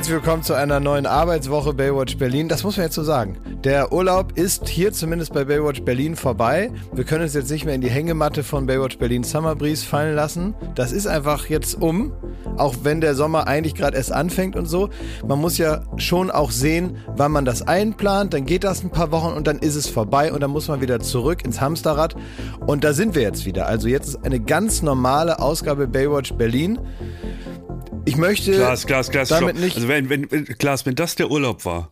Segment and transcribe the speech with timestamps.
[0.00, 2.48] Herzlich willkommen zu einer neuen Arbeitswoche Baywatch Berlin.
[2.48, 3.36] Das muss man jetzt so sagen.
[3.64, 6.72] Der Urlaub ist hier zumindest bei Baywatch Berlin vorbei.
[6.94, 10.16] Wir können uns jetzt nicht mehr in die Hängematte von Baywatch Berlin Summer Breeze fallen
[10.16, 10.54] lassen.
[10.74, 12.14] Das ist einfach jetzt um.
[12.56, 14.88] Auch wenn der Sommer eigentlich gerade erst anfängt und so.
[15.28, 18.32] Man muss ja schon auch sehen, wann man das einplant.
[18.32, 20.80] Dann geht das ein paar Wochen und dann ist es vorbei und dann muss man
[20.80, 22.16] wieder zurück ins Hamsterrad.
[22.66, 23.66] Und da sind wir jetzt wieder.
[23.66, 26.78] Also jetzt ist eine ganz normale Ausgabe Baywatch Berlin.
[28.04, 29.64] Ich möchte Klaas, Klaas, Klaas, damit stopp.
[29.64, 29.76] nicht.
[29.76, 31.90] Also wenn, wenn, wenn, Klaas, wenn das der Urlaub war,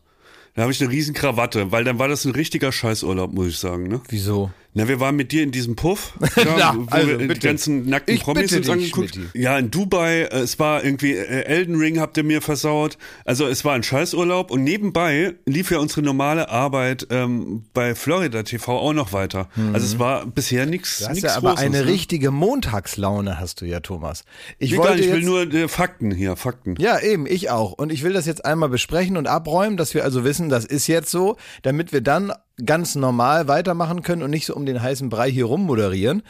[0.54, 3.58] dann habe ich eine riesen Krawatte, weil dann war das ein richtiger Scheißurlaub, muss ich
[3.58, 3.84] sagen.
[3.88, 4.00] Ne?
[4.08, 4.50] Wieso?
[4.74, 7.46] Na, wir waren mit dir in diesem Puff, Na, ja, wo also, wir die bitte.
[7.48, 9.18] ganzen nackten Ich Promis uns angeguckt.
[9.34, 12.98] Ja, in Dubai, äh, es war irgendwie äh, Elden Ring habt ihr mir versaut.
[13.24, 18.42] Also es war ein Scheißurlaub und nebenbei lief ja unsere normale Arbeit ähm, bei Florida
[18.42, 19.48] TV auch noch weiter.
[19.72, 21.04] Also es war bisher nichts Mhm.
[21.04, 21.86] Du hast nichts ja aber Großes, eine ne?
[21.86, 24.24] richtige Montagslaune hast du ja, Thomas.
[24.58, 26.74] Ich wollte ich will nur äh, Fakten hier, Fakten.
[26.78, 27.72] ja, eben, ich auch.
[27.72, 30.86] Und ich will das jetzt einmal besprechen und abräumen, dass wir also wissen, das ist
[30.86, 32.32] jetzt so, damit wir dann
[32.64, 36.22] ganz normal weitermachen können und nicht so um den heißen Brei hier rummoderieren.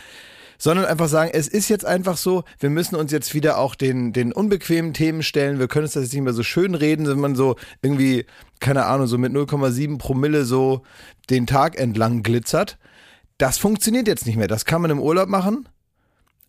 [0.60, 4.12] Sondern einfach sagen, es ist jetzt einfach so, wir müssen uns jetzt wieder auch den,
[4.12, 5.60] den unbequemen Themen stellen.
[5.60, 8.26] Wir können uns das jetzt nicht mehr so schön reden, wenn man so irgendwie,
[8.58, 10.82] keine Ahnung, so mit 0,7 Promille so
[11.30, 12.76] den Tag entlang glitzert.
[13.38, 14.48] Das funktioniert jetzt nicht mehr.
[14.48, 15.68] Das kann man im Urlaub machen.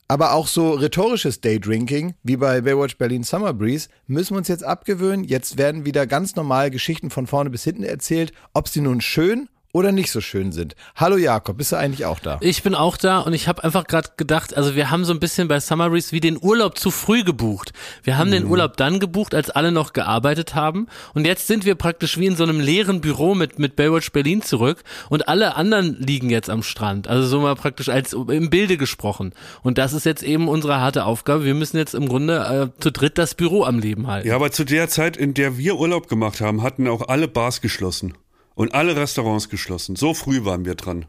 [0.07, 4.63] Aber auch so rhetorisches Daydrinking, wie bei Baywatch Berlin Summer Breeze, müssen wir uns jetzt
[4.63, 5.23] abgewöhnen.
[5.23, 9.49] Jetzt werden wieder ganz normal Geschichten von vorne bis hinten erzählt, ob sie nun schön
[9.71, 10.75] oder nicht so schön sind.
[10.95, 12.39] Hallo Jakob, bist du eigentlich auch da?
[12.41, 15.19] Ich bin auch da und ich habe einfach gerade gedacht, also wir haben so ein
[15.19, 17.71] bisschen bei Summer Breeze wie den Urlaub zu früh gebucht.
[18.03, 21.75] Wir haben den Urlaub dann gebucht, als alle noch gearbeitet haben und jetzt sind wir
[21.75, 25.97] praktisch wie in so einem leeren Büro mit mit Baywatch Berlin zurück und alle anderen
[25.99, 27.07] liegen jetzt am Strand.
[27.07, 29.33] Also so mal praktisch als im Bilde gesprochen.
[29.61, 31.45] Und das ist jetzt eben unsere harte Aufgabe.
[31.45, 34.27] Wir müssen jetzt im Grunde äh, zu dritt das Büro am Leben halten.
[34.27, 37.61] Ja, aber zu der Zeit, in der wir Urlaub gemacht haben, hatten auch alle Bars
[37.61, 38.15] geschlossen
[38.59, 39.95] und alle Restaurants geschlossen.
[39.95, 41.05] So früh waren wir dran.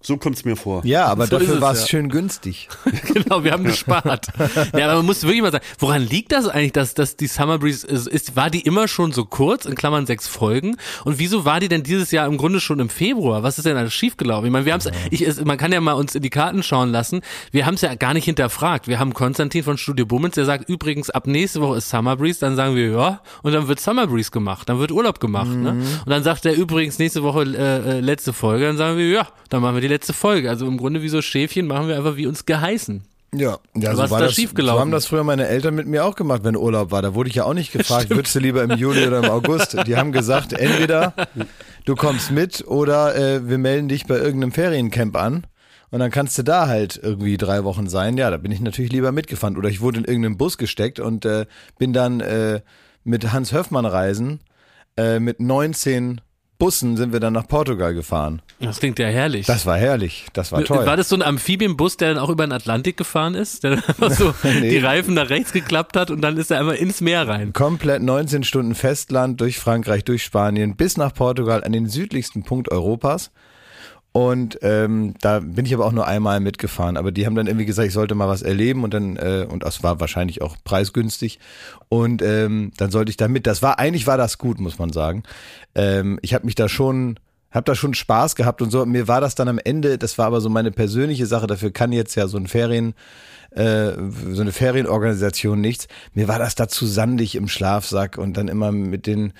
[0.00, 0.84] So kommt's mir vor.
[0.84, 1.86] Ja, aber So dafür es, war es ja.
[1.88, 2.68] schön günstig.
[3.12, 4.28] genau, wir haben gespart.
[4.72, 7.58] ja, aber man muss wirklich mal sagen, woran liegt das eigentlich, dass, dass die Summer
[7.58, 10.76] Breeze ist, ist, war die immer schon so kurz, in Klammern sechs Folgen?
[11.04, 13.42] Und wieso war die denn dieses Jahr im Grunde schon im Februar?
[13.42, 14.46] Was ist denn alles schiefgelaufen?
[14.46, 16.62] Ich meine, wir haben es, ich, es, man kann ja mal uns in die Karten
[16.62, 17.20] schauen lassen.
[17.50, 18.86] Wir haben es ja gar nicht hinterfragt.
[18.86, 22.38] Wir haben Konstantin von Studio Bummens, der sagt übrigens, ab nächste Woche ist Summer Breeze,
[22.38, 25.70] dann sagen wir, ja, und dann wird Summer Breeze gemacht, dann wird Urlaub gemacht, ne?
[25.70, 29.28] Und dann sagt er übrigens nächste Woche äh, äh, letzte Folge, dann sagen wir, ja,
[29.48, 30.48] dann machen wir die letzte Folge.
[30.48, 33.02] Also im Grunde wie so Schäfchen machen wir einfach wie uns geheißen.
[33.34, 34.76] Ja, ja so war da das, schiefgelaufen?
[34.76, 37.02] So haben das früher meine Eltern mit mir auch gemacht, wenn Urlaub war.
[37.02, 39.76] Da wurde ich ja auch nicht gefragt, würdest du lieber im Juli oder im August?
[39.86, 41.12] Die haben gesagt, entweder
[41.84, 45.46] du kommst mit oder äh, wir melden dich bei irgendeinem Feriencamp an.
[45.90, 48.18] Und dann kannst du da halt irgendwie drei Wochen sein.
[48.18, 49.56] Ja, da bin ich natürlich lieber mitgefahren.
[49.56, 51.46] Oder ich wurde in irgendeinen Bus gesteckt und äh,
[51.78, 52.60] bin dann äh,
[53.04, 54.40] mit Hans Höfmann reisen.
[54.98, 56.20] Äh, mit 19
[56.58, 58.42] Bussen sind wir dann nach Portugal gefahren.
[58.58, 59.46] Das klingt ja herrlich.
[59.46, 60.26] Das war herrlich.
[60.32, 60.84] Das war toll.
[60.86, 63.62] War das so ein Amphibienbus, der dann auch über den Atlantik gefahren ist?
[63.62, 64.70] Der dann einfach so Nee.
[64.70, 67.52] die Reifen nach rechts geklappt hat und dann ist er einmal ins Meer rein.
[67.52, 72.70] Komplett 19 Stunden Festland durch Frankreich, durch Spanien bis nach Portugal an den südlichsten Punkt
[72.72, 73.30] Europas.
[74.12, 76.96] Und ähm, da bin ich aber auch nur einmal mitgefahren.
[76.96, 79.64] Aber die haben dann irgendwie gesagt, ich sollte mal was erleben und dann, äh, und
[79.64, 81.38] das war wahrscheinlich auch preisgünstig.
[81.88, 83.46] Und ähm, dann sollte ich da mit.
[83.46, 85.22] Das war, eigentlich war das gut, muss man sagen.
[85.74, 87.20] Ähm, ich habe mich da schon,
[87.50, 88.84] habe da schon Spaß gehabt und so.
[88.86, 91.92] Mir war das dann am Ende, das war aber so meine persönliche Sache, dafür kann
[91.92, 92.94] jetzt ja so ein Ferien,
[93.50, 93.92] äh,
[94.32, 95.86] so eine Ferienorganisation nichts.
[96.14, 99.32] Mir war das da zu sandig im Schlafsack und dann immer mit den,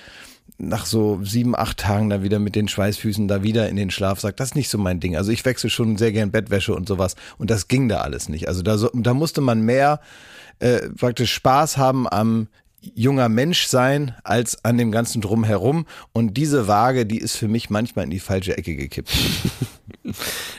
[0.59, 4.37] nach so sieben, acht Tagen da wieder mit den Schweißfüßen da wieder in den Schlafsack.
[4.37, 5.17] Das ist nicht so mein Ding.
[5.17, 7.15] Also ich wechsle schon sehr gern Bettwäsche und sowas.
[7.39, 8.49] Und das ging da alles nicht.
[8.49, 10.01] Also da, so, da musste man mehr
[10.59, 12.49] äh, praktisch Spaß haben am
[12.94, 15.87] junger Mensch sein als an dem ganzen Drumherum.
[16.12, 19.11] Und diese Waage, die ist für mich manchmal in die falsche Ecke gekippt.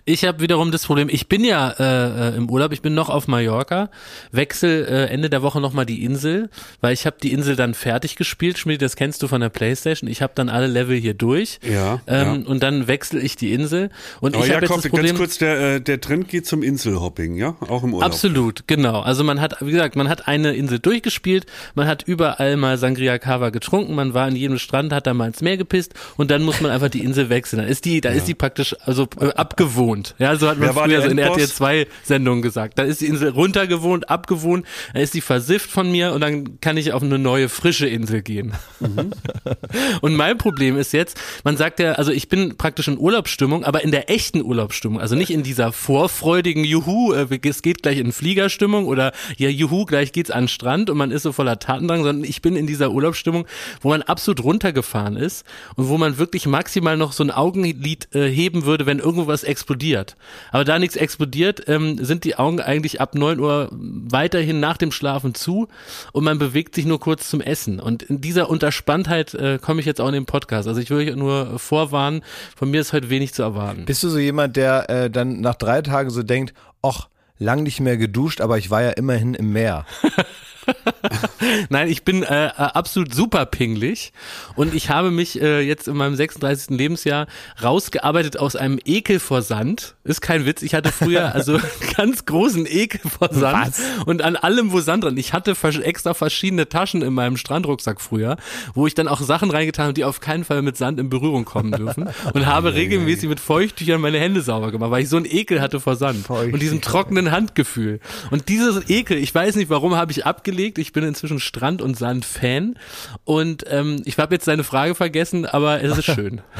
[0.05, 3.09] Ich habe wiederum das Problem, ich bin ja äh, äh, im Urlaub, ich bin noch
[3.09, 3.89] auf Mallorca,
[4.31, 6.49] wechsel äh, Ende der Woche nochmal die Insel,
[6.81, 10.09] weil ich habe die Insel dann fertig gespielt, Schmidt, das kennst du von der Playstation,
[10.09, 12.49] ich habe dann alle Level hier durch Ja, ähm, ja.
[12.49, 13.89] und dann wechsle ich die Insel
[14.21, 15.05] und Aber ich habe jetzt Jakob, das Problem...
[15.07, 17.55] ganz kurz, der, äh, der Trend geht zum Inselhopping, ja?
[17.67, 18.09] Auch im Urlaub.
[18.09, 19.01] Absolut, genau.
[19.01, 23.17] Also man hat, wie gesagt, man hat eine Insel durchgespielt, man hat überall mal Sangria
[23.17, 26.43] Cava getrunken, man war an jedem Strand, hat da mal ins Meer gepisst und dann
[26.43, 27.59] muss man einfach die Insel wechseln.
[27.59, 30.15] Dann ist die, da ist die praktisch also äh, abgewohnt.
[30.19, 31.17] Ja, so hat man Wer früher so in?
[31.17, 32.77] RTL 2 Sendungen gesagt.
[32.77, 36.75] Da ist die Insel runtergewohnt, abgewohnt, dann ist die versifft von mir und dann kann
[36.75, 38.53] ich auf eine neue frische Insel gehen.
[40.01, 43.83] Und mein Problem ist jetzt, man sagt ja, also ich bin praktisch in Urlaubsstimmung, aber
[43.83, 48.11] in der echten Urlaubsstimmung, also nicht in dieser vorfreudigen Juhu, äh, es geht gleich in
[48.11, 51.98] Fliegerstimmung oder ja Juhu, gleich geht's an den Strand und man ist so voller Tatendrang,
[52.03, 53.45] sagen, sondern ich bin in dieser Urlaubsstimmung,
[53.81, 58.29] wo man absolut runtergefahren ist und wo man wirklich maximal noch so ein Augenlid äh,
[58.29, 60.15] heben würde, wenn irgendwo was explodiert.
[60.51, 64.91] Aber da nichts explodiert, ähm, sind die Augen eigentlich ab neun Uhr weiterhin nach dem
[64.91, 65.67] Schlafen zu
[66.11, 67.79] und man bewegt sich nur kurz zum Essen.
[67.79, 70.67] Und in dieser Unterspanntheit äh, komme ich jetzt auch in den Podcast.
[70.67, 72.21] Also ich würde euch nur vorwarnen,
[72.55, 73.85] von mir ist heute wenig zu erwarten.
[73.85, 77.07] Bist du so jemand, der äh, dann nach drei Tagen so denkt, ach,
[77.37, 79.85] lang nicht mehr geduscht, aber ich war ja immerhin im Meer.
[81.69, 84.11] Nein, ich bin äh, äh, absolut super pingelig
[84.55, 86.77] und ich habe mich äh, jetzt in meinem 36.
[86.77, 87.27] Lebensjahr
[87.61, 89.95] rausgearbeitet aus einem Ekel vor Sand.
[90.03, 91.59] Ist kein Witz, ich hatte früher also
[91.95, 94.05] ganz großen Ekel vor Sand Was?
[94.05, 95.17] und an allem, wo Sand dran.
[95.17, 98.37] Ich hatte extra verschiedene Taschen in meinem Strandrucksack früher,
[98.73, 101.45] wo ich dann auch Sachen reingetan habe, die auf keinen Fall mit Sand in Berührung
[101.45, 105.25] kommen dürfen und habe regelmäßig mit Feuchttüchern meine Hände sauber gemacht, weil ich so einen
[105.25, 107.99] Ekel hatte vor Sand und diesem trockenen Handgefühl.
[108.31, 110.77] Und dieses Ekel, ich weiß nicht, warum habe ich abgelegt.
[110.79, 112.75] Ich bin inzwischen Strand- und Sand-Fan.
[113.23, 116.41] Und ähm, ich habe jetzt deine Frage vergessen, aber es ist schön.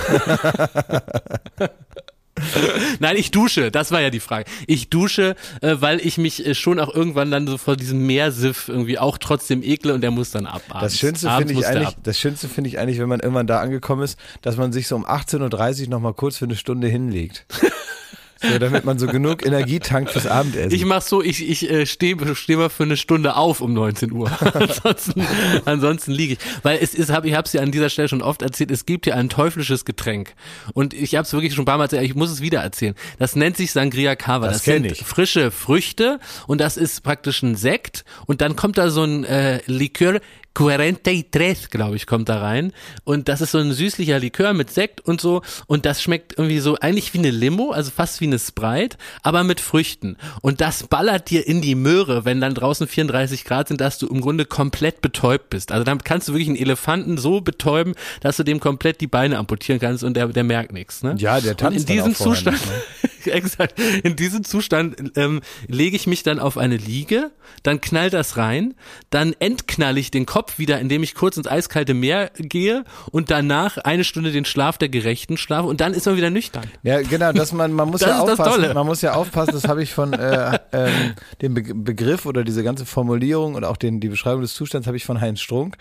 [3.00, 4.50] Nein, ich dusche, das war ja die Frage.
[4.66, 8.70] Ich dusche, äh, weil ich mich äh, schon auch irgendwann dann so vor diesem Meersiff
[8.70, 10.62] irgendwie auch trotzdem ekle und der muss dann ab.
[10.70, 10.94] Abends.
[10.94, 14.18] Das Schönste finde ich eigentlich, das Schönste ich eigentlich, wenn man irgendwann da angekommen ist,
[14.42, 17.46] dass man sich so um 18.30 Uhr noch mal kurz für eine Stunde hinlegt.
[18.42, 20.72] So, damit man so genug Energie tankt fürs Abendessen.
[20.72, 24.12] Ich mach so, ich, ich äh, stehe steh mal für eine Stunde auf um 19
[24.14, 24.32] Uhr.
[24.54, 25.26] ansonsten
[25.66, 26.40] ansonsten liege ich.
[26.64, 28.86] Weil es ist, hab, ich habe es ja an dieser Stelle schon oft erzählt, es
[28.86, 30.34] gibt ja ein teuflisches Getränk.
[30.74, 32.96] Und ich habe es wirklich schon ein paar Mal erzählt, ich muss es wieder erzählen.
[33.18, 34.48] Das nennt sich Sangria Cava.
[34.48, 35.04] Das Das, kenn sind ich.
[35.06, 38.06] frische Früchte und das ist praktisch ein Sekt.
[38.26, 40.20] Und dann kommt da so ein äh, Likör,
[40.60, 42.74] 43, glaube ich, kommt da rein.
[43.06, 45.42] Und das ist so ein süßlicher Likör mit Sekt und so.
[45.68, 49.46] Und das schmeckt irgendwie so eigentlich wie eine Limo, also fast wie eine Sprite, aber
[49.46, 50.18] mit Früchten.
[50.42, 54.08] Und das ballert dir in die Möhre, wenn dann draußen 34 Grad sind, dass du
[54.08, 55.72] im Grunde komplett betäubt bist.
[55.72, 59.38] Also dann kannst du wirklich einen Elefanten so betäuben, dass du dem komplett die Beine
[59.38, 61.04] amputieren kannst und der, der merkt nichts.
[61.04, 61.16] Ne?
[61.20, 66.08] Ja, der tanzt Und in diesem Zustand, nicht, exakt, in diesem Zustand ähm, lege ich
[66.08, 67.32] mich dann auf eine Liege,
[67.64, 68.76] dann knallt das rein,
[69.10, 73.78] dann entknall ich den Kopf wieder, indem ich kurz ins eiskalte Meer gehe und danach
[73.78, 76.66] eine Stunde den Schlaf der Gerechten schlafe und dann ist man wieder nüchtern.
[76.84, 79.84] Ja, genau, dass man, man muss Das ja aufpassen, man muss ja aufpassen, das habe
[79.84, 84.10] ich von äh, ähm, dem Be Begriff oder diese ganze Formulierung und auch den, die
[84.10, 85.78] Beschreibung des Zustands habe ich von Heinz Strunk,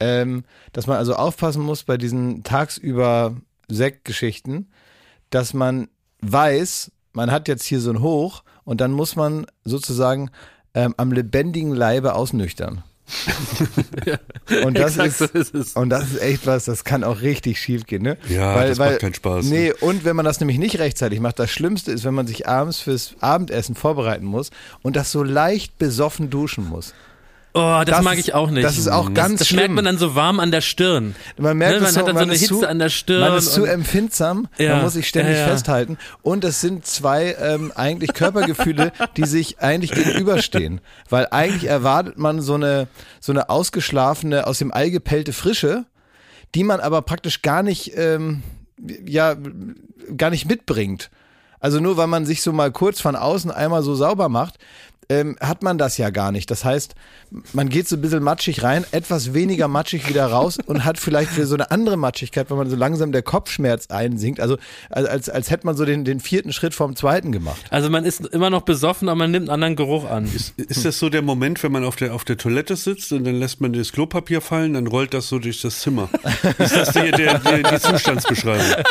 [0.00, 3.36] ähm, dass man also aufpassen muss bei diesen tagsüber
[3.68, 4.70] Sektgeschichten,
[5.30, 5.88] dass man
[6.20, 10.30] weiß, man hat jetzt hier so ein Hoch und dann muss man sozusagen
[10.74, 12.82] ähm, am lebendigen Leibe ausnüchtern.
[14.64, 17.86] Und das ist, so ist und das ist echt was, das kann auch richtig schief
[17.86, 18.18] gehen, ne?
[18.28, 19.46] Ja, das macht keinen Spaß.
[19.46, 22.46] Nee, und wenn man das nämlich nicht rechtzeitig macht, das Schlimmste ist, wenn man sich
[22.46, 24.50] abends fürs Abendessen vorbereiten muss
[24.82, 26.94] und das so leicht besoffen duschen muss.
[27.58, 28.64] Oh, das, Das mag ist- ich auch nicht.
[28.64, 29.58] das ist auch das, ganz Das schlimm.
[29.60, 31.14] merkt man dann so warm an der Stirn.
[31.36, 33.38] Man merkt Ne, man es hat dann so eine Hitze zu, an der Stirn Man
[33.38, 35.48] ist zu empfindsam, Ja, man muss sich ständig ja, ja.
[35.48, 35.98] festhalten.
[36.22, 40.80] Und es sind zwei ähm, eigentlich Körpergefühle, die sich eigentlich gegenüberstehen.
[41.10, 42.88] Weil eigentlich erwartet man so eine,
[43.20, 45.84] so eine ausgeschlafene, aus dem Ei gepellte Frische,
[46.54, 48.42] die man aber praktisch gar nicht, ähm,
[49.06, 49.36] ja,
[50.16, 51.10] gar nicht mitbringt.
[51.60, 54.58] Also nur weil man sich so mal kurz von außen einmal so sauber macht,
[55.08, 56.50] ähm, hat man das ja gar nicht.
[56.50, 56.94] Das heißt,
[57.52, 61.34] man geht so ein bisschen matschig rein, etwas weniger matschig wieder raus und hat vielleicht
[61.36, 64.40] wieder so eine andere Matschigkeit, wenn man so langsam der Kopfschmerz einsinkt.
[64.40, 64.58] Also
[64.90, 67.60] als, als, als hätte man so den, den vierten Schritt vom zweiten gemacht.
[67.70, 70.26] Also man ist immer noch besoffen, aber man nimmt einen anderen Geruch an.
[70.26, 73.34] Ist das so der Moment, wenn man auf der, auf der Toilette sitzt und dann
[73.34, 76.08] lässt man das Klopapier fallen, dann rollt das so durch das Zimmer?
[76.58, 78.84] Ist das die, der, der, die Zustandsbeschreibung?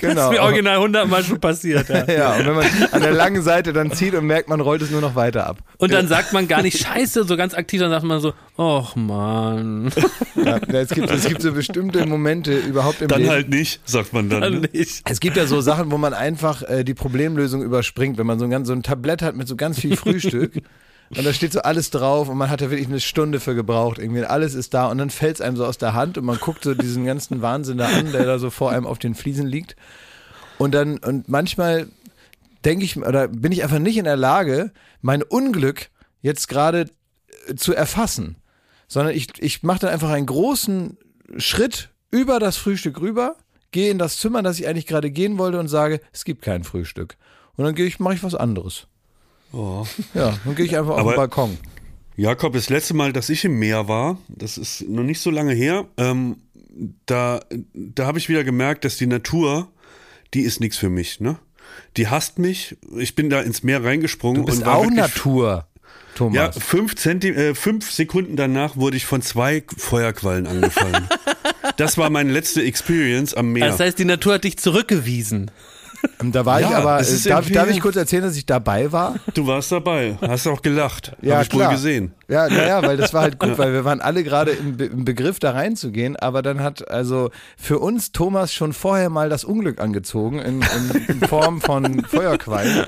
[0.00, 0.10] Genau.
[0.20, 1.88] Das ist mir original hundertmal schon passiert.
[1.88, 2.04] Ja.
[2.12, 4.90] ja, und wenn man an der langen Seite dann zieht und merkt, man rollt es
[4.90, 5.58] nur noch weiter ab.
[5.78, 8.94] Und dann sagt man gar nicht Scheiße, so ganz aktiv, dann sagt man so, ach
[8.96, 9.90] man,
[10.36, 13.30] Ja, es, gibt, es gibt so bestimmte Momente überhaupt im Dann Leben.
[13.32, 14.40] halt nicht, sagt man dann.
[14.42, 14.68] dann Ne?
[14.72, 15.02] nicht.
[15.10, 18.44] Es gibt ja so Sachen, wo man einfach äh, die Problemlösung überspringt, wenn man so
[18.44, 20.54] ein, ganz, so ein Tablett hat mit so ganz viel Frühstück
[21.16, 23.98] und da steht so alles drauf und man hat da wirklich eine Stunde für gebraucht.
[23.98, 26.38] Irgendwie alles ist da und dann fällt es einem so aus der Hand und man
[26.38, 29.46] guckt so diesen ganzen Wahnsinn da an, der da so vor einem auf den Fliesen
[29.46, 29.74] liegt.
[30.58, 31.86] Und dann, und manchmal
[32.64, 35.90] denke ich, oder bin ich einfach nicht in der Lage, mein Unglück
[36.22, 36.86] jetzt gerade
[37.46, 38.36] äh, zu erfassen.
[38.88, 40.98] Sondern ich, ich mache dann einfach einen großen
[41.36, 43.36] Schritt über das Frühstück rüber,
[43.70, 46.64] gehe in das Zimmer, das ich eigentlich gerade gehen wollte und sage, es gibt kein
[46.64, 47.16] Frühstück.
[47.56, 48.88] Und dann gehe ich, mache ich was anderes.
[49.52, 49.86] Oh.
[50.14, 51.58] Ja, dann gehe ich einfach auf den Balkon.
[52.16, 55.54] Jakob, das letzte Mal, dass ich im Meer war, das ist noch nicht so lange
[55.54, 56.36] her, ähm,
[57.06, 57.40] da,
[57.72, 59.68] da habe ich wieder gemerkt, dass die Natur,
[60.34, 61.38] die ist nichts für mich, ne?
[61.96, 62.76] Die hasst mich.
[62.96, 65.66] Ich bin da ins Meer reingesprungen Du bist und war auch Natur.
[66.14, 66.34] Thomas.
[66.36, 71.08] Ja, fünf, Zenti äh, fünf Sekunden danach wurde ich von zwei Feuerquallen angefallen.
[71.76, 73.68] das war meine letzte Experience am Meer.
[73.68, 75.50] Das heißt, die Natur hat dich zurückgewiesen.
[76.22, 78.44] Da war ich Ja, aber, es ist äh, darf, darf ich kurz erzählen, dass ich
[78.46, 79.14] dabei war?
[79.34, 81.12] du warst dabei, hast auch gelacht.
[81.22, 81.68] Ja, Hab ich klar.
[81.68, 82.12] wohl gesehen.
[82.28, 85.04] Ja, naja, weil das war halt gut, weil wir waren alle gerade im, Be im
[85.04, 89.80] Begriff da reinzugehen, aber dann hat also für uns Thomas schon vorher mal das Unglück
[89.80, 92.84] angezogen in, in, in Form von Feuerquallen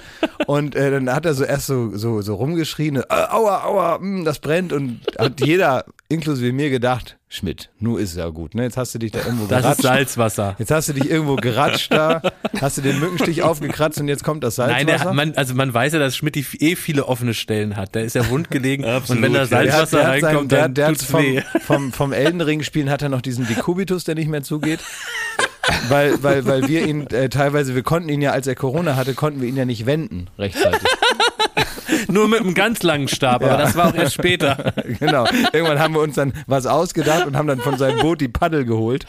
[0.46, 4.24] und äh, dann hat er so erst so, so, so rumgeschrien, äh, aua, aua, mh,
[4.24, 8.64] das brennt und hat jeder, inklusive mir, gedacht, Schmidt, nu ist es ja gut, ne?
[8.64, 9.78] Jetzt hast du dich da irgendwo Das geratscht.
[9.78, 10.54] ist Salzwasser.
[10.58, 12.20] Jetzt hast du dich irgendwo geratscht da,
[12.60, 14.84] hast du den Mückenstich aufgekratzt und jetzt kommt das Salzwasser.
[14.84, 17.94] Nein, der, man, also man weiß ja, dass Schmidt eh viele offene Stellen hat.
[17.94, 19.46] Der ist ja wundgelegen und Absolut, wenn da.
[19.46, 21.42] Salzwasser der hat, der reinkommt, sein, der, dann tut's vom, weh.
[21.60, 24.80] vom, vom Elden Ring spielen hat er noch diesen Dekubitus, der nicht mehr zugeht.
[25.88, 29.14] weil, weil, weil wir ihn äh, teilweise, wir konnten ihn ja, als er Corona hatte,
[29.14, 30.88] konnten wir ihn ja nicht wenden rechtzeitig.
[32.12, 34.74] Nur mit einem ganz langen Stab, aber das war auch erst später.
[34.98, 35.24] genau.
[35.52, 38.66] Irgendwann haben wir uns dann was ausgedacht und haben dann von seinem Boot die Paddel
[38.66, 39.06] geholt.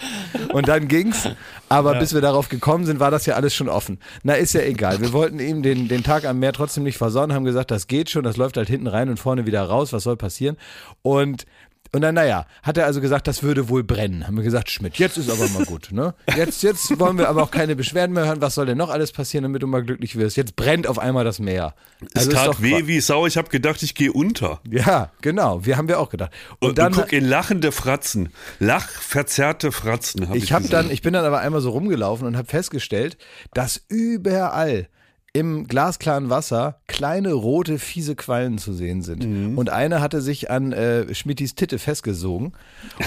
[0.53, 1.29] Und dann ging's.
[1.67, 3.99] Aber bis wir darauf gekommen sind, war das ja alles schon offen.
[4.23, 5.01] Na, ist ja egal.
[5.01, 8.09] Wir wollten ihm den, den Tag am Meer trotzdem nicht versauen, haben gesagt, das geht
[8.09, 10.55] schon, das läuft halt hinten rein und vorne wieder raus, was soll passieren?
[11.01, 11.45] Und
[11.93, 14.25] und dann, naja, hat er also gesagt, das würde wohl brennen.
[14.25, 16.15] Haben wir gesagt, Schmidt, jetzt ist aber mal gut, ne?
[16.35, 18.41] Jetzt, jetzt wollen wir aber auch keine Beschwerden mehr hören.
[18.41, 20.35] Was soll denn noch alles passieren, damit du mal glücklich wirst?
[20.35, 21.75] Jetzt brennt auf einmal das Meer.
[22.13, 24.59] Es Also ist tat weh wie Sau, ich habe gedacht, ich gehe unter.
[24.69, 25.65] Ja, genau.
[25.65, 26.31] Wir haben wir auch gedacht.
[26.59, 30.29] Und, Und, dann, und guck in lachende Fratzen, lachverzerrte Fratzen.
[30.29, 33.17] Hab ich ich habe dann, ich bin dann aber einmal so rumgelaufen und habe festgestellt,
[33.53, 34.87] dass überall
[35.35, 39.25] im glasklaren Wasser kleine rote fiese Quallen zu sehen sind.
[39.27, 39.57] Mhm.
[39.57, 42.53] Und eine hatte sich an äh, Schmittis Titte festgesogen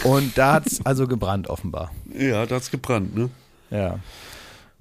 [0.04, 1.92] und da hat's also gebrannt offenbar.
[2.18, 3.30] Ja, da hat's gebrannt, ne?
[3.71, 4.00] Ja.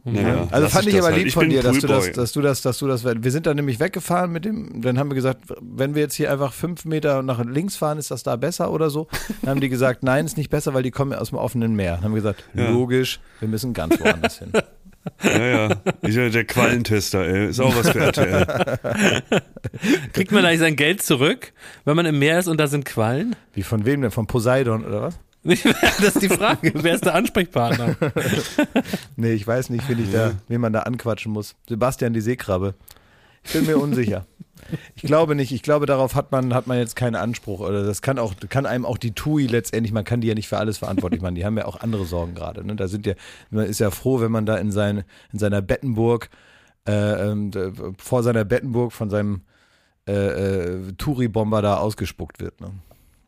[0.08, 1.18] Naja, Also fand ich aber halt.
[1.18, 3.48] lieb von bin dir, dass du, das, dass du das, dass du das, wir sind
[3.48, 6.86] dann nämlich weggefahren mit dem, dann haben wir gesagt, wenn wir jetzt hier einfach fünf
[6.86, 9.08] Meter nach links fahren, ist das da besser oder so?
[9.42, 11.96] Dann haben die gesagt, nein, ist nicht besser, weil die kommen aus dem offenen Meer.
[11.96, 12.70] Dann haben wir gesagt, Ja.
[12.70, 14.52] logisch, wir müssen ganz woanders hin.
[15.24, 15.70] Ja, ja.
[16.02, 17.50] Ich, der Quallentester, ey.
[17.50, 18.80] Ist auch was für RTL.
[20.14, 23.36] Kriegt man eigentlich sein Geld zurück, wenn man im Meer ist und da sind Quallen?
[23.54, 24.12] Wie von wem denn?
[24.12, 25.20] Von Poseidon oder was?
[25.46, 26.72] Das ist die Frage.
[26.74, 27.96] Wer ist der Ansprechpartner?
[29.16, 31.56] Nee, ich weiß nicht, wen, ich da, wen man da anquatschen muss.
[31.70, 32.74] Sebastian die Seekrabbe.
[33.44, 34.26] Ich bin mir unsicher.
[34.96, 35.52] Ich glaube nicht.
[35.52, 37.60] Ich glaube, darauf hat man, hat man jetzt keinen Anspruch.
[37.60, 40.48] Oder das kann auch, kann einem auch die TUI letztendlich, man kann die ja nicht
[40.48, 41.36] für alles verantwortlich machen.
[41.36, 42.66] Die haben ja auch andere Sorgen gerade.
[42.66, 42.76] Ne?
[42.76, 43.14] Da sind ja,
[43.52, 46.30] man ist ja froh, wenn man da in, sein, in seiner Bettenburg,
[46.86, 46.92] äh,
[47.36, 49.42] d- vor seiner Bettenburg von seinem
[50.08, 52.62] äh, äh, Touri-Bomber da ausgespuckt wird.
[52.62, 52.72] Ne?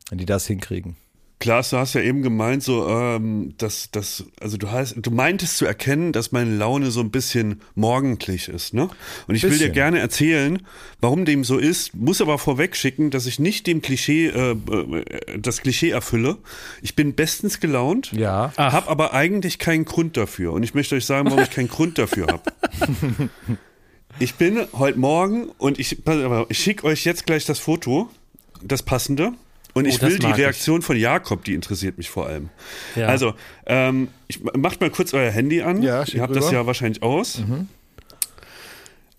[0.09, 0.95] Wenn die das hinkriegen.
[1.39, 5.57] Klaas, du hast ja eben gemeint, so, ähm, dass, dass, also du hast, du meintest
[5.57, 8.89] zu erkennen, dass meine Laune so ein bisschen morgendlich ist, ne?
[9.27, 9.73] Und ich will dir Bisschen.
[9.73, 10.65] gerne erzählen,
[10.99, 15.37] warum dem so ist, muss aber vorweg schicken, dass ich nicht dem Klischee, äh, äh,
[15.39, 16.37] das Klischee erfülle.
[16.81, 18.51] Ich bin bestens gelaunt, Ja.
[18.57, 20.53] hab aber eigentlich keinen Grund dafür.
[20.53, 23.29] Und ich möchte euch sagen, warum ich keinen Grund dafür habe.
[24.19, 25.97] Ich bin heute Morgen und ich,
[26.49, 28.09] ich schicke euch jetzt gleich das Foto,
[28.63, 29.33] das passende.
[29.77, 30.43] Und ich das will die mag ich.
[30.43, 32.49] Reaktion von Jakob, die interessiert mich vor allem.
[32.95, 33.07] Ja.
[33.07, 33.33] Also,
[33.65, 35.81] ähm, ich, macht mal kurz euer Handy an.
[35.81, 36.53] Ja, Ihr habt das rüber.
[36.57, 37.41] ja wahrscheinlich aus.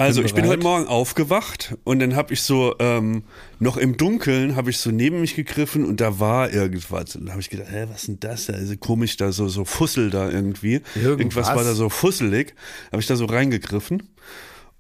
[0.01, 3.25] Also Bin ich bin heute Morgen aufgewacht und dann habe ich so ähm,
[3.59, 7.33] noch im Dunkeln habe ich so neben mich gegriffen und da war irgendwas und da
[7.33, 8.47] habe ich gedacht, hä, was ist denn das?
[8.47, 8.53] da?
[8.53, 10.83] Also komisch da so so Fussel da irgendwie.
[10.95, 11.05] Irgendwas.
[11.05, 12.55] Irgendwas war da so fusselig.
[12.93, 14.05] Habe ich da so reingegriffen.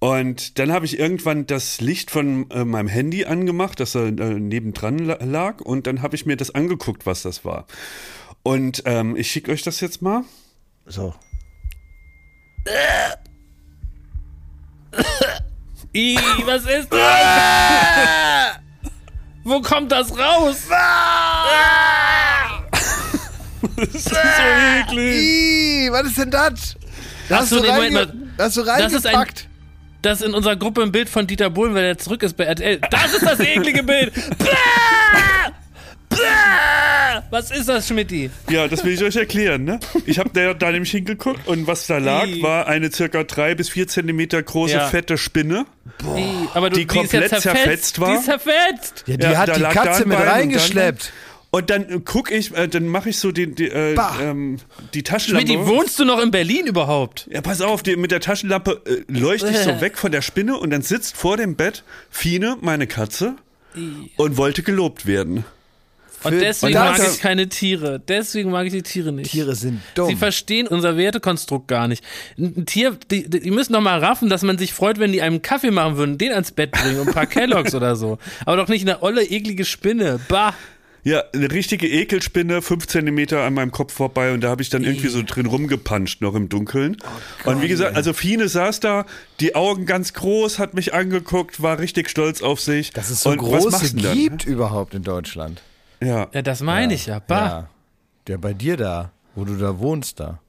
[0.00, 4.12] Und dann habe ich irgendwann das Licht von äh, meinem Handy angemacht, das da äh,
[4.12, 7.66] nebendran la- lag und dann habe ich mir das angeguckt, was das war.
[8.44, 10.22] Und ähm, ich schicke euch das jetzt mal.
[10.86, 11.14] So.
[15.94, 18.58] I, was ist das?
[19.44, 20.56] Wo kommt das raus?
[23.76, 25.14] Das ist so eklig.
[25.14, 26.76] Ih, was ist denn das?
[27.30, 28.12] Hast, so, du mal.
[28.36, 29.47] da hast du reingepackt.
[30.02, 32.44] Das ist in unserer Gruppe ein Bild von Dieter Bohlen, weil er zurück ist bei
[32.44, 32.80] RTL.
[32.90, 34.12] Das ist das eklige Bild.
[34.14, 34.46] Bäh!
[36.08, 36.16] Bäh!
[37.30, 38.30] Was ist das, Schmidti?
[38.48, 39.64] Ja, das will ich euch erklären.
[39.64, 39.80] Ne?
[40.06, 43.68] Ich habe da, da nämlich hingeguckt und was da lag, war eine circa drei bis
[43.68, 44.86] vier Zentimeter große Ja.
[44.86, 45.66] fette Spinne.
[46.54, 48.12] Aber du, Die komplett zerfetzt war?
[48.12, 49.04] Die ist zerfetzt.
[49.06, 51.12] Ja, die Ja, hat die Katze mit reingeschleppt.
[51.50, 54.58] Und dann äh, guck ich, äh, dann mache ich so die, die, äh, ähm,
[54.92, 55.50] die Taschenlampe.
[55.50, 57.26] Schmidti, wohnst du noch in Berlin überhaupt?
[57.32, 60.58] ja, pass auf, die, mit der Taschenlampe äh, leuchte ich so weg von der Spinne
[60.58, 63.36] und dann sitzt vor dem Bett Fine, meine Katze,
[64.16, 65.44] und wollte gelobt werden.
[66.24, 68.00] Und deswegen und mag das- ich keine Tiere.
[68.06, 69.30] Deswegen mag ich die Tiere nicht.
[69.30, 70.08] Tiere sind dumm.
[70.08, 72.02] Sie verstehen unser Wertekonstrukt gar nicht.
[72.36, 75.22] Ein Tier, die, die die müssen doch mal raffen, dass man sich freut, wenn die
[75.22, 78.18] einem Kaffee machen würden, den ans Bett bringen und ein paar Kelloggs oder so.
[78.44, 80.18] Aber doch nicht eine olle, eklige Spinne.
[80.28, 80.54] Bah.
[81.04, 84.84] Ja, eine richtige Ekelspinne, fünf Zentimeter an meinem Kopf vorbei und da habe ich dann
[84.84, 86.96] irgendwie so drin rumgepanscht, noch im Dunkeln.
[87.44, 89.06] und wie gesagt, also Fine saß da,
[89.40, 92.90] die Augen ganz groß, hat mich angeguckt, war richtig stolz auf sich.
[92.90, 94.18] Dass es so und was große denn dann?
[94.18, 95.62] gibt überhaupt in Deutschland.
[96.02, 96.28] Ja.
[96.32, 97.20] Ja, das meine ich ja.
[97.20, 97.46] Bah.
[97.46, 97.70] Ja.
[98.26, 100.40] Der bei dir da, wo du da wohnst da.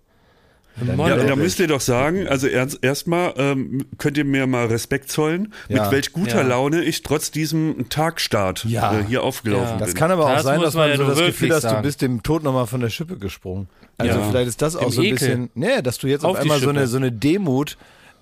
[0.98, 5.12] Ja, da müsst ihr doch sagen, also erst- erstmal ähm, könnt ihr mir mal Respekt
[5.12, 5.84] zollen, Ja.
[5.84, 6.48] mit welch guter Ja.
[6.48, 9.00] Laune ich trotz diesem Tagstart Ja.
[9.00, 9.78] äh, hier aufgelaufen Ja.
[9.78, 9.98] Das bin.
[9.98, 12.24] kann aber auch Das sein, dass man man so das Gefühl hast, du bist dem
[12.24, 13.68] Tod nochmal von der Schippe gesprungen.
[13.98, 14.26] Also Ja.
[14.30, 15.18] vielleicht ist das auch Im so ein Ekel.
[15.18, 17.78] bisschen, nee, dass du jetzt Auf auf einmal so eine, so eine Demut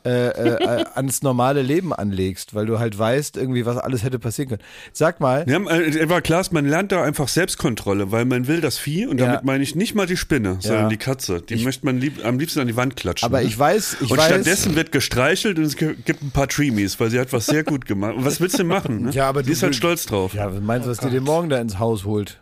[0.08, 4.50] äh, äh, ans normale Leben anlegst, weil du halt weißt, irgendwie, was alles hätte passieren
[4.50, 4.62] können.
[4.94, 8.78] Sag mal, Ja, äh, war klar, man lernt da einfach Selbstkontrolle, weil man will das
[8.78, 9.28] Vieh und Ja.
[9.28, 10.90] damit meine ich nicht mal die Spinne, sondern Ja.
[10.90, 11.42] die Katze.
[11.42, 13.26] Die möchte man lieb, am liebsten an die Wand klatschen.
[13.26, 13.48] aber ne?
[13.48, 14.26] ich weiß, ich und weiß.
[14.28, 17.64] stattdessen wird gestreichelt und es gi- gibt ein paar Treemies, weil sie hat was sehr
[17.64, 18.16] gut gemacht.
[18.16, 19.04] Und was willst du denn machen?
[19.04, 19.12] Ne?
[19.12, 20.34] Ja, aber die du- ist halt stolz drauf.
[20.34, 22.40] Ja, was meinst du, was die den morgen da ins Haus holt?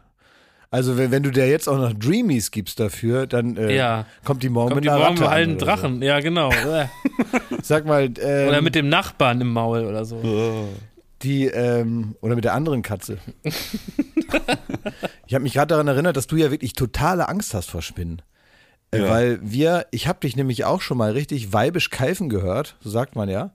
[0.72, 4.06] Also wenn, wenn du der jetzt auch noch Dreamies gibst dafür, dann äh, Ja.
[4.26, 6.02] kommt die morgen Kommt die mit einer morgen Ratte allen Drachen.
[6.02, 6.52] Ja, genau.
[6.64, 7.58] So.
[7.64, 10.68] Sag mal, ähm, Oder mit dem Nachbarn im Maul oder so.
[11.24, 13.18] die ähm, oder mit der anderen Katze.
[15.28, 18.22] ich habe mich gerade daran erinnert, dass du ja wirklich totale Angst hast vor Spinnen.
[18.92, 19.10] Äh, Ja.
[19.10, 23.16] Weil wir, ich habe dich nämlich auch schon mal richtig weibisch keifen gehört, so sagt
[23.16, 23.52] man ja.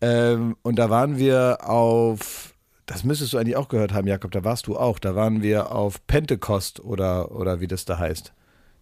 [0.00, 2.51] Ähm, und da waren wir auf,
[2.86, 4.98] das müsstest du eigentlich auch gehört haben, Jakob, da warst du auch.
[4.98, 8.32] Da waren wir auf Pentecost oder, oder wie das da heißt.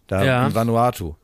[0.07, 0.47] Da Ja.
[0.47, 1.15] in Vanuatu.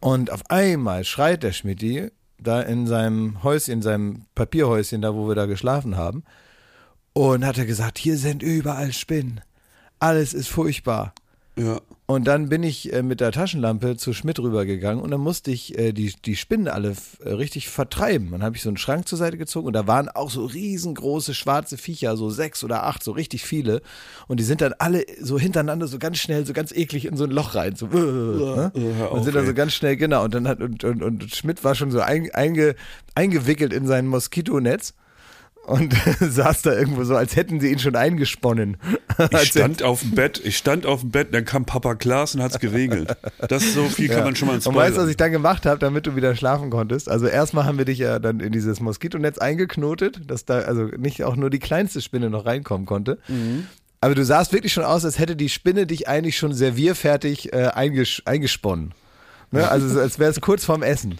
[0.00, 5.26] Und auf einmal schreit der Schmidti da in seinem Häuschen, in seinem Papierhäuschen, da wo
[5.26, 6.22] wir da geschlafen haben.
[7.14, 9.40] Und hat er gesagt, hier sind überall Spinnen.
[9.98, 11.14] Alles ist furchtbar.
[11.58, 11.80] Ja.
[12.08, 15.76] Und dann bin ich äh, mit der Taschenlampe zu Schmidt rübergegangen und dann musste ich
[15.76, 18.30] äh, die, die Spinnen alle äh, richtig vertreiben.
[18.30, 21.34] Dann habe ich so einen Schrank zur Seite gezogen und da waren auch so riesengroße
[21.34, 23.82] schwarze Viecher, so sechs oder acht, so richtig viele.
[24.28, 27.24] Und die sind dann alle so hintereinander so ganz schnell, so ganz eklig in so
[27.24, 27.74] ein Loch rein.
[27.74, 28.72] So, äh, ne?
[28.74, 30.22] hör und sind dann so ganz schnell, genau.
[30.22, 32.76] Und dann hat, und, und, und Schmidt war schon so ein, einge,
[33.16, 34.94] eingewickelt in sein Moskitonetz.
[35.66, 38.76] Und saß da irgendwo so, als hätten sie ihn schon eingesponnen.
[39.32, 42.42] Ich stand auf dem Bett, ich stand auf dem Bett, dann kam Papa Klaas und
[42.42, 43.16] hat's geregelt.
[43.48, 45.10] Das so viel kann man schon mal Und weißt du, was spoilern.
[45.10, 47.08] ich dann gemacht habe, damit du wieder schlafen konntest?
[47.08, 51.24] Also erstmal haben wir dich ja dann in dieses Moskitonetz eingeknotet, dass da also nicht
[51.24, 53.18] auch nur die kleinste Spinne noch reinkommen konnte.
[53.26, 53.66] Mhm.
[54.00, 57.70] Aber du sahst wirklich schon aus, als hätte die Spinne dich eigentlich schon servierfertig äh,
[57.74, 58.92] einges eingesponnen.
[59.50, 59.68] Ne?
[59.68, 61.18] Also so, als wäre es kurz vorm Essen.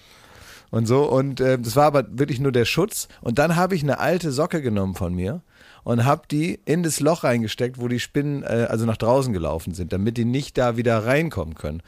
[0.76, 3.08] Und so, und äh, das war aber wirklich nur der Schutz.
[3.22, 5.40] Und dann habe ich eine alte Socke genommen von mir
[5.84, 9.72] und habe die in das Loch reingesteckt, wo die Spinnen äh, also nach draußen gelaufen
[9.72, 11.80] sind, damit die nicht da wieder reinkommen können.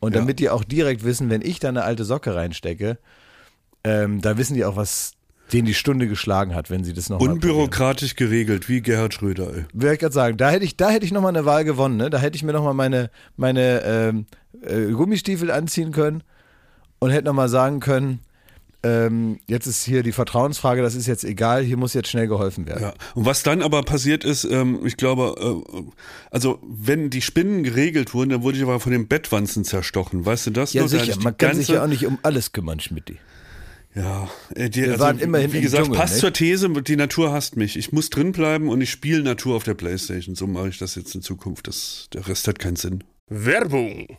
[0.00, 0.20] Und Ja.
[0.20, 2.98] damit die auch direkt wissen, wenn ich da eine alte Socke reinstecke,
[3.84, 5.12] ähm, da wissen die auch, was
[5.52, 9.64] denen die Stunde geschlagen hat, wenn sie das nochmal Unbürokratisch geregelt, wie Gerhard Schröder, ey.
[9.72, 12.10] Würde ich gerade sagen, da hätte ich, da hätte ich nochmal eine Wahl gewonnen, ne?
[12.10, 14.26] Da hätte ich mir nochmal meine, meine ähm,
[14.62, 16.24] äh, Gummistiefel anziehen können
[16.98, 18.18] und hätte nochmal sagen können,
[18.82, 22.66] ähm, jetzt ist hier die Vertrauensfrage, das ist jetzt egal, hier muss jetzt schnell geholfen
[22.66, 22.82] werden.
[22.82, 22.94] Ja.
[23.14, 25.82] Und was dann aber passiert ist, ähm, ich glaube, äh,
[26.30, 30.26] also wenn die Spinnen geregelt wurden, dann wurde ich aber von den Bettwanzen zerstochen.
[30.26, 30.72] Weißt du das?
[30.72, 30.90] Ja, noch?
[30.90, 33.18] Da sicher, ich die man kann sich ja auch nicht um alles kümmern, Schmidti.
[33.94, 36.20] Ja, äh, die, Wir also, waren immerhin wie im gesagt, Dschungel, passt nicht?
[36.20, 37.76] zur These, die Natur hasst mich.
[37.76, 40.34] Ich muss drin bleiben und ich spiele Natur auf der Playstation.
[40.34, 41.68] So mache ich das jetzt in Zukunft.
[41.68, 43.04] Das, der Rest hat keinen Sinn.
[43.28, 44.18] Werbung.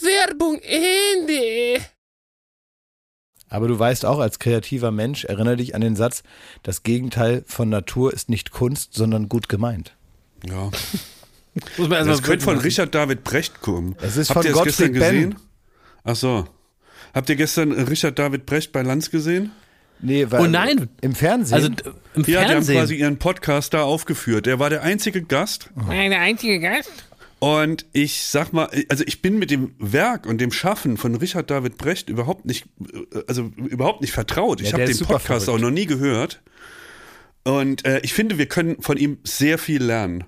[0.00, 1.80] Werbung Ende.
[3.48, 6.22] Aber du weißt auch als kreativer Mensch, erinnere dich an den Satz,
[6.62, 9.96] das Gegenteil von Natur ist nicht Kunst, sondern gut gemeint.
[10.46, 10.70] Ja.
[11.78, 13.96] Muss man Das könnte von wirken Richard David Brecht kommen.
[14.00, 15.14] Es ist Habt von ihr es gestern Gottfried Benn.
[15.30, 15.36] gesehen?
[16.04, 16.46] Ach so.
[17.14, 19.50] Habt ihr gestern Richard David Brecht bei Lanz gesehen?
[20.00, 20.88] Nee, weil Oh nein.
[21.00, 21.54] im Fernsehen.
[21.56, 21.68] Also
[22.14, 24.46] im Ja, die haben quasi ihren Podcast da aufgeführt.
[24.46, 25.70] Er war der einzige Gast.
[25.74, 27.07] Meine einzige Gast.
[27.40, 31.50] Und ich sag mal, also ich bin mit dem Werk und dem Schaffen von Richard
[31.50, 32.66] David Brecht überhaupt nicht,
[33.28, 34.60] also überhaupt nicht vertraut.
[34.60, 35.48] Ich Ja, habe den Podcast verrückt.
[35.62, 36.42] auch noch nie gehört.
[37.44, 40.24] Und äh, ich finde, wir können von ihm sehr viel lernen.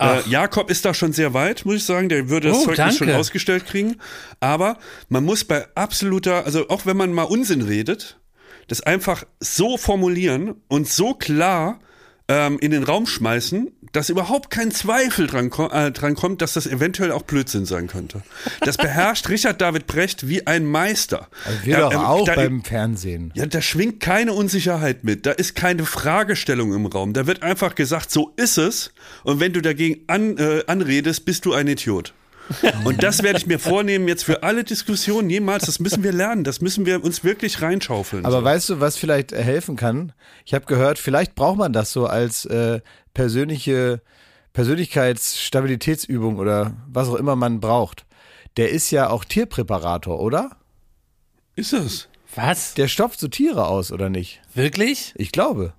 [0.00, 2.08] Äh, Jakob ist da schon sehr weit, muss ich sagen.
[2.08, 2.96] Der würde das Oh, Zeugnis danke.
[2.96, 3.96] schon ausgestellt kriegen.
[4.40, 8.18] Aber man muss bei absoluter, also auch wenn man mal Unsinn redet,
[8.68, 11.80] das einfach so formulieren und so klar
[12.28, 16.52] ähm, in den Raum schmeißen, dass überhaupt kein Zweifel dran, ko äh, dran kommt, dass
[16.52, 18.22] das eventuell auch Blödsinn sein könnte.
[18.60, 21.28] Das beherrscht Richard David Brecht wie ein Meister.
[21.64, 23.32] wir Ja, doch ähm, auch da- beim Fernsehen.
[23.34, 25.24] ja, da schwingt keine Unsicherheit mit.
[25.24, 27.14] Da ist keine Fragestellung im Raum.
[27.14, 28.92] Da wird einfach gesagt, so ist es.
[29.24, 32.12] Und wenn du dagegen an, äh, anredest, bist du ein Idiot.
[32.84, 35.66] Und das werde ich mir vornehmen jetzt für alle Diskussionen jemals.
[35.66, 36.44] Das müssen wir lernen.
[36.44, 38.24] Das müssen wir uns wirklich reinschaufeln.
[38.24, 38.44] Aber so.
[38.44, 40.12] weißt du, was vielleicht äh, helfen kann?
[40.44, 42.80] Ich habe gehört, vielleicht braucht man das so als äh,
[43.14, 44.00] persönliche
[44.52, 48.06] Persönlichkeitsstabilitätsübung oder was auch immer man braucht.
[48.56, 50.50] Der ist ja auch Tierpräparator, oder?
[51.58, 52.08] ist es?
[52.34, 52.74] Was?
[52.74, 54.40] Der stopft so Tiere aus, oder nicht?
[54.54, 55.12] Wirklich?
[55.16, 55.74] Ich glaube.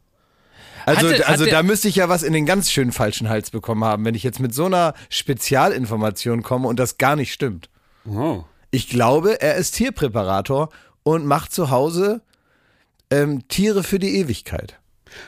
[0.86, 3.52] Also, Hatte- also hatte- da müsste ich ja was in den ganz schön falschen Hals
[3.52, 7.70] bekommen haben, wenn ich jetzt mit so einer Spezialinformation komme und das gar nicht stimmt.
[8.06, 8.44] Oh.
[8.72, 10.70] Ich glaube, er ist Tierpräparator
[11.04, 12.22] und macht zu Hause
[13.12, 14.80] ähm, Tiere für die Ewigkeit.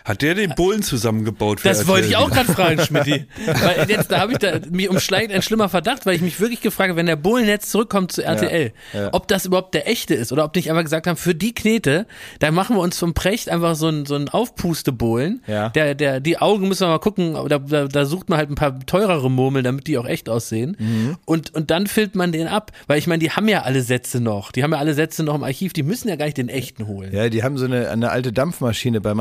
[0.05, 1.59] Hat der den Bullen zusammengebaut?
[1.59, 3.25] für Das wollte ich auch gerade fragen, Schmidti.
[3.45, 6.61] Weil jetzt, da habe ich da, mich umschlägt ein schlimmer Verdacht, weil ich mich wirklich
[6.61, 9.09] gefragt habe, wenn der Bullen jetzt zurückkommt zu RTL, ja.
[9.11, 11.53] ob das überhaupt der echte ist oder ob die nicht einfach gesagt haben, für die
[11.53, 12.05] Knete,
[12.39, 15.43] da machen wir uns vom Precht einfach so einen so einen Aufpustebohlen.
[15.47, 15.69] Ja.
[15.69, 18.55] Der, der, die Augen müssen wir mal gucken, da, da, da sucht man halt ein
[18.55, 20.77] paar teurere Murmeln, damit die auch echt aussehen.
[20.79, 21.17] Mhm.
[21.25, 22.71] Und, und dann filmt man den ab.
[22.87, 24.51] Weil ich meine, die haben ja alle Sätze noch.
[24.51, 26.87] Die haben ja alle Sätze noch im Archiv, die müssen ja gar nicht den echten
[26.87, 27.11] holen.
[27.13, 29.13] Ja, die haben so eine, eine alte Dampfmaschine bei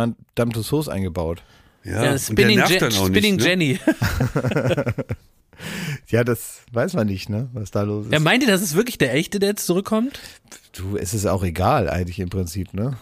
[0.50, 1.42] Madame Tussauds eingebaut.
[1.84, 3.48] Ja, Ja, und der Spinning, nervt Je dann auch Spinning nicht, ne?
[3.50, 3.78] Jenny.
[6.08, 8.12] Ja, das weiß man nicht, ne, was da los ist.
[8.12, 10.18] Ja, meint ihr, das ist wirklich der echte, der jetzt zurückkommt?
[10.72, 12.96] du, es ist auch egal eigentlich im Prinzip, ne?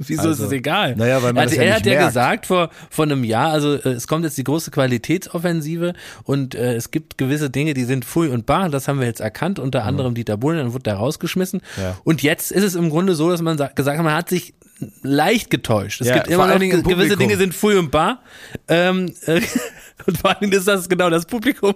[0.00, 0.94] Wieso Also, ist es egal?
[0.94, 2.06] naja, weil man das also, ja er nicht hat ja merkt.
[2.08, 6.74] gesagt vor, vor einem Jahr, also äh, es kommt jetzt die große Qualitätsoffensive und äh,
[6.74, 9.84] es gibt gewisse Dinge, die sind fui und bar, das haben wir jetzt erkannt, unter
[9.84, 11.62] anderem Dieter Bohlen, dann wurde der rausgeschmissen.
[11.80, 11.96] Ja.
[12.04, 14.54] Und jetzt ist es im Grunde so, dass man sa- gesagt hat, man hat sich
[15.02, 16.00] leicht getäuscht.
[16.00, 17.16] Es Ja, gibt immer noch Dingen im gewisse.
[17.16, 18.22] Dinge sind fui und bar.
[18.68, 19.40] Ähm, äh,
[20.06, 21.74] und vor allen Dingen ist das genau das Publikum.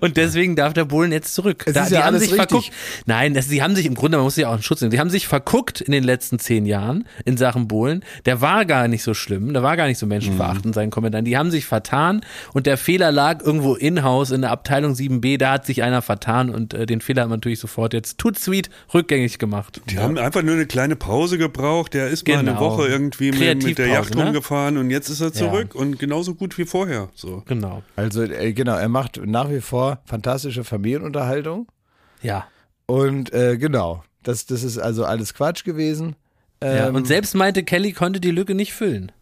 [0.00, 1.64] Und deswegen darf der Bohlen jetzt zurück.
[1.72, 2.48] Da, die ja haben sich richtig.
[2.48, 2.70] verguckt.
[3.06, 4.98] Nein, das, sie haben sich im Grunde, man muss sich auch einen Schutz nehmen, die
[5.00, 8.02] haben sich verguckt in den letzten zehn Jahren in Sachen Bohlen.
[8.24, 10.72] Der war gar nicht so schlimm, der war gar nicht so menschenverachtend, Mhm.
[10.72, 11.22] sein Kommentar.
[11.22, 12.22] Die haben sich vertan
[12.54, 16.48] und der Fehler lag irgendwo in-house in der Abteilung 7b, da hat sich einer vertan
[16.50, 19.80] und äh, den Fehler hat man natürlich sofort jetzt tut sweet rückgängig gemacht.
[19.90, 21.92] Die haben einfach nur eine kleine Pause gebraucht.
[21.94, 22.60] Der ist mal eine Genau.
[22.60, 24.24] Woche irgendwie mit, mit der Yacht ne?
[24.24, 27.08] rumgefahren und jetzt ist er zurück und genauso gut wie vorher.
[27.14, 27.42] So.
[27.46, 27.82] Genau.
[27.96, 31.66] Also äh, genau, er macht nach wie vor fantastische Familienunterhaltung.
[32.22, 32.46] Ja.
[32.86, 36.16] Und äh, genau, das, das ist also alles Quatsch gewesen.
[36.62, 36.88] ja.
[36.88, 39.12] Ähm, Und selbst meinte Kelly konnte die Lücke nicht füllen.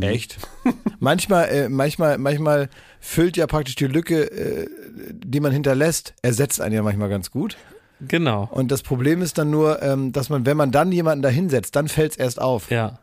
[0.00, 0.38] Echt?
[1.00, 2.68] manchmal, äh, manchmal, manchmal
[3.00, 4.68] füllt ja praktisch die Lücke, äh,
[5.10, 7.56] die man hinterlässt, ersetzt einen ja manchmal ganz gut.
[8.06, 8.48] Genau.
[8.50, 11.76] Und das Problem ist dann nur, ähm, dass man, wenn man dann jemanden da hinsetzt,
[11.76, 12.70] dann fällt es erst auf.
[12.70, 12.98] Ja.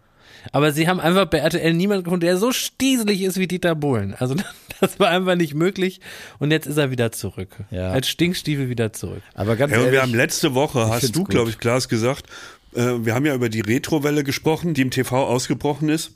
[0.51, 4.15] Aber sie haben einfach bei RTL niemanden gefunden, der so stieselig ist wie Dieter Bohlen.
[4.17, 4.35] Also
[4.79, 5.99] das war einfach nicht möglich.
[6.39, 7.49] Und jetzt ist er wieder zurück.
[7.71, 7.91] Ja.
[7.91, 9.21] Als Stinkstiefel wieder zurück.
[9.33, 12.25] Aber ganz Ja, und ehrlich, wir haben letzte Woche, hast du, glaube ich, Klaas gesagt,
[12.75, 16.11] äh, wir haben ja über die Retrowelle gesprochen, die im TV ausgebrochen ist.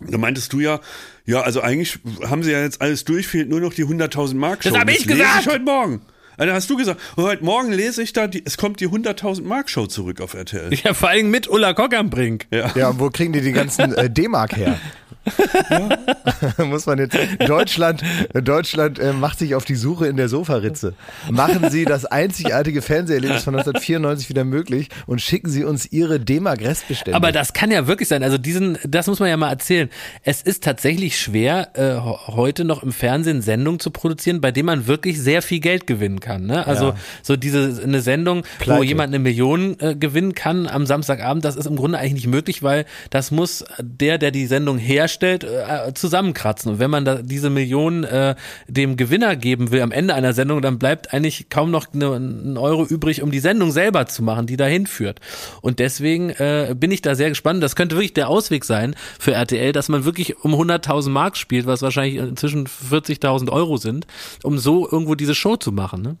[0.00, 0.80] Da meintest du ja,
[1.26, 4.62] ja, also eigentlich haben sie ja jetzt alles durch, fehlt nur noch die 100.000 Mark
[4.62, 4.70] Show.
[4.70, 5.40] Das hab ich gesagt!
[5.40, 6.02] ich heute Morgen.
[6.38, 9.68] Also hast du gesagt, heute Morgen lese ich da, die, es kommt die 100.000 Mark
[9.68, 10.72] Show zurück auf RTL.
[10.72, 12.46] Ja, vor allem mit Ulla Kock am Brink.
[12.52, 14.78] Ja, und wo kriegen die die ganzen äh, D-Mark her?
[16.58, 18.02] Muss man jetzt Deutschland
[18.34, 20.94] Deutschland äh, macht sich auf die Suche in der Sofaritze.
[21.30, 26.60] Machen Sie das einzigartige Fernseherlebnis von 1994 wieder möglich und schicken Sie uns Ihre D-Mark
[26.60, 27.16] Restbestände.
[27.16, 28.22] Aber das kann ja wirklich sein.
[28.22, 29.88] Also diesen, das muss man ja mal erzählen.
[30.22, 31.96] Es ist tatsächlich schwer, äh,
[32.32, 36.20] heute noch im Fernsehen Sendungen zu produzieren, bei denen man wirklich sehr viel Geld gewinnen
[36.20, 36.46] kann.
[36.46, 36.66] Ne?
[36.66, 36.94] Also Ja.
[37.22, 38.84] so diese eine Sendung, wo Pleite.
[38.84, 42.62] jemand eine Million äh, gewinnen kann am Samstagabend, das ist im Grunde eigentlich nicht möglich,
[42.62, 45.07] weil das muss der, der die Sendung herstellt,
[45.44, 46.72] äh, zusammenkratzen.
[46.72, 48.34] Und wenn man da diese Million äh,
[48.66, 52.56] dem Gewinner geben will am Ende einer Sendung, dann bleibt eigentlich kaum noch eine, ein
[52.56, 55.20] Euro übrig, um die Sendung selber zu machen, die dahin führt.
[55.62, 57.62] Und deswegen äh, bin ich da sehr gespannt.
[57.62, 61.66] Das könnte wirklich der Ausweg sein für RTL, dass man wirklich um 100.000 Mark spielt,
[61.66, 64.06] was wahrscheinlich inzwischen 40.000 Euro sind,
[64.42, 66.02] um so irgendwo diese Show zu machen.
[66.02, 66.16] Ne?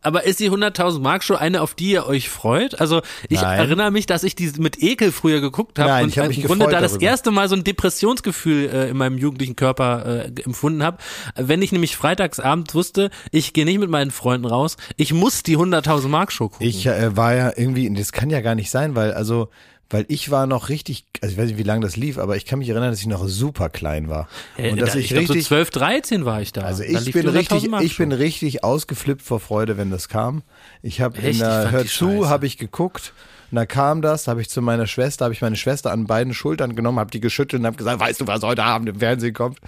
[0.00, 2.80] Aber ist die 100.000 Mark Show eine, auf die ihr euch freut?
[2.80, 3.58] Also ich Nein.
[3.58, 6.66] erinnere mich, dass ich die mit Ekel früher geguckt habe und ich hab im Grunde
[6.66, 7.06] da das darüber.
[7.06, 10.98] erste Mal so ein Depressionsgefühl äh, in meinem jugendlichen Körper äh, empfunden habe.
[11.34, 15.56] Wenn ich nämlich freitagsabend wusste, ich gehe nicht mit meinen Freunden raus, ich muss die
[15.56, 16.66] 100.000 Mark Show gucken.
[16.66, 19.48] Ich äh, war ja irgendwie, das kann ja gar nicht sein, weil also,
[19.90, 22.44] weil ich war noch richtig, also ich weiß nicht, wie lange das lief, aber ich
[22.46, 25.20] kann mich erinnern, dass ich noch super klein war Äh, und dass da- ich, glaub,
[25.20, 26.62] richtig, so 12, 13 war ich da.
[26.62, 30.42] also ich bin die 100.000 richtig, ich bin richtig ausgeflippt vor Freude, wenn das kam.
[30.82, 31.30] Ich habe in?
[31.30, 33.12] Ich der Hör zu, habe ich geguckt.
[33.50, 36.06] Und da kam das, da habe ich zu meiner Schwester, habe ich meine Schwester an
[36.06, 38.98] beiden Schultern genommen, habe die geschüttelt und habe gesagt, weißt du, was heute Abend im
[38.98, 39.58] Fernsehen kommt?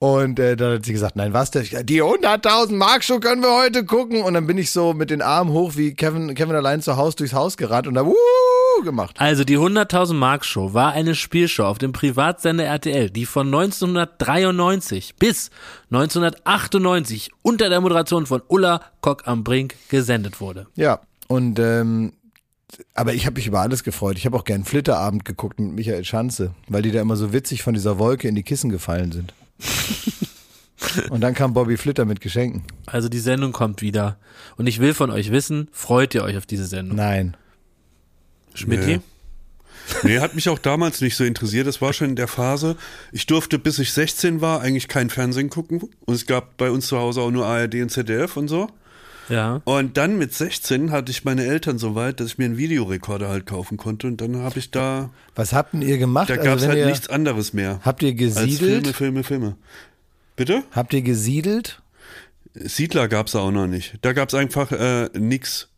[0.00, 1.52] Und äh, dann hat sie gesagt, nein, was?
[1.52, 1.64] denn?
[1.86, 4.22] Die 100.000 Mark Show können wir heute gucken.
[4.22, 7.16] Und dann bin ich so mit den Armen hoch wie Kevin, Kevin allein zu Hause
[7.18, 8.14] durchs Haus gerannt und da wuh
[8.82, 9.16] gemacht.
[9.18, 15.16] Also die 100.000 Mark Show war eine Spielshow auf dem Privatsender RTL, die von 1993
[15.16, 15.50] bis
[15.90, 20.66] 1998 unter der Moderation von Ulla Kock am Brink gesendet wurde.
[20.76, 22.12] Ja, und ähm,
[22.94, 24.16] aber ich habe mich über alles gefreut.
[24.18, 27.62] Ich habe auch gern Flitterabend geguckt mit Michael Schanze, weil die da immer so witzig
[27.62, 29.32] von dieser Wolke in die Kissen gefallen sind.
[31.10, 32.64] und dann kam Bobby Flitter mit Geschenken.
[32.86, 34.16] Also die Sendung kommt wieder.
[34.56, 36.96] Und ich will von euch wissen, freut ihr euch auf diese Sendung?
[36.96, 37.36] Nein.
[38.54, 38.86] Schmidti?
[38.86, 39.00] Nee.
[40.02, 41.66] Nee, hat mich auch damals nicht so interessiert.
[41.66, 42.76] Das war schon in der Phase.
[43.12, 45.82] Ich durfte, bis ich 16 war, eigentlich kein Fernsehen gucken.
[46.06, 48.68] Und es gab bei uns zu Hause auch nur ARD und ZDF und so.
[49.28, 49.60] Ja.
[49.64, 53.28] Und dann mit 16 hatte ich meine Eltern so weit, dass ich mir einen Videorekorder
[53.28, 54.06] halt kaufen konnte.
[54.06, 56.30] Und dann habe ich da, Was habt denn ihr gemacht?
[56.30, 57.80] da Also gab es halt ihr, nichts anderes mehr.
[57.82, 58.86] Habt ihr gesiedelt?
[58.86, 59.56] Filme, Filme, Filme.
[60.36, 60.62] Bitte?
[60.72, 61.82] Habt ihr gesiedelt?
[62.54, 63.98] Siedler gab es auch noch nicht.
[64.02, 65.68] Da gab es einfach äh, nix.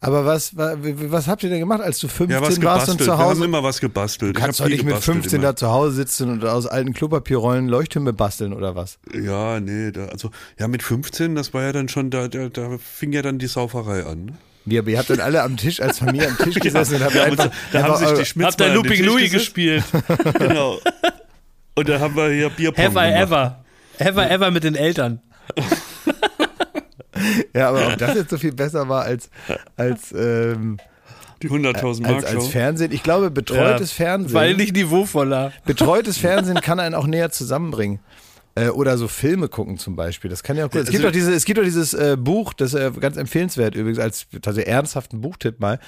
[0.00, 3.00] Aber was, wa- was habt ihr denn gemacht, als du 15 Ja, was warst und
[3.00, 3.44] zu Wir haben Hause?
[3.44, 4.36] immer was gebastelt.
[4.36, 5.48] Du kannst doch nicht mit gebastelt 15 immer.
[5.48, 8.98] da zu Hause sitzen und aus alten Klopapierrollen Leuchttürme basteln oder was?
[9.12, 12.78] Ja, nee, da, also ja mit 15, das war ja dann schon, da, da, da
[12.78, 14.26] fing ja dann die Sauferei an.
[14.26, 14.32] ne?
[14.66, 17.14] Wie, aber ihr habt dann alle am Tisch, als Familie am Tisch gesessen und habt
[17.16, 19.82] Ja, einfach, da haben einfach sich die Schmitz Habt ihr Looping Louis gespielt?
[20.38, 20.78] Genau.
[21.74, 23.22] Und da haben wir hier Bierpong Have I gemacht.
[23.22, 23.64] ever.
[23.98, 25.20] Have I ever mit den Eltern.
[27.54, 29.30] Ja, aber ob das jetzt so viel besser war als,
[29.76, 30.76] als, ähm,
[31.42, 32.48] Die 100.000 Mark als, als.
[32.48, 32.92] Fernsehen.
[32.92, 35.52] Ich glaube, betreutes Weil Fernsehen, nicht niveauvoller.
[35.66, 38.00] betreutes Fernsehen kann einen auch näher zusammenbringen.
[38.54, 40.28] Äh, oder so Filme gucken zum Beispiel.
[40.30, 40.80] Das kann ja auch gut.
[40.80, 43.16] Es gibt Also- doch diese, es gibt doch dieses äh, Buch, das ist äh, ganz
[43.16, 45.78] empfehlenswert übrigens als tatsächlich ernsthaften Buchtipp mal.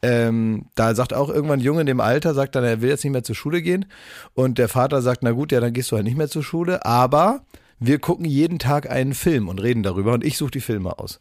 [0.00, 3.04] Ähm, da sagt auch irgendwann ein Junge in dem Alter, sagt dann, er will jetzt
[3.04, 3.84] nicht mehr zur Schule gehen.
[4.32, 6.86] Und der Vater sagt, na gut, ja, dann gehst du halt nicht mehr zur Schule.
[6.86, 7.42] Aber
[7.80, 11.20] wir gucken jeden Tag einen Film und reden darüber und ich suche die Filme aus.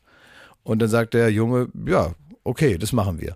[0.64, 2.14] Und dann sagt der Junge, ja,
[2.44, 3.36] okay, das machen wir.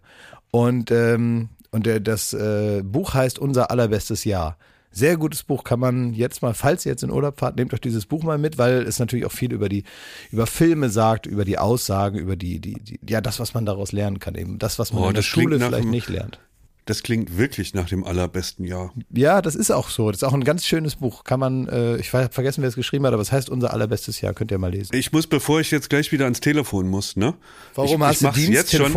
[0.52, 4.58] Und, ähm, und der, das äh, Buch heißt Unser allerbestes Jahr.
[4.90, 7.82] Sehr gutes Buch, kann man jetzt mal, falls ihr jetzt in Urlaub fahrt, nehmt euch
[7.82, 9.84] dieses Buch mal mit, weil es natürlich auch viel über die,
[10.32, 13.92] über Filme sagt, über die Aussagen, über die, die, die ja, das, was man daraus
[13.92, 16.40] lernen kann, eben das, was man Oh, in der Schule vielleicht einem- nicht lernt.
[16.88, 18.94] Das klingt wirklich nach dem allerbesten Jahr.
[19.12, 20.10] Ja, das ist auch so.
[20.10, 21.26] Das ist auch ein ganz schönes Buch.
[21.26, 24.22] Kann man, äh, ich habe vergessen, wer es geschrieben hat, aber es heißt Unser allerbestes
[24.22, 24.96] Jahr, könnt ihr mal lesen.
[24.96, 27.36] Ich muss, bevor ich jetzt gleich wieder ans Telefon muss, ne?
[27.76, 28.94] Warum ich, hast ich du Dienst, jetzt schon.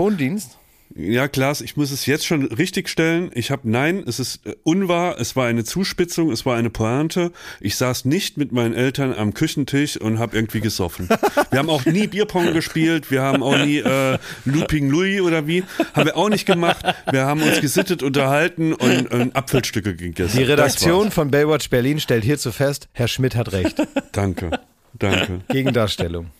[0.96, 3.30] Ja, Klaas, ich muss es jetzt schon richtig stellen.
[3.34, 7.30] Ich habe nein, es ist äh, unwahr, es war eine Zuspitzung, es war eine Pointe.
[7.60, 11.08] Ich saß nicht mit meinen Eltern am Küchentisch und habe irgendwie gesoffen.
[11.50, 15.62] Wir haben auch nie Bierpong gespielt, wir haben auch nie äh, Looping Louis oder wie,
[15.94, 16.84] haben wir auch nicht gemacht.
[17.10, 20.38] Wir haben uns gesittet, unterhalten und, und Apfelstücke gegessen.
[20.38, 23.80] Die Redaktion von Baywatch Berlin stellt hierzu fest, Herr Schmidt hat recht.
[24.12, 24.60] Danke,
[24.94, 25.40] danke.
[25.48, 26.30] Gegendarstellung.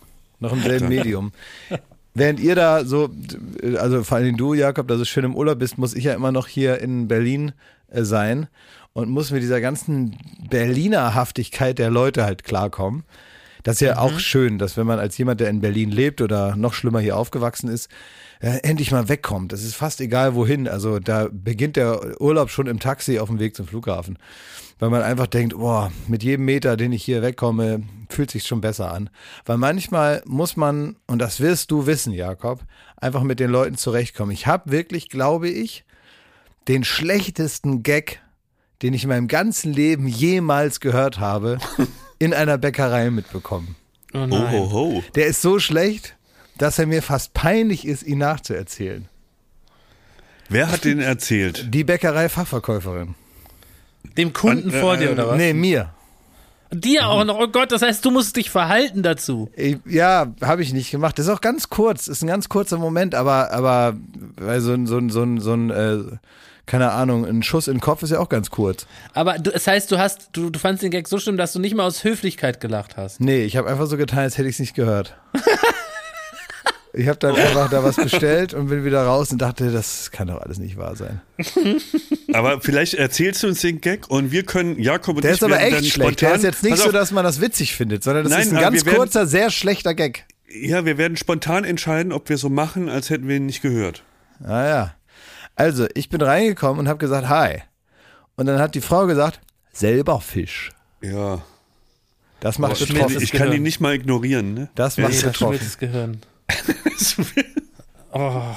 [0.40, 1.32] Noch im selben Medium.
[2.14, 3.10] Während ihr da so,
[3.76, 6.32] also vor allem du, Jakob, da so schön im Urlaub bist, muss ich ja immer
[6.32, 7.52] noch hier in Berlin
[7.88, 8.48] äh, sein
[8.92, 10.16] und muss mit dieser ganzen
[10.50, 13.04] Berliner Haftigkeit der Leute halt klarkommen.
[13.62, 16.56] Das ist ja auch schön, dass wenn man als jemand, der in Berlin lebt oder
[16.56, 17.90] noch schlimmer hier aufgewachsen ist,
[18.40, 19.52] äh, endlich mal wegkommt.
[19.52, 20.66] Das ist fast egal wohin.
[20.66, 24.18] Also da beginnt der Urlaub schon im Taxi auf dem Weg zum Flughafen.
[24.80, 28.60] Weil man einfach denkt, boah, mit jedem Meter, den ich hier wegkomme, fühlt sich schon
[28.60, 29.10] besser an.
[29.44, 32.64] Weil manchmal muss man, und das wirst du wissen, Jakob,
[32.96, 34.32] einfach mit den Leuten zurechtkommen.
[34.32, 35.84] Ich habe wirklich, glaube ich,
[36.66, 38.20] den schlechtesten Gag,
[38.82, 41.58] den ich in meinem ganzen Leben jemals gehört habe,
[42.18, 43.76] in einer Bäckerei mitbekommen.
[44.14, 44.52] Oh Oh, nein.
[44.52, 45.04] ho, ho.
[45.14, 46.16] Der ist so schlecht,
[46.58, 49.08] dass er mir fast peinlich ist, ihn nachzuerzählen.
[50.48, 51.72] Wer hat den erzählt?
[51.72, 53.14] Die Bäckerei-Fachverkäuferin.
[54.16, 55.36] Dem Kunden vor dir oder was?
[55.36, 55.90] Nee, mir.
[56.72, 57.38] Dir auch noch.
[57.38, 59.50] Oh Gott, das heißt, du musst dich verhalten dazu.
[59.86, 61.18] Ja, habe ich nicht gemacht.
[61.18, 63.96] Das ist auch ganz kurz, ist ein ganz kurzer Moment, aber, aber
[64.36, 65.98] weil so ein, so ein, so ein, so ein äh,
[66.66, 68.86] keine Ahnung, ein Schuss in den Kopf ist ja auch ganz kurz.
[69.12, 71.58] Aber du, das heißt, du hast, du, du fandst den Gag so schlimm, dass du
[71.58, 73.20] nicht mal aus Höflichkeit gelacht hast.
[73.20, 75.16] Nee, ich habe einfach so getan, als hätte ich es nicht gehört.
[76.92, 80.26] Ich habe dann einfach da was bestellt und bin wieder raus und dachte, das kann
[80.26, 81.20] doch alles nicht wahr sein.
[82.32, 85.44] Aber vielleicht erzählst du uns den Gag und wir können, Jakob und Der ich ist
[85.44, 86.20] aber echt schlecht.
[86.20, 88.56] Der ist jetzt nicht so, dass man das witzig findet, sondern das Nein, ist ein
[88.56, 90.24] aber ganz wir werden- kurzer, sehr schlechter Gag.
[90.52, 94.02] Ja, wir werden spontan entscheiden, ob wir so machen, als hätten wir ihn nicht gehört.
[94.42, 94.94] Ah ja.
[95.54, 97.58] Also, ich bin reingekommen und habe gesagt, hi.
[98.34, 99.40] Und dann hat die Frau gesagt,
[99.72, 100.70] selber Fisch.
[101.02, 101.42] Ja.
[102.40, 103.20] Das macht Schmidt betroffen.
[103.22, 104.70] Ich kann ihn nicht mal ignorieren, ne?
[104.74, 105.58] Das macht Nee, betroffen.
[105.62, 106.20] das Gehirn.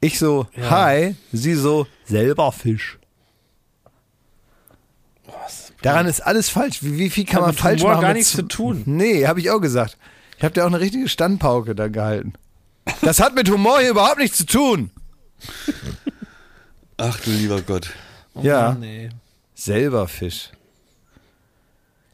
[0.00, 2.98] Ich so, hi, sie so, selber Fisch.
[5.80, 6.82] Daran ist alles falsch.
[6.82, 8.02] Wie, wie viel kann Hat man mit falsch Humor machen?
[8.02, 8.82] gar mit nichts zu tun.
[8.86, 9.96] Nee, habe ich auch gesagt.
[10.36, 12.34] Ich habe dir auch eine richtige Standpauke da gehalten.
[13.00, 14.90] Das hat mit Humor hier überhaupt nichts zu tun.
[16.98, 17.90] Ach du lieber Gott.
[18.42, 19.08] ja, Oh Nee.
[19.54, 20.50] selber Fisch.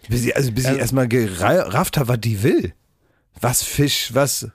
[0.09, 2.73] Bis ich, also bis ich erstmal gerafft habe, was die will.
[3.41, 4.49] Was Fisch, was.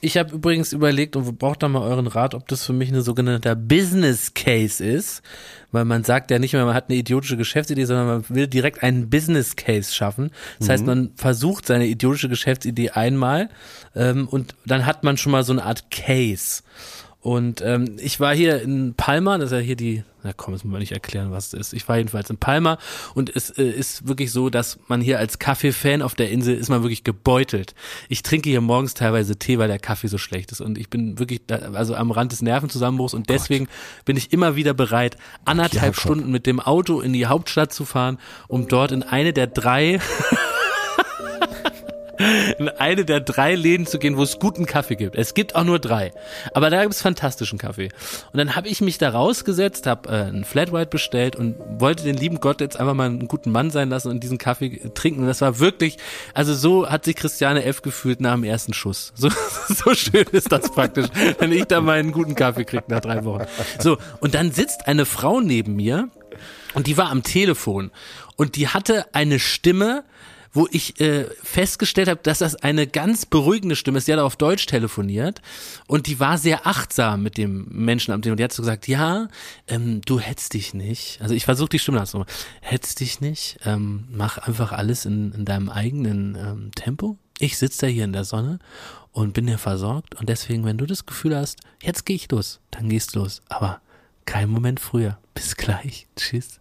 [0.00, 3.02] Ich habe übrigens überlegt und braucht da mal euren Rat, ob das für mich eine
[3.02, 5.22] sogenannte Business Case ist,
[5.70, 8.82] weil man sagt ja nicht mehr, man hat eine idiotische Geschäftsidee, sondern man will direkt
[8.82, 10.32] einen Business Case schaffen.
[10.58, 13.50] Das heißt, man versucht seine idiotische Geschäftsidee einmal
[13.94, 16.62] ähm, und dann hat man schon mal so eine Art Case.
[17.22, 20.64] Und ähm, ich war hier in Palma, das ist ja hier die, na komm, das
[20.64, 21.72] muss man nicht erklären, was es ist.
[21.74, 22.78] Ich war jedenfalls in Palma
[23.14, 26.70] und es äh, ist wirklich so, dass man hier als Kaffee-Fan auf der Insel ist
[26.70, 27.74] man wirklich gebeutelt.
[28.08, 31.18] Ich trinke hier morgens teilweise Tee, weil der Kaffee so schlecht ist und ich bin
[31.18, 33.68] wirklich da, also am Rand des Nervenzusammenbruchs und deswegen
[34.06, 35.96] bin ich immer wieder bereit, anderthalb.
[35.96, 40.00] Stunden mit dem Auto in die Hauptstadt zu fahren, um dort in eine der drei
[42.58, 45.16] in eine der drei Läden zu gehen, wo es guten Kaffee gibt.
[45.16, 46.12] Es gibt auch nur drei,
[46.54, 47.88] aber da gibt es fantastischen Kaffee.
[48.32, 52.04] Und dann habe ich mich da rausgesetzt, habe äh, einen Flat White bestellt und wollte
[52.04, 55.22] den lieben Gott jetzt einfach mal einen guten Mann sein lassen und diesen Kaffee trinken.
[55.22, 55.96] Und das war wirklich,
[56.34, 57.82] also so hat sich Christiane F.
[57.82, 59.12] gefühlt nach dem ersten Schuss.
[59.14, 59.30] So,
[59.68, 61.06] so schön ist das praktisch,
[61.38, 63.44] wenn ich da mal einen guten Kaffee kriege nach drei Wochen.
[63.78, 66.08] So, und dann sitzt eine Frau neben mir
[66.74, 67.90] und die war am Telefon
[68.36, 70.04] und die hatte eine Stimme,
[70.52, 74.08] wo ich äh, festgestellt habe, dass das eine ganz beruhigende Stimme ist.
[74.08, 75.40] Die hat auf Deutsch telefoniert
[75.86, 78.38] und die war sehr achtsam mit dem Menschen am Telefon.
[78.38, 79.28] Die hat so gesagt, ja,
[79.68, 81.20] ähm, du hetzt dich nicht.
[81.20, 82.32] Also ich versuche die Stimme nachzumachen.
[82.60, 87.16] Hetzt dich nicht, ähm, mach einfach alles in, in deinem eigenen ähm, Tempo.
[87.38, 88.58] Ich sitze da hier in der Sonne
[89.12, 92.60] und bin hier versorgt und deswegen, wenn du das Gefühl hast, jetzt gehe ich los,
[92.70, 93.40] dann gehst du los.
[93.48, 93.80] Aber
[94.26, 95.18] kein Moment früher.
[95.34, 96.06] Bis gleich.
[96.16, 96.60] Tschüss.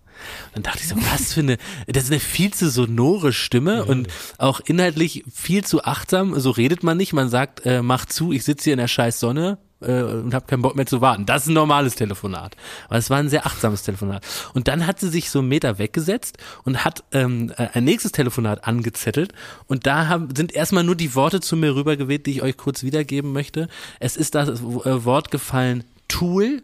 [0.54, 1.58] Dann dachte ich so, was für eine,
[1.88, 4.08] das ist eine viel zu sonore Stimme und
[4.38, 6.40] auch inhaltlich viel zu achtsam.
[6.40, 7.14] So redet man nicht.
[7.14, 10.46] Man sagt, äh, mach zu, ich sitze hier in der scheiß Sonne äh, und habe
[10.46, 11.26] keinen Bock mehr zu warten.
[11.26, 12.56] Das ist ein normales Telefonat.
[12.88, 14.26] Aber es war ein sehr achtsames Telefonat.
[14.54, 18.12] Und dann hat sie sich so einen Meter weggesetzt und hat ähm, äh, ein nächstes
[18.12, 19.34] Telefonat angezettelt.
[19.68, 22.84] Und da haben, sind erstmal nur die Worte zu mir rübergeweht, die ich euch kurz
[22.84, 23.68] wiedergeben möchte.
[24.00, 26.64] Es ist das äh, Wort gefallen Tool,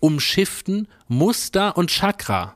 [0.00, 2.54] Umschiften, Muster und Chakra.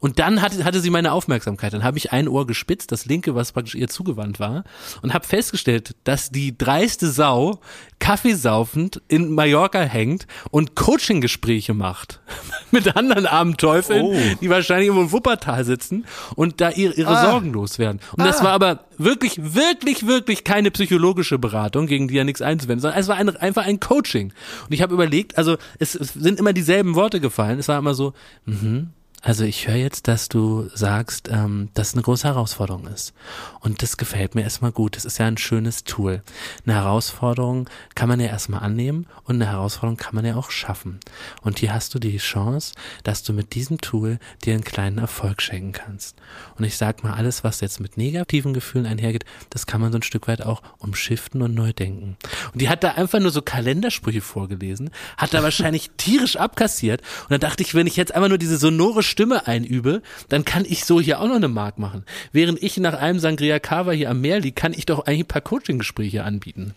[0.00, 1.72] Und dann hatte, hatte sie meine Aufmerksamkeit.
[1.72, 4.64] Dann habe ich ein Ohr gespitzt, das linke, was praktisch ihr zugewandt war,
[5.02, 7.60] und habe festgestellt, dass die dreiste Sau
[7.98, 12.20] kaffeesaufend in Mallorca hängt und Coaching-Gespräche macht
[12.70, 14.16] mit anderen armen Teufeln, Oh.
[14.40, 18.00] die wahrscheinlich irgendwo in Wuppertal sitzen und da ihre, ihre Sorgen loswerden.
[18.16, 22.80] Und das war aber wirklich, wirklich, wirklich keine psychologische Beratung, gegen die ja nichts einzuwenden,
[22.80, 24.32] sondern es war ein, einfach ein Coaching.
[24.64, 27.58] Und ich habe überlegt, also es, es sind immer dieselben Worte gefallen.
[27.58, 28.12] Es war immer so,
[28.44, 28.90] mhm,
[29.26, 33.12] also ich höre jetzt, dass du sagst, ähm, dass es eine große Herausforderung ist.
[33.58, 34.94] Und das gefällt mir erstmal gut.
[34.94, 36.22] Das ist ja ein schönes Tool.
[36.64, 41.00] Eine Herausforderung kann man ja erstmal annehmen und eine Herausforderung kann man ja auch schaffen.
[41.42, 45.42] Und hier hast du die Chance, dass du mit diesem Tool dir einen kleinen Erfolg
[45.42, 46.16] schenken kannst.
[46.56, 49.98] Und ich sag mal, alles, was jetzt mit negativen Gefühlen einhergeht, das kann man so
[49.98, 52.16] ein Stück weit auch umschiften und neu denken.
[52.52, 57.00] Und die hat da einfach nur so Kalendersprüche vorgelesen, hat da wahrscheinlich tierisch abkassiert.
[57.22, 60.66] Und dann dachte ich, wenn ich jetzt einfach nur diese sonore Stimme einübe, dann kann
[60.66, 62.04] ich so hier auch noch eine Mark machen.
[62.32, 65.26] Während ich nach einem Sangria Cava hier am Meer liege, kann ich doch eigentlich ein
[65.28, 66.74] paar Coaching-Gespräche anbieten.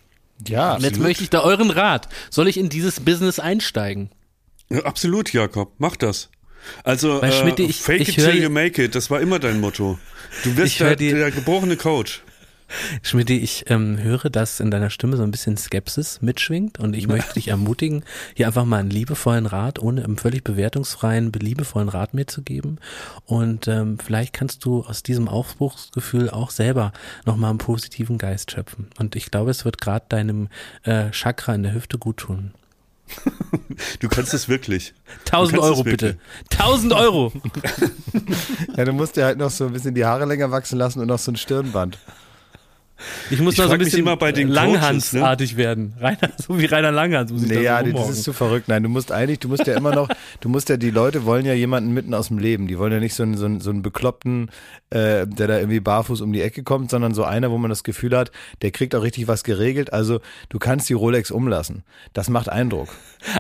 [0.48, 2.08] Ja, Und jetzt möchte ich da euren Rat.
[2.30, 4.10] Soll ich in dieses Business einsteigen?
[4.70, 5.74] Ja, absolut, Jakob.
[5.80, 6.30] Mach das.
[6.86, 8.96] Also, Weil, äh, Schmidt, ich- fake ich it till you make it.
[8.96, 10.00] Das war immer dein Motto.
[10.46, 12.22] Du wirst der, die- der gebrochene Coach.
[13.02, 17.08] Schmidt, ich ähm, höre, dass in deiner Stimme so ein bisschen Skepsis mitschwingt und ich
[17.08, 18.04] möchte dich ermutigen,
[18.36, 22.78] hier einfach mal einen liebevollen Rat, ohne einen völlig bewertungsfreien, liebevollen Rat mir zu geben.
[23.26, 26.92] Und ähm, vielleicht kannst du aus diesem Aufbruchsgefühl auch selber
[27.26, 28.90] nochmal einen positiven Geist schöpfen.
[29.00, 30.50] Und ich glaube, es wird gerade deinem
[30.84, 32.54] äh, Chakra in der Hüfte gut tun.
[34.00, 34.94] Du kannst es wirklich.
[35.26, 36.18] 1000 kannst Euro bitte.
[36.52, 37.34] 1000 Euro.
[38.78, 41.08] ja, du musst dir halt noch so ein bisschen die Haare länger wachsen lassen und
[41.08, 41.98] noch so ein Stirnband.
[43.30, 45.94] Ich muss Ich noch so ein bisschen immer bei den Coaches, Langhansartig werden.
[46.00, 48.14] Rainer, so wie Rainer Langhans muss ich Nee, da ja, so das rummorgen.
[48.14, 48.68] ist zu verrückt.
[48.68, 50.10] Nein, du musst eigentlich, du musst ja immer noch,
[50.42, 52.68] du musst ja, die Leute wollen ja jemanden mitten aus dem Leben.
[52.68, 54.50] Die wollen ja nicht so einen, so einen, so einen Bekloppten,
[54.90, 57.84] äh, der da irgendwie barfuß um die Ecke kommt, sondern so einer, wo man das
[57.84, 58.32] Gefühl hat,
[58.62, 59.94] der kriegt auch richtig was geregelt.
[59.94, 60.20] Also
[60.50, 61.84] du kannst die Rolex umlassen.
[62.14, 62.90] Das macht Eindruck.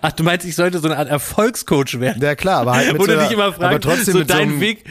[0.01, 2.21] Ach, du meinst, ich sollte so eine Art Erfolgscoach werden?
[2.21, 4.23] Ja klar, aber halt mit Wo so du dich immer fragst, aber trotzdem so so
[4.25, 4.83] dein einem, Weg,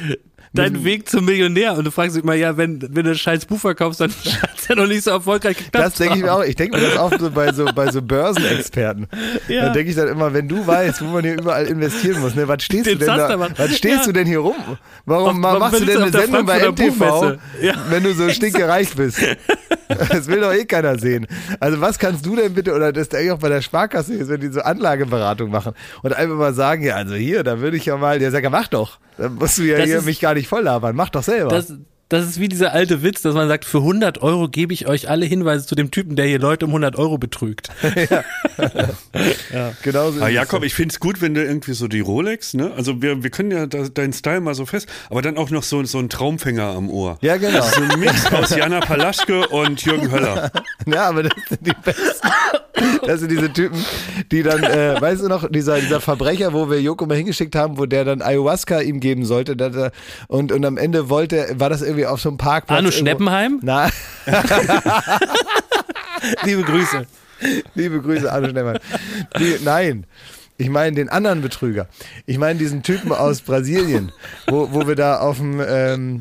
[0.53, 1.75] dein Weg zum Millionär.
[1.75, 4.69] Und du fragst dich immer, ja, wenn, wenn du ein scheiß Buch verkaufst, dann scheint
[4.69, 6.43] ja noch nicht so erfolgreich geklappt Das denke ich mir auch.
[6.45, 9.07] Ich denke mir das auch so bei so, bei so Börsenexperten.
[9.49, 9.63] Ja.
[9.67, 12.47] Dann denke ich dann immer, wenn du weißt, wo man hier überall investieren muss, ne,
[12.49, 14.05] was stehst Den du denn da, was stehst Ja.
[14.05, 14.55] du denn hier rum?
[15.07, 17.39] Warum Auf- machst du denn eine Sendung bei Buchmesse?
[17.63, 17.75] Ja.
[17.89, 19.21] wenn du so stinkereich bist?
[20.11, 21.27] Das will doch eh keiner sehen.
[21.61, 24.29] Also was kannst du denn bitte, oder das ist eigentlich auch bei der Sparkasse ist,
[24.29, 25.73] wenn die so Anlageberatung machen
[26.03, 28.51] und einfach mal sagen, ja, also hier, da würde ich ja mal, der sagt, ja,
[28.51, 28.99] mach doch.
[29.17, 31.49] Dann musst du ja Das hier ist- mich gar nicht voll labern, mach doch selber.
[31.49, 31.73] Das,
[32.09, 35.09] das ist wie dieser alte Witz, dass man sagt, für 100 Euro gebe ich euch
[35.11, 37.69] alle Hinweise zu dem Typen, der hier Leute um 100 Euro betrügt.
[39.83, 40.35] Genauso Ah, ist es.
[40.35, 42.73] Jakob, ich find's gut, wenn du irgendwie so die Rolex, ne?
[42.77, 45.63] Also wir, wir können ja da, deinen Style mal so fest, aber dann auch noch
[45.63, 47.19] so, so ein Traumfänger am Ohr.
[47.21, 47.63] Ja, genau.
[47.63, 50.51] So ein Mix aus Jana Palaschke und Jürgen Höller.
[50.87, 52.29] Ja, aber das sind die besten.
[53.05, 53.85] Das sind diese Typen,
[54.31, 57.77] die dann, äh, weißt du noch, dieser, dieser Verbrecher, wo wir Joko mal hingeschickt haben,
[57.77, 59.91] wo der dann Ayahuasca ihm geben sollte,
[60.29, 62.77] und, und am Ende wollte, war das irgendwie auf so einem Parkplatz.
[62.77, 63.61] Arno Schneppenheim?
[63.63, 63.89] Na,
[66.45, 67.07] Liebe Grüße.
[67.75, 68.81] liebe Grüße, Arno Schneppenheim.
[69.39, 70.07] Die, nein.
[70.61, 71.87] Ich meine den anderen Betrüger.
[72.27, 74.11] Ich meine diesen Typen aus Brasilien,
[74.49, 76.21] wo, wo wir da auf dem, ähm,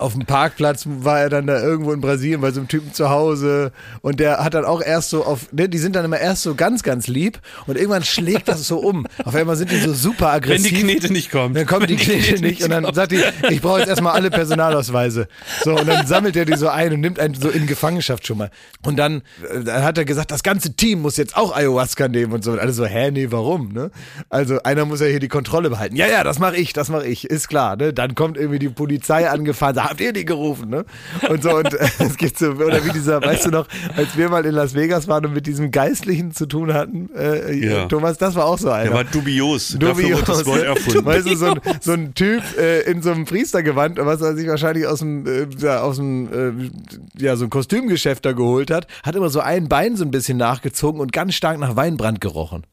[0.00, 3.10] auf dem Parkplatz war er dann da irgendwo in Brasilien bei so einem Typen zu
[3.10, 3.72] Hause
[4.02, 6.54] und der hat dann auch erst so auf, ne, die sind dann immer erst so
[6.54, 9.06] ganz, ganz lieb und irgendwann schlägt das so um.
[9.24, 10.70] Auf einmal sind die so super Wenn aggressiv.
[10.72, 11.56] die Knete nicht kommt.
[11.56, 15.28] Dann kommt die Knete nicht und dann sagt die, ich brauche jetzt erstmal alle Personalausweise.
[15.64, 18.38] So, und dann sammelt er die so ein und nimmt einen so in Gefangenschaft schon
[18.38, 18.50] mal.
[18.82, 22.32] Und dann, äh, dann hat er gesagt, das ganze Team muss jetzt auch Ayahuasca nehmen
[22.32, 22.52] und so.
[22.52, 23.72] Und alle so, hä, nee, warum?
[23.72, 23.90] Ne?
[24.28, 25.96] Also einer muss ja hier die Kontrolle behalten.
[25.96, 27.76] Ja, ja, das mache ich, das mache ich, ist klar.
[27.76, 27.92] Ne?
[27.92, 30.84] Dann kommt irgendwie die Polizei angefahren, habt ihr die gerufen, ne?
[31.28, 33.66] Und so, und äh, es gibt so, oder wie dieser, weißt du noch,
[33.96, 37.54] als wir mal in Las Vegas waren und mit diesem Geistlichen zu tun hatten, äh,
[37.54, 37.86] Ja.
[37.86, 38.84] Thomas, das war auch so einer.
[38.84, 39.74] Der war dubios.
[39.80, 41.04] Wurde das Wort erfunden.
[41.04, 44.48] Weißt du, so ein, so ein Typ äh, in so einem Priestergewand, was er sich
[44.48, 46.70] wahrscheinlich aus dem, äh, ja, aus dem
[47.18, 50.10] äh, ja, so ein Kostümgeschäft da geholt hat, hat immer so ein Bein so ein
[50.10, 52.64] bisschen nachgezogen und ganz stark nach Weinbrand gerochen.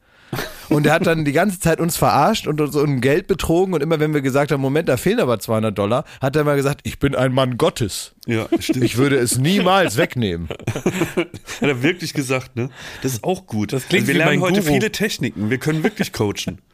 [0.68, 3.82] Und er hat dann die ganze Zeit uns verarscht und uns um Geld betrogen und
[3.82, 6.80] immer wenn wir gesagt haben, Moment, da fehlen aber 200 Dollar, hat er mal gesagt,
[6.84, 8.14] ich bin ein Mann Gottes.
[8.26, 8.84] Ja, stimmt.
[8.84, 10.48] Ich würde es niemals wegnehmen.
[11.16, 11.28] Hat
[11.60, 12.70] er wirklich gesagt, ne?
[13.02, 13.72] Das ist auch gut.
[13.72, 14.72] Das klingt wir wie lernen heute Guru.
[14.72, 15.50] viele Techniken.
[15.50, 16.58] Wir können wirklich coachen.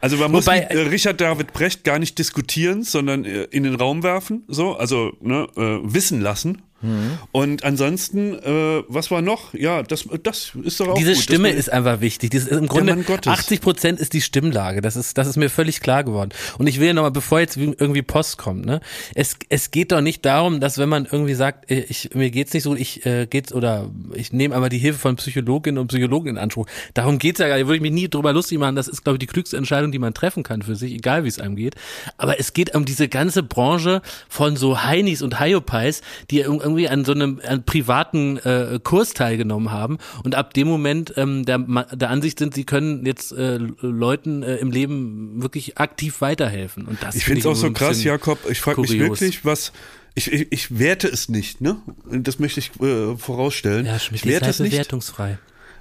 [0.00, 3.64] Also man muss Wobei- mit, äh, Richard David Brecht gar nicht diskutieren, sondern äh, in
[3.64, 6.62] den Raum werfen, so, also ne, äh, wissen lassen.
[6.84, 7.18] Mhm.
[7.32, 9.54] Und ansonsten, äh, was war noch?
[9.54, 12.30] Ja, das, das ist doch auch Diese gut, Stimme ist einfach wichtig.
[12.30, 13.32] Dieses, Im Grunde Mann Gottes.
[13.32, 14.82] 80 Prozent ist die Stimmlage.
[14.82, 16.30] Das ist, das ist mir völlig klar geworden.
[16.58, 18.80] Und ich will nochmal, bevor jetzt irgendwie Post kommt, ne,
[19.14, 22.52] es, es geht doch nicht darum, dass wenn man irgendwie sagt, äh, ich, mir geht's
[22.52, 26.28] nicht so, ich äh, geht's oder ich nehme aber die Hilfe von Psychologinnen und Psychologen
[26.28, 26.66] in Anspruch.
[26.92, 27.66] Darum geht's ja gar nicht.
[27.66, 28.76] Würde ich mich nie drüber lustig machen.
[28.76, 31.28] Das ist, glaube ich, die klügste Entscheidung, die man treffen kann für sich, egal wie
[31.28, 31.76] es einem geht.
[32.18, 37.04] Aber es geht um diese ganze Branche von so Heinis und Hyopies, die irgendwie an
[37.04, 42.10] so einem an privaten äh, Kurs teilgenommen haben und ab dem Moment ähm, der, der
[42.10, 46.86] Ansicht sind, sie können jetzt äh, Leuten äh, im Leben wirklich aktiv weiterhelfen.
[46.86, 48.38] Und das Ich finde es auch so irgendwie krass, Jakob.
[48.50, 49.72] Ich frage mich wirklich, was.
[50.16, 51.76] Ich, ich, ich werte es nicht, ne?
[52.08, 53.86] Das möchte ich äh, vorausstellen.
[53.86, 54.70] Ja, ich werte es nicht.
[54.70, 55.38] bewertungsfrei.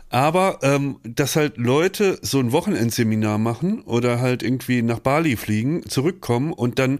[0.10, 5.88] Aber ähm, dass halt Leute so ein Wochenendseminar machen oder halt irgendwie nach Bali fliegen,
[5.90, 7.00] zurückkommen und dann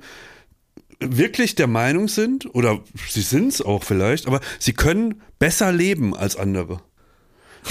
[1.00, 6.16] wirklich der Meinung sind, oder sie sind es auch vielleicht, aber sie können besser leben
[6.16, 6.82] als andere.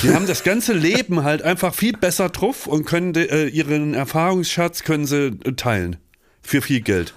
[0.01, 4.85] Sie haben das ganze Leben halt einfach viel besser drauf und können äh, ihren Erfahrungsschatz
[4.85, 5.97] können sie äh, teilen.
[6.43, 7.15] Für viel Geld.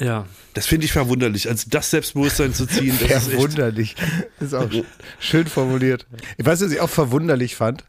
[0.00, 0.26] Ja.
[0.54, 1.48] Das finde ich verwunderlich.
[1.48, 3.96] Also das Selbstbewusstsein zu ziehen, das ist echt, Verwunderlich.
[4.40, 4.70] Ist auch
[5.18, 6.06] schön formuliert.
[6.36, 7.84] Ich weiß, was ich auch verwunderlich fand.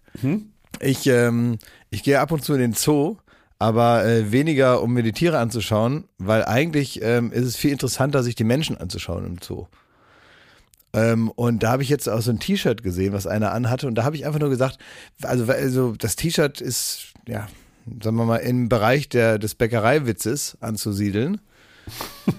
[0.79, 1.57] Ich, ähm,
[1.89, 3.17] ich gehe ab und zu in den Zoo,
[3.59, 8.23] aber äh, weniger, um mir die Tiere anzuschauen, weil eigentlich ähm, ist es viel interessanter,
[8.23, 9.67] sich die Menschen anzuschauen im Zoo.
[10.93, 13.87] Ähm, und da habe ich jetzt auch so ein T-Shirt gesehen, was einer anhatte.
[13.87, 14.77] Und da habe ich einfach nur gesagt,
[15.21, 17.47] also, also das T-Shirt ist, ja,
[18.01, 21.41] sagen wir mal, im Bereich der, des Bäckereiwitzes anzusiedeln.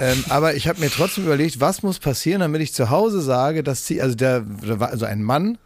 [0.00, 3.64] Ähm, aber ich habe mir trotzdem überlegt, was muss passieren, damit ich zu Hause sage,
[3.64, 4.46] dass sie, also der,
[4.78, 5.58] also ein Mann,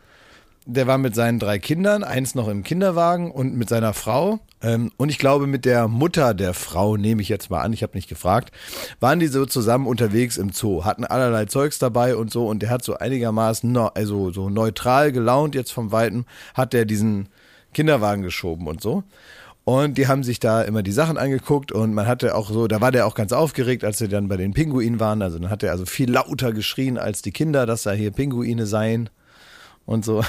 [0.66, 4.38] der war mit seinen drei Kindern, eins noch im Kinderwagen und mit seiner Frau.
[4.62, 7.82] Ähm, und ich glaube, mit der Mutter der Frau, nehme ich jetzt mal an, ich
[7.82, 8.52] habe nicht gefragt,
[9.00, 12.46] waren die so zusammen unterwegs im Zoo, hatten allerlei Zeugs dabei und so.
[12.46, 16.84] Und der hat so einigermaßen, no, also so neutral gelaunt jetzt vom Weiten, hat der
[16.84, 17.28] diesen
[17.74, 19.02] Kinderwagen geschoben und so.
[19.64, 22.80] Und die haben sich da immer die Sachen angeguckt und man hatte auch so, da
[22.80, 25.22] war der auch ganz aufgeregt, als sie dann bei den Pinguinen waren.
[25.22, 28.66] Also dann hat er also viel lauter geschrien als die Kinder, dass da hier Pinguine
[28.66, 29.08] seien
[29.87, 30.18] und so.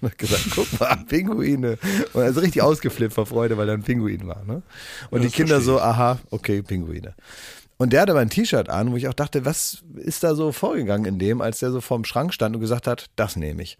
[0.00, 1.78] Und hat gesagt, guck mal, Pinguine.
[2.12, 4.44] Und er ist richtig ausgeflippt vor Freude, weil da ein Pinguin war.
[4.44, 4.62] Ne?
[5.10, 7.14] Und die das Kinder so, aha, okay, Pinguine.
[7.76, 10.52] Und der hatte aber ein T-Shirt an, wo ich auch dachte, was ist da so
[10.52, 13.78] vorgegangen in dem, als der so vorm Schrank stand und gesagt hat, das nehme ich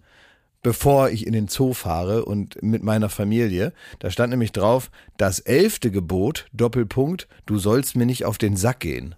[0.62, 3.72] bevor ich in den Zoo fahre und mit meiner Familie.
[3.98, 8.80] Da stand nämlich drauf, das elfte Gebot, Doppelpunkt, du sollst mir nicht auf den Sack
[8.80, 9.14] gehen.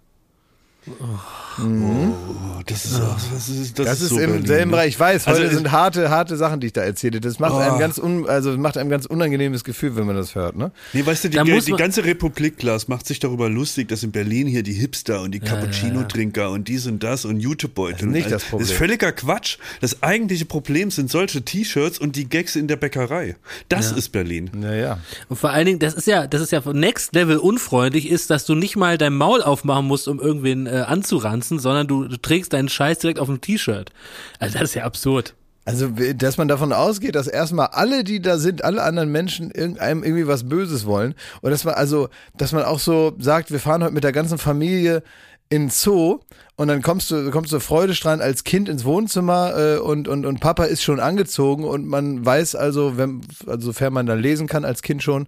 [0.85, 4.71] Oh, das ist, auch, das ist, das Das, ist, so im Berlin, selben?
[4.71, 4.87] Bereich.
[4.89, 7.21] Ich weiß, Also heute sind harte, harte Sachen, die ich da erzähle.
[7.21, 7.57] Das macht Oh.
[7.57, 10.71] einem ganz un, also macht einem ganz unangenehmes Gefühl, wenn man das hört, ne?
[10.93, 14.11] Nee, weißt du, die, die man- ganze Republik, Lars, macht sich darüber lustig, dass in
[14.11, 17.93] Berlin hier die Hipster und die Cappuccino-Trinker und dies und das und YouTube-Beutel.
[17.93, 18.59] Das ist nicht und all- das Problem.
[18.67, 19.57] Das ist völliger Quatsch.
[19.81, 23.35] Das eigentliche Problem sind solche T-Shirts und die Gags in der Bäckerei.
[23.69, 24.49] Das ist Berlin.
[24.53, 24.97] Naja.
[25.29, 28.45] Und vor allen Dingen, das ist ja, das ist ja Next Level unfreundlich ist, dass
[28.45, 32.53] du nicht mal dein Maul aufmachen musst, um irgendwen äh, anzuranzen, sondern du, du trägst
[32.53, 33.91] deinen Scheiß direkt auf dem T-Shirt.
[34.39, 35.35] Also das ist ja absurd.
[35.65, 40.03] Also, dass man davon ausgeht, dass erstmal alle, die da sind, alle anderen Menschen irgendeinem
[40.03, 41.15] irgendwie was Böses wollen.
[41.41, 44.37] Und dass man also, dass man auch so sagt, wir fahren heute mit der ganzen
[44.37, 45.03] Familie
[45.49, 46.19] in Zoo
[46.55, 50.39] und dann kommst du, kommst du freudestrahlend als Kind ins Wohnzimmer äh, und, und, und
[50.39, 54.65] Papa ist schon angezogen und man weiß also, wenn, also sofern man da lesen kann
[54.65, 55.27] als Kind schon,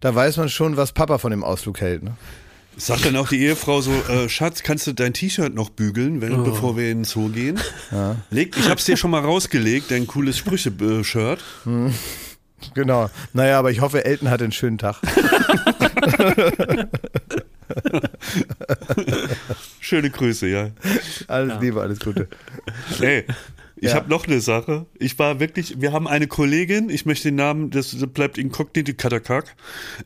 [0.00, 2.02] da weiß man schon, was Papa von dem Ausflug hält.
[2.02, 2.16] Ne?
[2.78, 6.44] Sagt dann auch die Ehefrau so, äh, Schatz, kannst du dein T-Shirt noch bügeln, wenn,
[6.44, 7.58] bevor wir in den Zoo gehen?
[8.30, 11.42] Leg, ich hab's dir schon mal rausgelegt, dein cooles Sprüche-Shirt.
[12.74, 13.10] Genau.
[13.32, 14.96] Naja, aber ich hoffe, Elton hat einen schönen Tag.
[19.80, 20.70] Schöne Grüße, ja.
[21.28, 22.28] Alles Liebe, alles Gute.
[23.00, 23.24] Ey,
[23.76, 23.94] ich Ja.
[23.94, 24.86] habe noch eine Sache.
[24.98, 29.54] Ich war wirklich, wir haben eine Kollegin, ich möchte den Namen, das bleibt inkognito Katakak,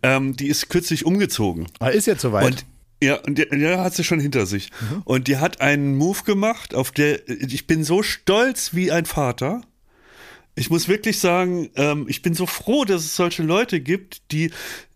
[0.03, 1.66] ähm, die ist kürzlich umgezogen.
[1.79, 2.45] Ah, ist jetzt soweit.
[2.47, 2.66] Und
[3.03, 4.71] Ja, und der, der hat sie schon hinter sich.
[5.07, 9.62] Und die hat einen Move gemacht, auf der ich bin so stolz wie ein Vater.
[10.55, 14.51] Ich muss wirklich sagen, ähm, ich bin so froh, dass es solche Leute gibt, die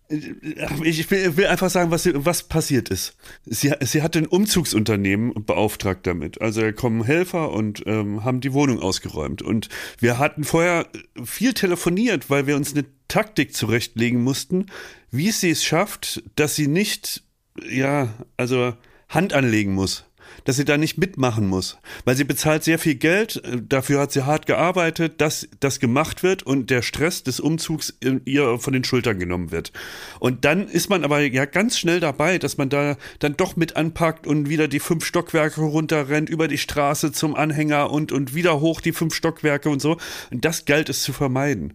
[0.08, 3.16] ich will, einfach sagen, was, was passiert ist.
[3.46, 6.40] Sie, sie hat ein Umzugsunternehmen beauftragt damit.
[6.40, 9.40] Also da kommen Helfer und ähm, haben die Wohnung ausgeräumt.
[9.40, 10.86] Und wir hatten vorher
[11.24, 14.66] viel telefoniert, weil wir uns eine Taktik zurechtlegen mussten,
[15.10, 17.22] wie sie es schafft, dass sie nicht,
[17.66, 18.74] ja, also
[19.08, 20.04] Hand anlegen muss.
[20.44, 21.78] Dass sie da nicht mitmachen muss.
[22.04, 26.22] Weil sie bezahlt sehr viel Geld, äh, dafür hat sie hart gearbeitet, dass das gemacht
[26.22, 29.72] wird und der Stress des Umzugs ihr von den Schultern genommen wird.
[30.20, 33.76] Und dann ist man aber ja ganz schnell dabei, dass man da dann doch mit
[33.76, 38.60] anpackt und wieder die fünf Stockwerke runterrennt, über die Straße zum Anhänger und, und wieder
[38.60, 39.96] hoch die fünf Stockwerke und so.
[40.30, 41.74] Und das galt es zu vermeiden.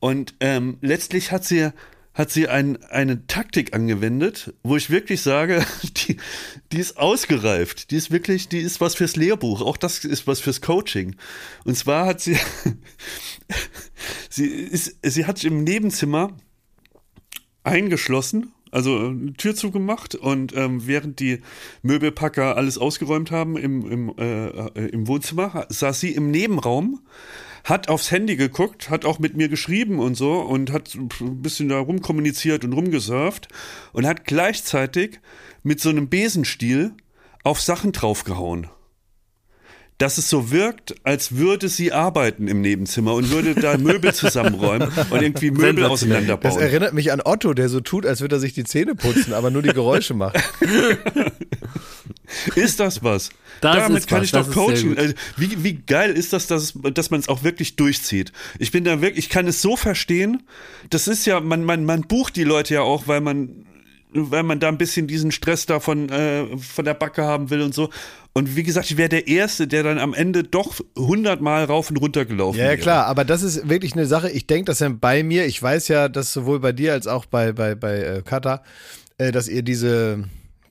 [0.00, 1.72] Und ähm, letztlich hat sie
[2.18, 6.16] hat sie ein, eine Taktik angewendet, wo ich wirklich sage, die,
[6.72, 7.92] die ist ausgereift.
[7.92, 9.62] Die ist wirklich, die ist was fürs Lehrbuch.
[9.62, 11.14] Auch das ist was fürs Coaching.
[11.64, 12.36] Und zwar hat sie,
[14.28, 16.36] sie ist, sie hat im Nebenzimmer
[17.62, 21.40] eingeschlossen, also eine Tür zugemacht und ähm, während die
[21.82, 27.00] Möbelpacker alles ausgeräumt haben im, im, äh, im Wohnzimmer, saß sie im Nebenraum,
[27.64, 31.68] hat aufs Handy geguckt, hat auch mit mir geschrieben und so und hat ein bisschen
[31.68, 33.48] da rumkommuniziert und rumgesurft
[33.92, 35.20] und hat gleichzeitig
[35.62, 36.92] mit so einem Besenstiel
[37.44, 38.68] auf Sachen draufgehauen
[39.98, 44.88] dass es so wirkt, als würde sie arbeiten im Nebenzimmer und würde da Möbel zusammenräumen
[45.10, 46.60] und irgendwie Möbel Das auseinanderbauen.
[46.60, 49.50] erinnert mich an Otto, der so tut, als würde er sich die Zähne putzen, aber
[49.50, 50.38] nur die Geräusche macht.
[52.54, 53.30] Ist das was?
[53.60, 54.96] Das Damit kann was, ich doch coachen.
[54.96, 58.32] Also, wie, wie geil ist das, dass, dass man es auch wirklich durchzieht?
[58.58, 60.42] Ich bin da wirklich, ich kann es so verstehen.
[60.90, 63.66] Das ist ja, man, man, man bucht die Leute ja auch, weil man,
[64.12, 67.74] weil man da ein bisschen diesen Stress davon äh, von der Backe haben will und
[67.74, 67.90] so.
[68.32, 71.96] Und wie gesagt, ich wäre der Erste, der dann am Ende doch hundertmal rauf und
[71.96, 72.80] runter gelaufen Ja, ja wäre.
[72.80, 74.30] klar, aber das ist wirklich eine Sache.
[74.30, 77.24] Ich denke, dass ja bei mir, ich weiß ja, dass sowohl bei dir als auch
[77.24, 78.62] bei, bei, bei äh, Kata,
[79.16, 80.24] äh, dass ihr diese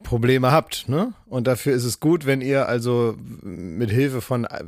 [0.03, 1.13] Probleme habt, ne?
[1.27, 4.63] Und dafür ist es gut, wenn ihr also mit Hilfe von äh,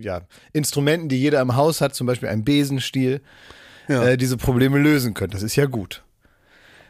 [0.00, 0.22] ja,
[0.52, 3.20] Instrumenten, die jeder im Haus hat, zum Beispiel einem Besenstiel,
[3.88, 4.04] Ja.
[4.08, 5.34] äh, diese Probleme lösen könnt.
[5.34, 6.02] Das ist ja gut.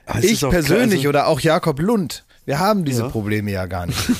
[0.06, 3.08] Aber Ich persönlich also- oder auch Jakob Lund, wir haben diese Ja.
[3.08, 3.98] Probleme ja gar nicht.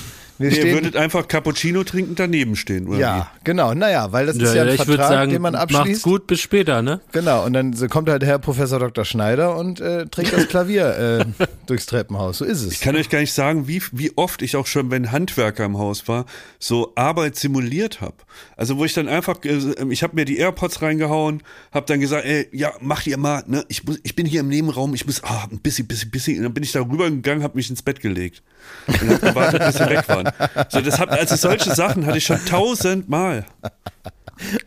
[0.41, 4.36] Wir Nee, ihr würdet einfach Cappuccino trinken daneben stehen, oder ja, genau, naja, weil das
[4.36, 6.03] ist ja, ein ich würde Vertrag, sagen, den man macht's abschließt.
[6.03, 7.03] gut, bis später, ne?
[7.12, 9.05] Genau, und dann kommt halt Herr Professor Dr.
[9.05, 12.38] Schneider und äh, trägt das Klavier äh, durchs Treppenhaus.
[12.38, 12.72] So ist es.
[12.72, 15.76] Ich kann euch gar nicht sagen, wie, wie oft ich auch schon, wenn Handwerker im
[15.76, 16.24] Haus war,
[16.59, 18.16] so Arbeit simuliert habe.
[18.57, 19.59] Also wo ich dann einfach, äh,
[19.91, 23.62] ich habe mir die AirPods reingehauen, habe dann gesagt, ey, ja, macht ihr mal, ne?
[23.68, 26.38] Ich, muss, ich bin hier im Nebenraum, ich muss, ah, ein bisschen, bisschen, bisschen.
[26.38, 28.43] Und dann bin ich da rübergegangen, habe mich ins Bett gelegt
[28.86, 30.30] und habe gewartet, bis sie weg waren.
[30.68, 33.45] So, das hab, also solche Sachen hatte ich schon tausendmal.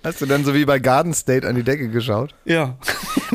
[0.04, 2.34] Hast du dann so wie bei Garden State an die Decke geschaut?
[2.46, 2.78] Ja.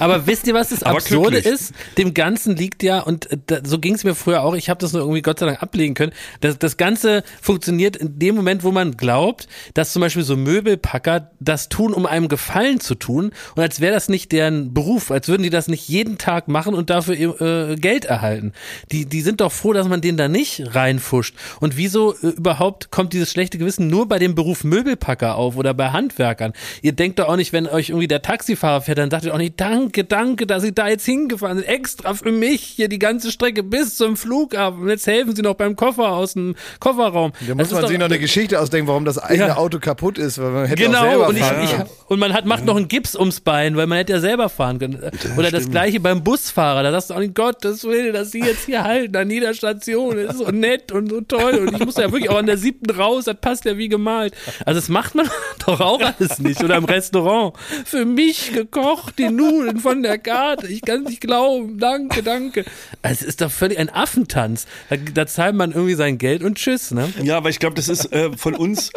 [0.00, 1.72] Aber wisst ihr, was das Absurde ist?
[1.96, 4.80] Dem Ganzen liegt ja, und äh, da, so ging es mir früher auch, ich habe
[4.80, 8.64] das nur irgendwie Gott sei Dank ablegen können, das, das Ganze funktioniert in dem Moment,
[8.64, 13.32] wo man glaubt, dass zum Beispiel so Möbelpacker das tun, um einem Gefallen zu tun
[13.54, 16.74] und als wäre das nicht deren Beruf, als würden die das nicht jeden Tag machen
[16.74, 18.52] und dafür äh, Geld erhalten.
[18.92, 21.34] Die, die sind doch froh, dass man den da nicht reinfuscht.
[21.60, 25.74] Und wieso äh, überhaupt kommt dieses schlechte Gewissen nur bei dem Beruf Möbelpacker auf oder
[25.74, 25.92] bei
[26.28, 26.52] Handwerkern?
[26.82, 29.38] Ihr denkt doch auch nicht, wenn euch irgendwie der Taxifahrer fährt, dann sagt ihr auch
[29.38, 33.30] nicht, danke, danke, dass Sie da jetzt hingefahren sind, extra für mich hier die ganze
[33.30, 34.82] Strecke bis zum Flughafen.
[34.82, 37.32] Und jetzt helfen Sie noch beim Koffer aus dem Kofferraum.
[37.40, 39.56] Da Das muss man sich noch eine Geschichte ausdenken, warum das eigene Ja.
[39.56, 42.32] Auto kaputt ist, weil man hätte auch Genau, selber und, ich, fahren ich, und man
[42.32, 44.98] hat, macht noch einen Gips ums Bein, weil man hätte ja selber fahren können.
[45.36, 48.66] Oder das gleiche beim Busfahrer, da sagst du auch nicht, Gottes Willen, dass sie jetzt
[48.66, 51.96] hier halten an jeder Station, das ist so nett und so toll und ich muss
[51.96, 54.34] ja wirklich auch an der siebten raus, das passt ja wie gemalt.
[54.64, 55.28] Also das macht man
[55.66, 56.62] doch auch alles nicht.
[56.62, 57.54] Oder im Restaurant,
[57.84, 62.64] für mich gekocht, die Nudeln von der Karte, ich kann es nicht glauben, danke, danke.
[63.02, 64.66] Es ist doch völlig ein Affentanz.
[64.90, 67.12] Da, da zahlt man irgendwie sein Geld und tschüss, ne?
[67.22, 68.92] Ja, aber ich glaube, das ist äh, von uns,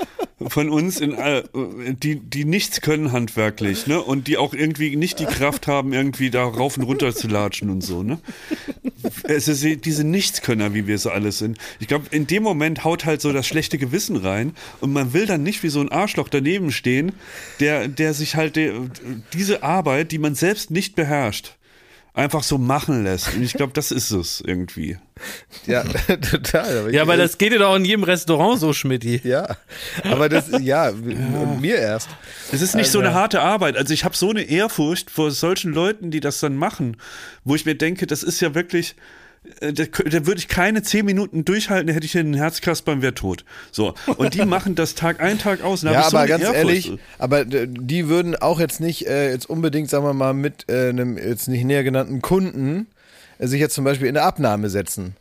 [0.47, 4.01] von uns, in, äh, die, die nichts können handwerklich, ne?
[4.01, 7.69] Und die auch irgendwie nicht die Kraft haben, irgendwie da rauf und runter zu latschen
[7.69, 8.19] und so, ne?
[9.23, 11.57] Es ist diese Nichtskönner, wie wir so alle sind.
[11.79, 15.25] Ich glaube, in dem Moment haut halt so das schlechte Gewissen rein und man will
[15.25, 17.00] dann nicht wie so ein Arschloch daneben stehen,
[17.59, 18.73] der, der sich halt de,
[19.33, 21.55] diese Arbeit, die man selbst nicht beherrscht,
[22.13, 23.33] einfach so machen lässt.
[23.33, 24.97] Und ich glaube, das ist es irgendwie.
[25.65, 25.83] Ja,
[26.31, 26.79] total.
[26.79, 29.21] Aber Ja, weil das geht ja doch in jedem Restaurant so, Schmidti.
[29.23, 29.57] Ja,
[30.03, 32.09] aber das, ja, und mir erst.
[32.51, 33.77] Es ist nicht so eine harte Arbeit.
[33.77, 36.97] Also ich habe so eine Ehrfurcht vor solchen Leuten, die das dann machen,
[37.43, 39.20] wo ich mir denke, das ist ja wirklich, äh,
[39.61, 43.13] da, da würde ich keine zehn Minuten durchhalten, da hätte ich einen Herzkasper und wäre
[43.13, 43.45] tot.
[43.71, 43.93] So.
[44.17, 45.83] Und die machen das Tag ein, Tag aus.
[45.83, 46.57] Ja, so aber eine ganz Ehrfurcht.
[46.57, 50.89] ehrlich, aber die würden auch jetzt nicht äh, jetzt unbedingt, sagen wir mal, mit äh,
[50.89, 52.87] einem jetzt nicht näher genannten Kunden
[53.37, 55.15] äh, sich jetzt zum Beispiel in eine Abnahme setzen.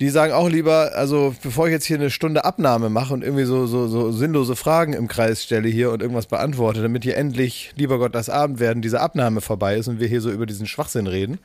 [0.00, 3.44] Die sagen auch lieber, also bevor ich jetzt hier eine Stunde Abnahme mache und irgendwie
[3.44, 7.72] so, so, so sinnlose Fragen im Kreis stelle hier und irgendwas beantworte, damit hier endlich,
[7.76, 10.66] lieber Gott, das Abend werden, diese Abnahme vorbei ist und wir hier so über diesen
[10.66, 11.38] Schwachsinn reden.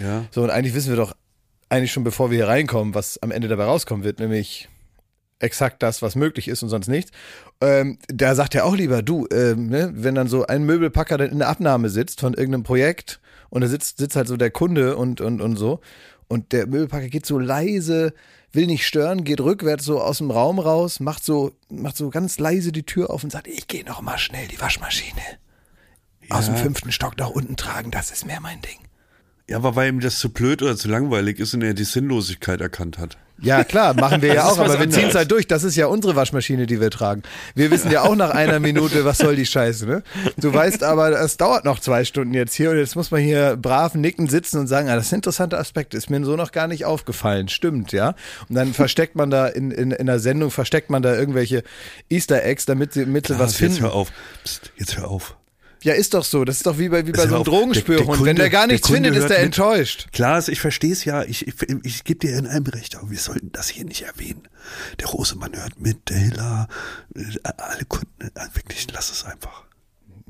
[0.00, 0.26] Ja.
[0.30, 1.12] So, und eigentlich wissen wir doch
[1.68, 4.68] eigentlich schon, bevor wir hier reinkommen, was am Ende dabei rauskommen wird, nämlich
[5.38, 7.12] exakt das, was möglich ist und sonst nichts.
[7.60, 11.30] Ähm, da sagt er auch lieber, du, ähm, ne, wenn dann so ein Möbelpacker dann
[11.30, 14.96] in der Abnahme sitzt von irgendeinem Projekt und da sitzt, sitzt halt so der Kunde
[14.96, 15.80] und, und, und so
[16.28, 18.12] und der Möbelpacker geht so leise,
[18.52, 22.38] will nicht stören, geht rückwärts so aus dem Raum raus, macht so, macht so ganz
[22.38, 25.22] leise die Tür auf und sagt, ich gehe noch mal schnell die Waschmaschine
[26.30, 28.87] aus dem fünften Stock nach unten tragen, das ist mehr mein Ding.
[29.48, 32.60] Ja, aber weil ihm das zu blöd oder zu langweilig ist und er die Sinnlosigkeit
[32.60, 33.16] erkannt hat.
[33.40, 35.46] Ja, klar, machen wir ja Das auch, aber wir ziehen es halt durch.
[35.46, 37.22] Das ist ja unsere Waschmaschine, die wir tragen.
[37.54, 40.02] Wir wissen ja auch nach einer Minute, was soll die Scheiße, ne?
[40.36, 43.56] Du weißt aber, es dauert noch zwei Stunden jetzt hier und jetzt muss man hier
[43.56, 46.52] brav nicken sitzen und sagen, ah, das ist ein interessanter Aspekt, ist mir so noch
[46.52, 47.48] gar nicht aufgefallen.
[47.48, 48.16] Stimmt, ja?
[48.48, 51.62] Und dann versteckt man da in, in, in der Sendung, versteckt man da irgendwelche
[52.10, 53.84] Easter Eggs, damit sie, damit sie was Psst, jetzt finden.
[53.84, 54.12] hör auf.
[54.44, 55.36] Psst, jetzt hör auf.
[55.82, 56.44] Ja, ist doch so.
[56.44, 57.44] Das ist doch wie bei, wie bei so einem.
[57.44, 58.24] Der- der Drogenspürhund.
[58.24, 59.46] Wenn der gar der nichts Kunde findet, ist der mit.
[59.46, 60.08] enttäuscht.
[60.12, 61.22] Klaas, ich verstehe es ja.
[61.22, 61.54] Ich, ich,
[61.84, 64.42] ich gebe dir in einem Recht, aber wir sollten das hier nicht erwähnen.
[65.00, 66.68] Der Rosemann hört mit, der Hiller,
[67.14, 67.22] äh,
[67.56, 69.64] alle Kunden, äh, wirklich, lass es einfach.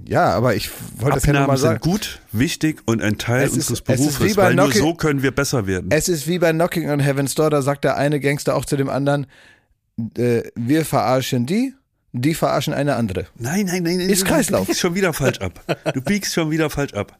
[0.07, 1.82] Ja, aber ich wollte das ja nur Abnahmen mal sagen.
[1.82, 5.66] sind gut, wichtig und ein Teil ist- unseres Berufes, weil nur so können wir besser
[5.66, 5.88] werden.
[5.90, 8.76] Es ist wie bei Knocking on Heaven's Door, da sagt der eine Gangster auch zu
[8.76, 9.26] dem anderen,
[10.16, 11.74] äh, wir verarschen die,
[12.13, 13.27] die verarschen eine andere.
[13.37, 14.09] Nein, nein, nein, nein.
[14.09, 14.67] Ist du Kreislauf.
[14.67, 15.61] biegst schon wieder falsch ab.
[15.95, 17.19] Du biegst schon wieder falsch ab.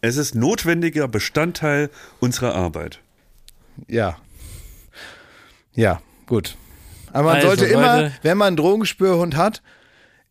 [0.00, 1.90] Es ist notwendiger Bestandteil
[2.20, 3.00] unserer Arbeit.
[3.88, 4.16] Ja.
[5.74, 6.56] Ja, gut.
[7.12, 8.12] Aber man Also, sollte immer, Leute.
[8.22, 9.62] wenn man einen Drogenspürhund hat,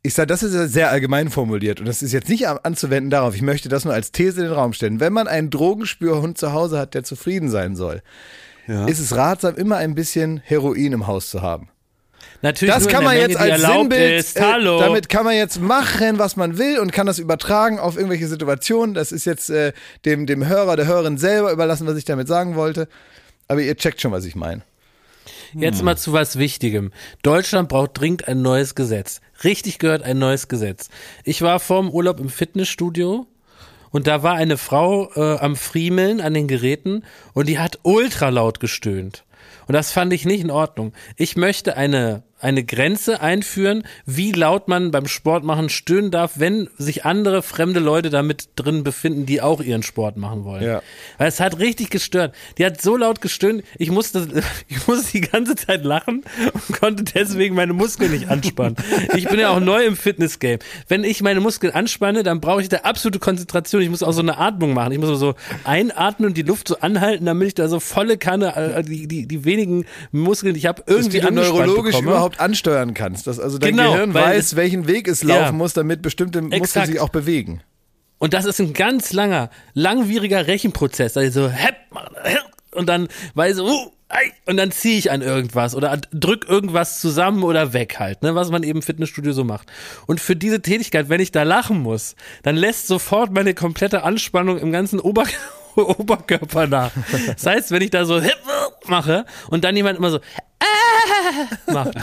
[0.04, 3.12] ich sage, das ist ja sehr allgemein formuliert und das ist jetzt nicht an- anzuwenden
[3.12, 3.36] darauf.
[3.36, 5.00] Ich möchte das nur als These in den Raum stellen.
[5.00, 8.02] Wenn man einen Drogenspürhund zu Hause hat, der zufrieden sein soll,
[8.68, 8.86] Ja.
[8.88, 11.70] ist es ratsam, immer ein bisschen Heroin im Haus zu haben.
[12.42, 16.18] Natürlich Das kann man jetzt Menge, die als Sinnbild, äh, damit kann man jetzt machen,
[16.18, 18.96] was man will und kann das übertragen auf irgendwelche Situationen.
[18.96, 19.74] Das ist jetzt äh,
[20.06, 22.88] dem, dem Hörer, der Hörerin selber überlassen, was ich damit sagen wollte.
[23.48, 24.64] Aber ihr checkt schon, was ich meine.
[25.54, 26.92] Jetzt mal zu was Wichtigem.
[27.24, 29.22] Deutschland braucht dringend ein neues Gesetz.
[29.44, 30.90] Richtig gehört ein neues Gesetz.
[31.24, 33.28] Ich war vorm Urlaub im Fitnessstudio
[33.90, 37.04] und da war eine Frau äh, am Friemeln an den Geräten
[37.34, 39.26] und die hat ultra laut gestöhnt.
[39.68, 40.94] Und das fand ich nicht in Ordnung.
[41.16, 46.70] Ich möchte eine, eine Grenze einführen, wie laut man beim Sport machen stöhnen darf, wenn
[46.78, 50.64] sich andere fremde Leute damit drin befinden, die auch ihren Sport machen wollen.
[50.64, 50.82] Ja.
[51.18, 52.36] Weil es hat richtig gestört.
[52.58, 54.28] Die hat so laut gestöhnt, ich musste,
[54.68, 56.24] ich musste die ganze Zeit lachen
[56.54, 58.76] und konnte deswegen meine Muskeln nicht anspannen.
[59.16, 60.60] Ich bin ja auch neu im Fitnessgame.
[60.88, 63.82] Wenn ich meine Muskeln anspanne, dann brauche ich da absolute Konzentration.
[63.82, 64.92] Ich muss auch so eine Atmung machen.
[64.92, 68.56] Ich muss so einatmen und die Luft so anhalten, damit ich da so volle Kanne,
[68.56, 72.12] äh, die, die, die wenigen Muskeln, die ich habe, irgendwie die du angespannt neurologisch bekomme.
[72.12, 73.28] überhaupt ansteuern kannst.
[73.28, 75.52] Dass also dein Genau, Gehirn weiß, welchen Weg es laufen Ja.
[75.52, 76.88] muss, damit bestimmte Muskeln Exakt.
[76.88, 77.62] sich auch bewegen.
[78.20, 81.18] Und das ist ein ganz langer, langwieriger Rechenprozess.
[81.18, 81.76] Also so, hepp,
[82.74, 83.92] und dann weiß ich, uh,
[84.46, 88.50] und dann ziehe ich an irgendwas oder drück irgendwas zusammen oder weg halt, ne, was
[88.50, 89.72] man eben im Fitnessstudio so macht.
[90.06, 94.58] Und für diese Tätigkeit, wenn ich da lachen muss, dann lässt sofort meine komplette Anspannung
[94.58, 95.24] im ganzen Ober
[95.76, 96.92] Oberkörper nach.
[97.28, 98.22] Das heißt, wenn ich da so
[98.88, 100.20] mache und dann jemand immer so
[101.68, 101.96] macht.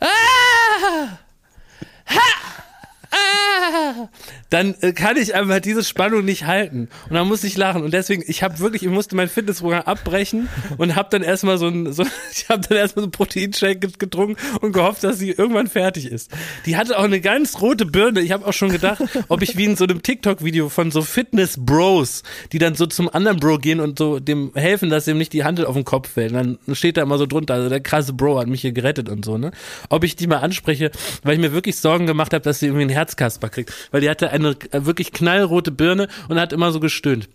[4.50, 6.88] Dann äh, kann ich einfach diese Spannung nicht halten.
[7.08, 7.82] Und dann muss ich lachen.
[7.82, 11.66] Und deswegen, ich habe wirklich, ich musste mein Fitnessprogramm abbrechen und habe dann erstmal so
[11.68, 15.30] ein, so, ich habe dann erstmal so einen Proteinshake get- getrunken und gehofft, dass sie
[15.30, 16.30] irgendwann fertig ist.
[16.66, 18.20] Die hatte auch eine ganz rote Birne.
[18.20, 22.22] Ich habe auch schon gedacht, ob ich wie in so einem TikTok-Video von so Fitness-Bros,
[22.52, 25.44] die dann so zum anderen Bro gehen und so dem helfen, dass ihm nicht die
[25.44, 26.32] Handel auf den Kopf fällt.
[26.32, 29.08] Und dann steht da immer so drunter, also der krasse Bro hat mich hier gerettet
[29.08, 29.50] und so, ne?
[29.88, 30.90] Ob ich die mal anspreche,
[31.22, 33.72] weil ich mir wirklich Sorgen gemacht habe, dass sie irgendwie einen Herzkasper kriegt.
[33.90, 37.28] Weil die hatte eine äh, wirklich knallrote Birne und hat immer so gestöhnt.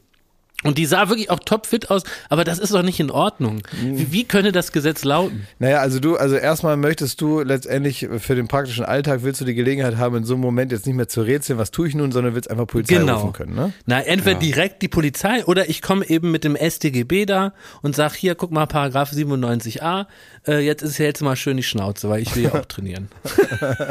[0.63, 3.63] Und die sah wirklich auch topfit aus, aber das ist doch nicht in Ordnung.
[3.81, 5.45] Wie, wie könnte das Gesetz lauten?
[5.59, 9.55] Naja, also du, also erstmal möchtest du letztendlich für den praktischen Alltag willst du die
[9.55, 12.13] Gelegenheit haben, in so einem Moment jetzt nicht mehr zu rätseln, was tue ich nun,
[12.13, 13.19] sondern willst einfach Polizei Genau.
[13.19, 13.73] rufen können, ne?
[13.87, 17.51] Na, entweder direkt die Polizei oder ich komme eben mit dem StGB da
[17.81, 20.05] und sag hier, guck mal, Paragraph 97a,
[20.47, 23.09] äh, jetzt ist ja jetzt mal schön die Schnauze, weil ich will ja auch trainieren.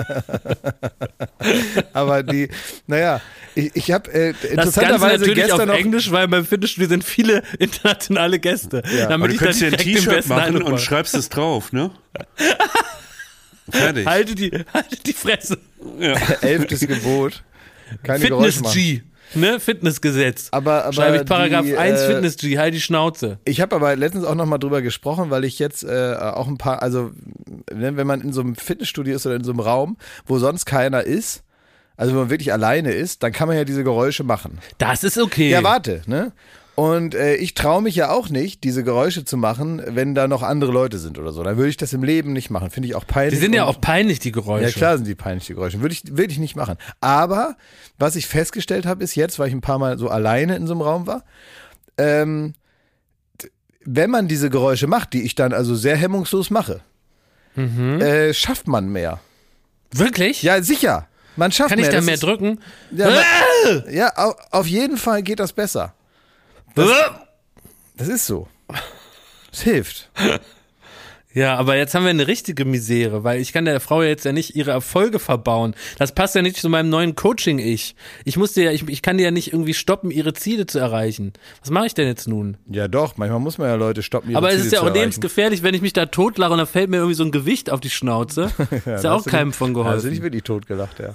[1.93, 2.49] Aber die,
[2.87, 3.21] naja,
[3.55, 5.75] ich, ich habe äh, interessanterweise gestern auf noch.
[5.75, 8.83] Englisch, weil beim Fitnessstudio sind viele internationale Gäste.
[8.97, 9.07] Ja.
[9.09, 11.91] Damit du ich dann könntest dir ein T-Shirt machen und schreibst es drauf, ne?
[13.71, 14.07] Fertig.
[14.07, 15.59] Halte die, halte die Fresse.
[15.99, 16.13] Ja.
[16.43, 17.43] Elftes Gebot.
[18.03, 18.63] Keine Fitness.
[18.75, 19.03] G.
[19.35, 19.61] Ne?
[19.61, 20.49] Fitnessgesetz.
[20.51, 23.39] Aber, aber Schreibe ich Paragraph die, 1 äh, Fitness G, halt die Schnauze.
[23.45, 26.59] Ich habe aber letztens auch noch mal drüber gesprochen, weil ich jetzt äh, auch ein
[26.59, 27.13] paar, also
[27.73, 29.97] ne, wenn man in so einem Fitnessstudio ist oder in so einem Raum,
[30.27, 31.45] wo sonst keiner ist,
[31.97, 34.59] also wenn man wirklich alleine ist, dann kann man ja diese Geräusche machen.
[34.79, 35.51] Das ist okay.
[35.51, 36.33] Ja, warte, ne?
[36.75, 40.43] Und äh, ich traue mich ja auch nicht, diese Geräusche zu machen, wenn da noch
[40.43, 41.43] andere Leute sind oder so.
[41.43, 42.71] Dann würde ich das im Leben nicht machen.
[42.71, 43.35] Finde ich auch peinlich.
[43.35, 44.65] die sind ja auch peinlich, die Geräusche.
[44.69, 45.83] ja, klar sind die peinlich, die Geräusche.
[45.83, 46.77] Würde ich, würde ich nicht machen.
[47.03, 47.57] Aber
[47.99, 50.73] was ich festgestellt habe, ist jetzt, weil ich ein paar Mal so alleine in so
[50.73, 51.25] einem Raum war,
[51.99, 52.55] ähm,
[53.85, 56.81] wenn man diese Geräusche macht, die ich dann also sehr hemmungslos mache,
[57.55, 58.01] Mhm.
[58.01, 59.21] äh, schafft man mehr.
[59.93, 60.43] Wirklich?
[60.43, 61.07] Ja, sicher.
[61.37, 61.91] Man schafft Kann ich mehr.
[61.93, 62.61] da Das mehr ist- drücken?
[62.91, 65.95] Ja, man, ja au- auf jeden Fall geht das besser.
[66.75, 68.49] Das ist so.
[69.53, 70.11] Es hilft.
[71.35, 74.33] Ja, aber jetzt haben wir eine richtige Misere, weil ich kann der Frau jetzt ja
[74.33, 75.75] nicht ihre Erfolge verbauen.
[75.99, 77.95] Das passt ja nicht zu meinem neuen Coaching-Ich.
[78.25, 81.33] Ich musste ja, ich, ich kann die ja nicht irgendwie stoppen, ihre Ziele zu erreichen.
[81.61, 82.57] Was mache ich denn jetzt nun?
[82.71, 83.17] Ja, doch.
[83.17, 84.31] Manchmal muss man ja Leute stoppen.
[84.31, 85.01] ihre aber es Ziele ist ja zu auch erreichen.
[85.03, 87.81] lebensgefährlich, wenn ich mich da totlache und dann fällt mir irgendwie so ein Gewicht auf
[87.81, 88.51] die Schnauze.
[88.71, 90.11] ist ja da auch du keinem von da Hast du geholfen.
[90.11, 91.15] dich wirklich totgelacht, ja.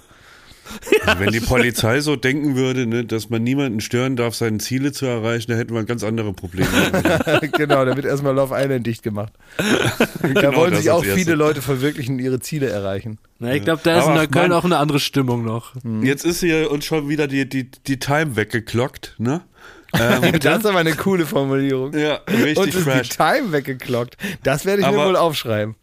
[1.05, 4.91] Also wenn die Polizei so denken würde, ne, dass man niemanden stören darf, seine Ziele
[4.91, 6.68] zu erreichen, dann hätten wir ganz andere Probleme.
[7.57, 9.34] genau, da wird erstmal Love Island dicht gemacht.
[9.57, 13.18] Da Genau, wollen sich auch viele Leute verwirklichen und ihre Ziele erreichen.
[13.39, 15.74] Na, ich glaube, da ist in Aber Neukölln Mann- auch eine andere Stimmung noch.
[16.01, 19.41] Jetzt ist hier uns schon wieder die, die, die Time weggeklockt, ne?
[19.97, 21.97] Ähm, Das ist aber eine coole Formulierung.
[21.97, 23.07] ja, Und richtig ist fresh.
[23.09, 24.18] die Time weggeklockt.
[24.43, 25.76] Das werde ich mir Aber- wohl aufschreiben.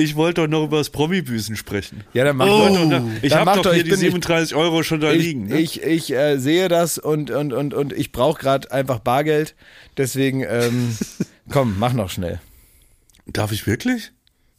[0.00, 2.04] Ich wollte doch noch über das Promi-Büßen sprechen.
[2.14, 3.02] Ja, dann macht Oh, doch.
[3.20, 5.46] ich habe macht doch hier ich die bin nicht- 37 Euro schon da Ich, liegen.
[5.46, 5.58] Ne?
[5.58, 9.56] ich, ich äh, sehe das und, und, und, und ich brauche gerade einfach Bargeld.
[9.96, 10.96] Deswegen, ähm,
[11.50, 12.40] komm, mach noch schnell.
[13.26, 14.12] Darf ich wirklich?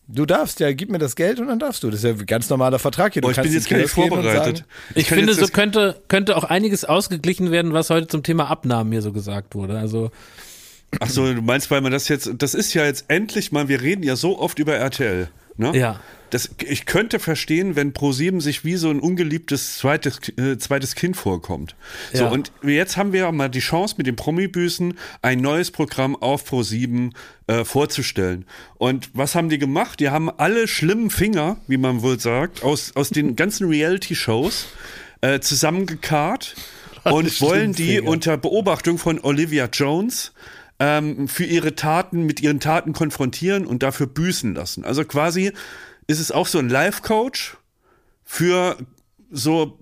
[0.09, 1.89] Du darfst ja, gib mir das Geld und dann darfst du.
[1.89, 3.21] Das ist ja ein ganz normaler Vertrag hier.
[3.21, 4.57] Du Boah, ich bin kannst jetzt gar nicht vorbereitet.
[4.57, 8.49] sagen, Ich, kann finde, so könnte, könnte auch einiges ausgeglichen werden, was heute zum Thema
[8.49, 9.77] Abnahmen hier so gesagt wurde.
[9.77, 10.11] Also,
[10.99, 13.81] Ach so, du meinst, weil man das jetzt, das ist ja jetzt endlich mal, wir
[13.81, 15.77] reden ja so oft über RTL, ne?
[15.77, 15.99] ja.
[16.31, 21.17] Das, ich könnte verstehen, wenn ProSieben sich wie so ein ungeliebtes zweites, äh, zweites Kind
[21.17, 21.75] vorkommt.
[22.13, 22.29] So, Ja.
[22.29, 27.15] und jetzt haben wir mal die Chance, mit dem Promi-Büßen ein neues Programm auf ProSieben
[27.47, 28.45] äh, vorzustellen.
[28.77, 29.99] Und was haben die gemacht?
[29.99, 34.67] Die haben alle schlimmen Finger, wie man wohl sagt, aus, aus den ganzen Reality-Shows
[35.21, 36.53] äh, zusammengekarrt
[37.05, 40.31] und wollen die unter Beobachtung von Olivia Jones
[40.79, 44.85] ähm, für ihre Taten, mit ihren Taten konfrontieren und dafür büßen lassen.
[44.85, 45.51] Also quasi
[46.07, 47.57] ist es auch so ein Life-Coach
[48.23, 48.77] für
[49.29, 49.79] so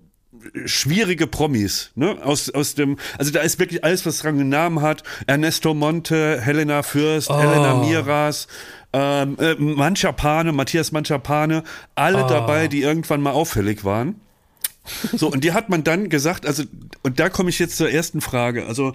[0.65, 2.17] schwierige Promis, ne?
[2.23, 5.03] Aus, aus dem, also da ist wirklich alles, was Rang und Namen hat.
[5.25, 8.47] Ernesto Monte, Helena Fürst, Helena Miras,
[8.93, 11.63] ähm, äh, Manchapane, Matthias Manchapane,
[11.95, 14.21] alle dabei, die irgendwann mal auffällig waren.
[15.13, 16.63] So, und die hat man dann gesagt, also,
[17.03, 18.67] und da komme ich jetzt zur ersten Frage.
[18.67, 18.93] Also,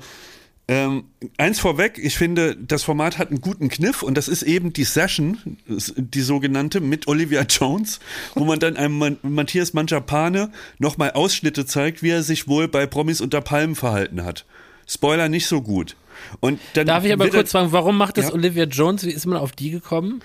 [0.72, 1.04] ähm,
[1.36, 4.84] eins vorweg, ich finde, das Format hat einen guten Kniff und das ist eben die
[4.84, 8.00] Session, die sogenannte, mit Olivia Jones,
[8.34, 12.86] wo man dann einem Man Matthias Manchapane nochmal Ausschnitte zeigt, wie er sich wohl bei
[12.86, 14.44] Promis unter Palmen verhalten hat.
[14.86, 15.96] Spoiler nicht so gut.
[16.40, 18.32] Und dann Darf ich aber er- kurz fragen, warum macht das Ja.
[18.34, 19.04] Olivia Jones?
[19.04, 20.20] Wie ist man auf die gekommen?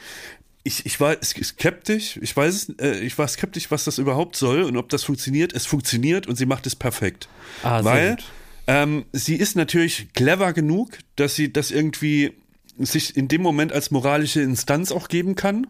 [0.63, 4.75] ich, ich war skeptisch, ich weiß äh, ich war skeptisch, was das überhaupt soll und
[4.75, 5.53] ob das funktioniert.
[5.53, 7.29] Es funktioniert und sie macht es perfekt.
[7.63, 8.23] Ah, sehr Weil gut.
[8.67, 12.33] Ähm, sie ist natürlich clever genug, dass sie das irgendwie
[12.77, 15.67] sich in dem Moment als moralische Instanz auch geben kann,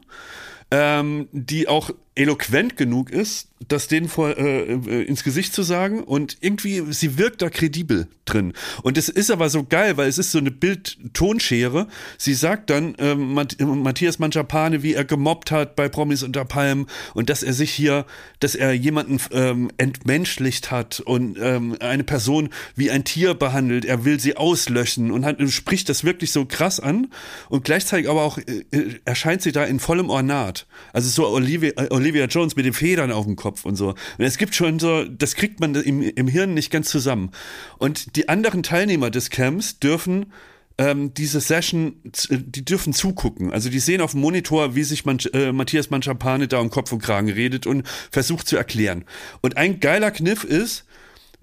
[0.72, 6.04] ähm, die auch eloquent genug ist, das denen vor, äh, äh, ins Gesicht zu sagen
[6.04, 8.54] und irgendwie, sie wirkt da kredibel drin.
[8.84, 11.88] Und es ist aber so geil, weil es ist so eine Bild-Tonschere.
[12.18, 17.30] Sie sagt dann, Matt Matthias Manchapane, wie er gemobbt hat bei Promis unter Palmen und
[17.30, 18.06] dass er sich hier,
[18.40, 23.86] dass er jemanden ähm, entmenschlicht hat und ähm, eine Person wie ein Tier behandelt.
[23.86, 27.08] Er will sie auslöschen und hat, spricht das wirklich so krass an
[27.50, 30.68] und gleichzeitig aber auch äh, äh, erscheint sie da in vollem Ornat.
[30.94, 33.90] Also so Olivia, äh, Olivia Jones mit den Federn auf dem Kopf und so.
[33.90, 37.32] Und es gibt schon so, das kriegt man im, im Hirn nicht ganz zusammen.
[37.80, 40.32] Und die anderen Teilnehmer des Camps dürfen
[40.78, 43.52] ähm, diese Session, z- die dürfen zugucken.
[43.52, 46.94] Also die sehen auf dem Monitor, wie sich Manch, äh, Matthias Manchapane da um Kopf
[46.94, 49.04] und Kragen redet und versucht zu erklären.
[49.42, 50.86] Und ein geiler Kniff ist,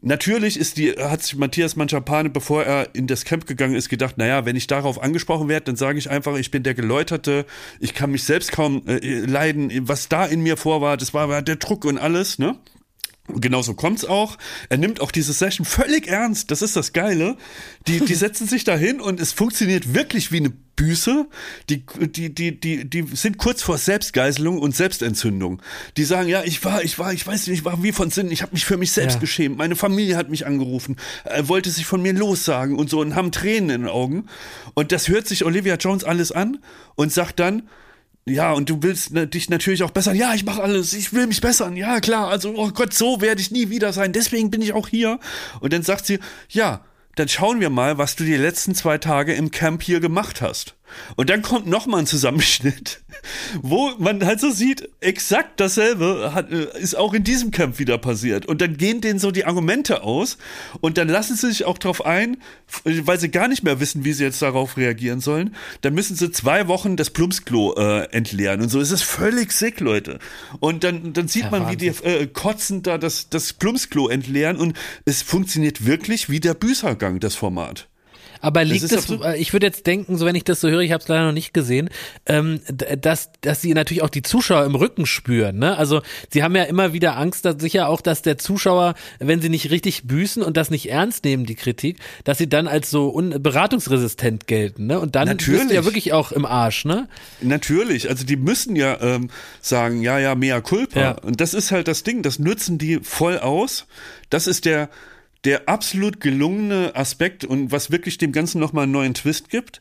[0.07, 4.19] Natürlich ist die, hat sich Matthias Manchapane, bevor er in das Camp gegangen ist, gedacht,
[4.19, 7.47] naja, wenn ich darauf angesprochen werde, dann sage ich einfach, ich bin der Geläuterte,
[7.81, 11.31] ich kann mich selbst kaum äh, leiden, was da in mir vor war, das war
[11.31, 12.57] war der Druck und alles, ne?
[13.27, 14.37] Und Genauso kommt's auch.
[14.69, 16.51] Er nimmt auch diese Session völlig ernst.
[16.51, 17.37] Das ist das Geile.
[17.87, 21.27] Die, die setzen sich da hin und es funktioniert wirklich wie eine Büße.
[21.71, 25.63] Die, die, die, die, die sind kurz vor Selbstgeißelung und Selbstentzündung.
[25.97, 28.31] Die sagen, ja, ich war, ich war, ich weiß nicht, ich war wie von Sinn.
[28.31, 29.21] Ich habe mich für mich selbst Ja.
[29.21, 29.57] geschämt.
[29.57, 30.97] Meine Familie hat mich angerufen.
[31.25, 34.27] Er wollte sich von mir lossagen und so und haben Tränen in den Augen.
[34.75, 36.59] Und das hört sich Olivia Jones alles an
[36.95, 37.69] und sagt dann,
[38.27, 40.17] ja, und du willst ne, dich natürlich auch bessern.
[40.17, 40.95] Ja, ich mache alles.
[40.95, 41.77] Ich will mich bessern.
[41.77, 42.29] Ja, klar.
[42.29, 44.13] Also, oh Gott, so werde ich nie wieder sein.
[44.13, 45.19] Deswegen bin ich auch hier.
[45.61, 46.19] Und dann sagt sie,
[46.49, 46.81] ja,
[47.17, 50.75] dann schauen wir mal, was du die letzten zwei Tage im Camp hier gemacht hast.
[51.17, 53.03] Und dann kommt noch mal ein Zusammenschnitt,
[53.63, 57.99] wo man halt so sieht, exakt dasselbe hat, äh, ist auch in diesem Camp wieder
[57.99, 58.47] passiert.
[58.47, 60.39] Und dann gehen denen so die Argumente aus
[60.81, 62.39] und dann lassen sie sich auch drauf ein,
[62.85, 65.55] weil sie gar nicht mehr wissen, wie sie jetzt darauf reagieren sollen.
[65.81, 68.81] Dann müssen sie zwei Wochen das Plumpsklo äh, entleeren und so.
[68.81, 70.19] Es ist völlig sick, Leute.
[70.61, 74.57] Und dann, dann sieht Ja, man, wie die äh, kotzend da das, das Plumpsklo entleeren
[74.57, 77.89] und es funktioniert wirklich wie der Büßergang, das Format.
[78.45, 80.93] Aber liegt es, äh, ich würde jetzt denken, so wenn ich das so höre, ich
[80.93, 81.89] habe es leider noch nicht gesehen,
[82.27, 82.61] ähm,
[83.01, 85.59] dass, dass sie natürlich auch die Zuschauer im Rücken spüren.
[85.59, 85.77] Ne?
[85.77, 89.49] Also sie haben ja immer wieder Angst, dass sicher auch, dass der Zuschauer, wenn sie
[89.49, 93.15] nicht richtig büßen und das nicht ernst nehmen, die Kritik, dass sie dann als so
[93.15, 94.87] un beratungsresistent gelten.
[94.87, 95.01] Ne?
[95.01, 95.85] Und dann bist du ja Natürlich.
[95.85, 96.85] wirklich auch im Arsch.
[96.85, 97.09] Ne?
[97.41, 99.31] Natürlich, also die müssen ja ähm,
[99.61, 101.01] sagen, ja, ja, mea culpa.
[101.01, 101.11] Ja.
[101.13, 103.87] Und das ist halt das Ding, das nützen die voll aus.
[104.31, 104.91] Das ist der,
[105.45, 109.81] der absolut gelungene Aspekt und was wirklich dem Ganzen nochmal einen neuen Twist gibt.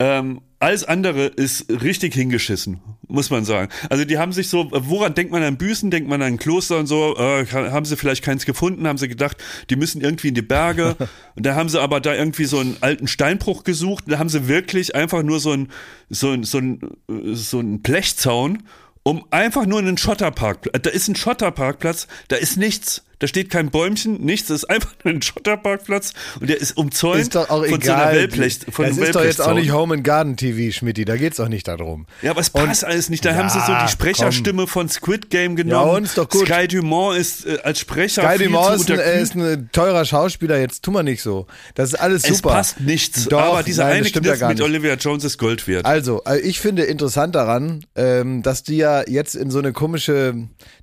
[0.00, 3.70] Ähm, alles andere ist richtig hingeschissen, muss man sagen.
[3.90, 6.86] Also die haben sich so, woran denkt man an Büßen, denkt man an Kloster und
[6.86, 9.36] so, äh, haben sie vielleicht keins gefunden, haben sie gedacht,
[9.70, 10.96] die müssen irgendwie in die Berge.
[11.36, 14.04] und da haben sie aber da irgendwie so einen alten Steinbruch gesucht.
[14.08, 15.68] Da haben sie wirklich einfach nur so ein,
[16.08, 16.80] so ein, so ein,
[17.34, 18.64] so ein Blechzaun,
[19.04, 20.70] um einfach nur einen Schotterpark.
[20.82, 23.04] Da ist ein Schotterparkplatz, da ist nichts.
[23.18, 27.20] Da steht kein Bäumchen, nichts, das ist einfach nur ein Schotterparkplatz und der ist umzäunt
[27.20, 28.14] Ist doch auch von so einer egal.
[28.14, 31.04] Wellblech, von das ist doch jetzt auch nicht Home and Garden TV, Schmidti.
[31.04, 32.06] Da geht's doch nicht darum.
[32.22, 33.24] Ja, aber es passt alles nicht.
[33.24, 35.88] Da Ja, haben sie so die Sprecherstimme von Squid Game genommen.
[35.88, 36.46] Ja, und ist doch gut.
[36.46, 40.58] Sky Dumont ist äh, als Sprecher Guy viel Dumont ist ein, ist ein teurer Schauspieler,
[40.58, 41.46] jetzt tu mal nicht so.
[41.74, 42.50] Das ist alles es super.
[42.50, 43.24] passt nichts.
[43.28, 44.60] Doch, aber dieser nein, eine ja Kniff gar mit.
[44.60, 45.84] Olivia Jones ist Gold wert.
[45.86, 50.34] Also, äh, ich finde interessant daran, ähm, dass die ja jetzt in so eine komische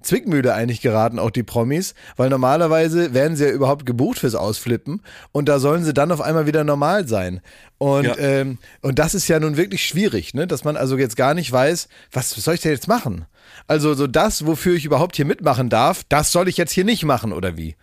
[0.02, 5.02] Zwickmühle eigentlich geraten, auch die Promis, weil normalerweise werden sie ja überhaupt gebucht fürs Ausflippen
[5.32, 7.42] und da sollen sie dann auf einmal wieder normal sein.
[7.80, 8.16] Und, Ja.
[8.20, 10.46] ähm, und das ist ja nun wirklich schwierig, ne?
[10.46, 13.26] dass man also jetzt gar nicht weiß, was, was soll ich denn jetzt machen?
[13.66, 17.06] Also so das, wofür ich überhaupt hier mitmachen darf, das soll ich jetzt hier nicht
[17.06, 17.76] machen oder wie?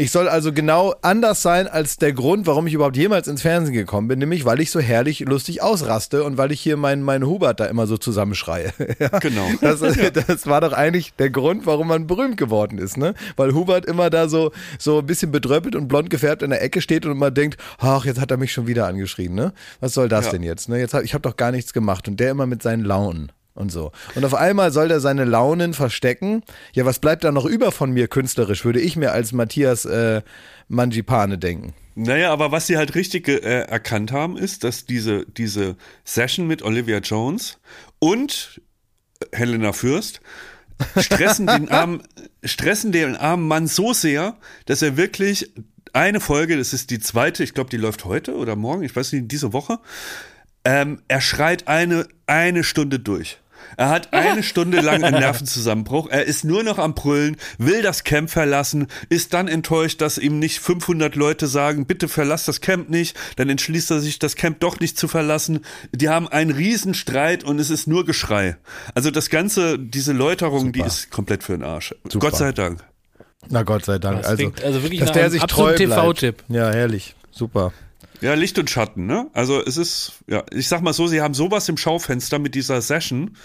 [0.00, 3.74] Ich soll also genau anders sein als der Grund, warum ich überhaupt jemals ins Fernsehen
[3.74, 7.26] gekommen bin, nämlich weil ich so herrlich lustig ausraste und weil ich hier meinen mein
[7.26, 8.72] Hubert da immer so zusammenschreie.
[9.00, 9.08] ja.
[9.18, 9.48] Genau.
[9.60, 13.14] Das, das war doch eigentlich der Grund, warum man berühmt geworden ist, ne?
[13.34, 16.80] Weil Hubert immer da so, so ein bisschen bedröppelt und blond gefärbt in der Ecke
[16.80, 19.52] steht und man denkt, ach, jetzt hat er mich schon wieder angeschrien, ne?
[19.80, 20.30] Was soll das Ja.
[20.30, 20.78] denn jetzt, ne?
[20.78, 23.32] Jetzt hab, ich habe doch gar nichts gemacht und der immer mit seinen Launen.
[23.58, 23.90] Und so.
[24.14, 26.44] Und auf einmal soll der seine Launen verstecken.
[26.74, 30.22] Ja, was bleibt da noch über von mir künstlerisch, würde ich mir als Matthias äh,
[30.68, 31.74] Mangipane denken.
[31.96, 36.62] Naja, aber was sie halt richtig äh, erkannt haben, ist, dass diese, diese Session mit
[36.62, 37.58] Olivia Jones
[37.98, 38.60] und
[39.32, 40.20] Helena Fürst
[40.96, 42.04] stressen den armen,
[42.44, 44.36] stressen den armen Mann so sehr,
[44.66, 45.50] dass er wirklich
[45.92, 49.12] eine Folge, das ist die zweite, ich glaube, die läuft heute oder morgen, ich weiß
[49.14, 49.80] nicht, diese Woche,
[50.64, 53.38] ähm, er schreit eine, eine Stunde durch.
[53.76, 56.08] Er hat eine Stunde lang einen Nervenzusammenbruch.
[56.10, 60.38] Er ist nur noch am Brüllen, will das Camp verlassen, ist dann enttäuscht, dass ihm
[60.38, 63.16] nicht 500 Leute sagen, bitte verlass das Camp nicht.
[63.36, 65.60] Dann entschließt er sich, das Camp doch nicht zu verlassen.
[65.92, 68.56] Die haben einen Riesenstreit und es ist nur Geschrei.
[68.94, 71.94] Also das Ganze, diese Läuterung, die ist komplett für den Arsch.
[72.04, 72.30] Super.
[72.30, 72.82] Gott sei Dank.
[73.48, 74.18] Na Gott sei Dank.
[74.18, 75.78] Das Also, klingt also wirklich dass nach der einem sich treu bleibt.
[75.78, 76.44] TV-Tipp.
[76.48, 77.14] Ja, herrlich.
[77.30, 77.72] Super.
[78.20, 79.30] Ja, Licht und Schatten, ne?
[79.32, 82.80] Also es ist, ja, ich sag mal so, sie haben sowas im Schaufenster mit dieser
[82.80, 83.36] Session.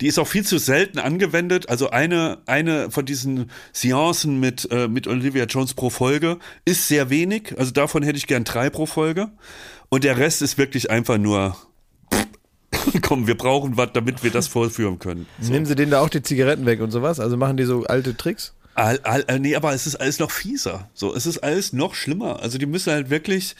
[0.00, 1.68] Die ist auch viel zu selten angewendet.
[1.68, 7.10] Also eine, eine von diesen Seancen mit, äh, mit Olivia Jones pro Folge ist sehr
[7.10, 7.54] wenig.
[7.58, 9.30] Also davon hätte ich gern drei pro Folge.
[9.90, 11.56] Und der Rest ist wirklich einfach nur,
[13.02, 15.26] komm, wir brauchen was, damit wir das vorführen können.
[15.38, 17.20] Nehmen sie denen da auch die Zigaretten weg und sowas?
[17.20, 18.54] Also machen die so alte Tricks?
[18.74, 20.88] All, all, äh, nee, aber es ist alles noch fieser.
[20.94, 22.40] So, es ist alles noch schlimmer.
[22.40, 23.54] Also die müssen halt wirklich,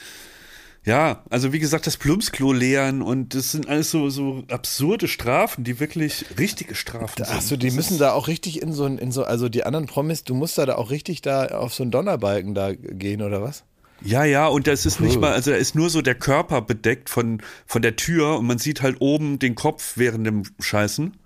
[0.85, 5.63] ja, also wie gesagt, das Plumpsklo leeren und das sind alles so, so absurde Strafen,
[5.63, 7.29] die wirklich richtige Strafen sind.
[7.29, 9.87] Achso, die Das müssen da auch richtig in so ein, in so, also die anderen
[9.87, 13.43] Promis, du musst da, da auch richtig da auf so einen Donnerbalken da gehen oder
[13.43, 13.63] was?
[14.05, 17.09] Ja, ja, und das ist nicht mal, also da ist nur so der Körper bedeckt
[17.09, 21.17] von, von der Tür und man sieht halt oben den Kopf während dem Scheißen.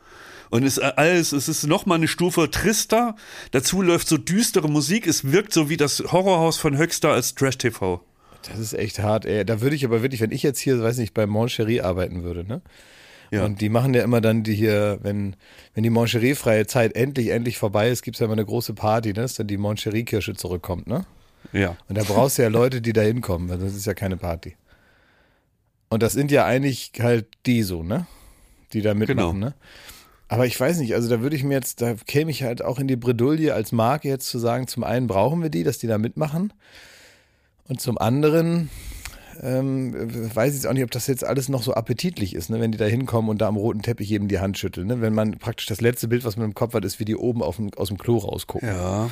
[0.50, 3.16] Und es ist alles, es ist noch mal eine Stufe trister.
[3.50, 5.06] Dazu läuft so düstere Musik.
[5.06, 8.00] Es wirkt so wie das Horrorhaus von Höxter als Trash-TV.
[8.50, 9.44] Das ist echt hart, ey.
[9.44, 12.44] Da würde ich aber wirklich, wenn ich jetzt hier, weiß nicht, bei Moncherie arbeiten würde,
[12.44, 12.62] ne?
[13.32, 13.44] Ja.
[13.44, 15.34] Und die machen ja immer dann die hier, wenn,
[15.74, 19.14] wenn die Moncherie-freie Zeit endlich, endlich vorbei ist, gibt's ja immer eine große Party, ne?
[19.22, 21.06] Dass dann die Moncherie-Kirsche zurückkommt, ne?
[21.52, 21.76] Ja.
[21.88, 24.56] Und da brauchst du ja Leute, die da hinkommen, weil das ist ja keine Party.
[25.88, 28.06] Und das sind ja eigentlich halt die so, ne?
[28.72, 29.32] Die da mitmachen, Genau.
[29.32, 29.54] ne?
[30.28, 32.80] Aber ich weiß nicht, also da würde ich mir jetzt, da käme ich halt auch
[32.80, 35.86] in die Bredouille als Marke jetzt zu sagen, zum einen brauchen wir die, dass die
[35.86, 36.52] da mitmachen.
[37.68, 38.70] Und zum anderen
[39.42, 39.94] ähm,
[40.34, 42.60] weiß ich auch nicht, ob das jetzt alles noch so appetitlich ist, ne?
[42.60, 44.86] wenn die da hinkommen und da am roten Teppich jedem die Hand schütteln.
[44.86, 45.00] Ne?
[45.00, 47.42] Wenn man praktisch das letzte Bild, was man im Kopf hat, ist, wie die oben
[47.56, 48.68] dem, aus dem Klo rausgucken.
[48.68, 49.10] Ja.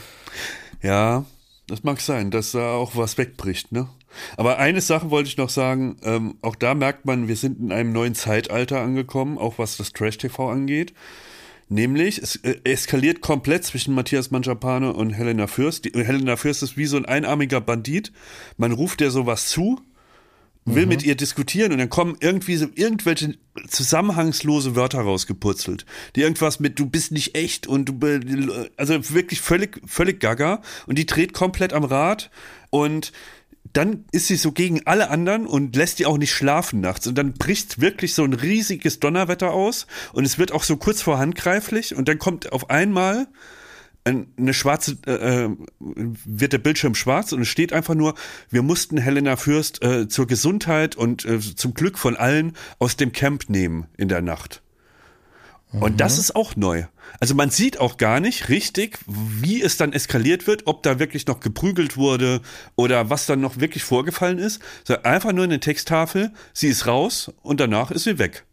[0.83, 1.25] Ja,
[1.67, 3.89] das mag sein, dass da auch was wegbricht, ne?
[4.37, 7.73] Aber eine Sache wollte ich noch sagen, ähm, auch da merkt man, wir sind in
[7.73, 10.95] einem neuen Zeitalter angekommen, auch was das Trash-TV angeht.
[11.69, 15.85] Nämlich, es äh, eskaliert komplett zwischen Matthias Mangiapane und Helena Fürst.
[15.85, 18.13] Die, Helena Fürst ist wie so ein einarmiger Bandit.
[18.57, 19.81] Man ruft der sowas zu,
[20.67, 23.37] will mit ihr diskutieren und dann kommen irgendwie so irgendwelche
[23.69, 25.85] zusammenhangslose Wörter rausgeputzelt,
[26.17, 27.99] die irgendwas mit du bist nicht echt und du
[28.77, 32.31] also wirklich völlig völlig gaga und die dreht komplett am Rad
[32.71, 33.13] und
[33.75, 37.07] dann ist sie so gegen alle anderen und lässt die auch nicht schlafen nachts.
[37.07, 41.03] Und dann bricht wirklich so ein riesiges Donnerwetter aus und es wird auch so kurz
[41.03, 43.27] vor handgreiflich und dann kommt auf einmal
[44.05, 45.51] ein- eine schwarze, äh, äh,
[45.81, 48.15] wird der Bildschirm schwarz und es steht einfach nur,
[48.51, 53.13] wir mussten Helena Fürst äh, zur Gesundheit und äh, zum Glück von allen aus dem
[53.13, 54.63] Camp nehmen in der Nacht.
[55.73, 56.85] Und das ist auch neu.
[57.21, 61.27] Also man sieht auch gar nicht richtig, wie es dann eskaliert wird, ob da wirklich
[61.27, 62.41] noch geprügelt wurde
[62.77, 64.61] oder was dann noch wirklich vorgefallen ist.
[64.85, 68.45] So einfach nur eine Texttafel, sie ist raus und danach ist sie weg.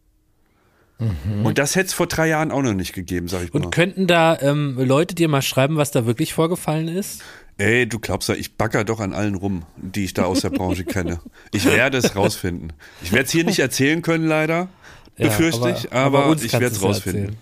[1.43, 3.63] Und das hätte es vor drei Jahren auch noch nicht gegeben, sag ich mal.
[3.65, 7.23] Und könnten da ähm, Leute dir mal schreiben, was da wirklich vorgefallen ist?
[7.57, 10.51] Ey, du glaubst ja, ich bagger doch an allen rum, die ich da aus der
[10.51, 11.19] Branche kenne.
[11.51, 12.73] Ich werde es rausfinden.
[13.01, 14.69] Ich werde es hier nicht erzählen können, leider,
[15.17, 17.37] Ja, befürchte aber- ich, aber, aber ich werde es rausfinden.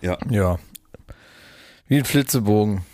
[0.00, 0.18] Ja.
[0.30, 0.58] Ja.
[1.88, 2.84] Wie ein Flitzebogen.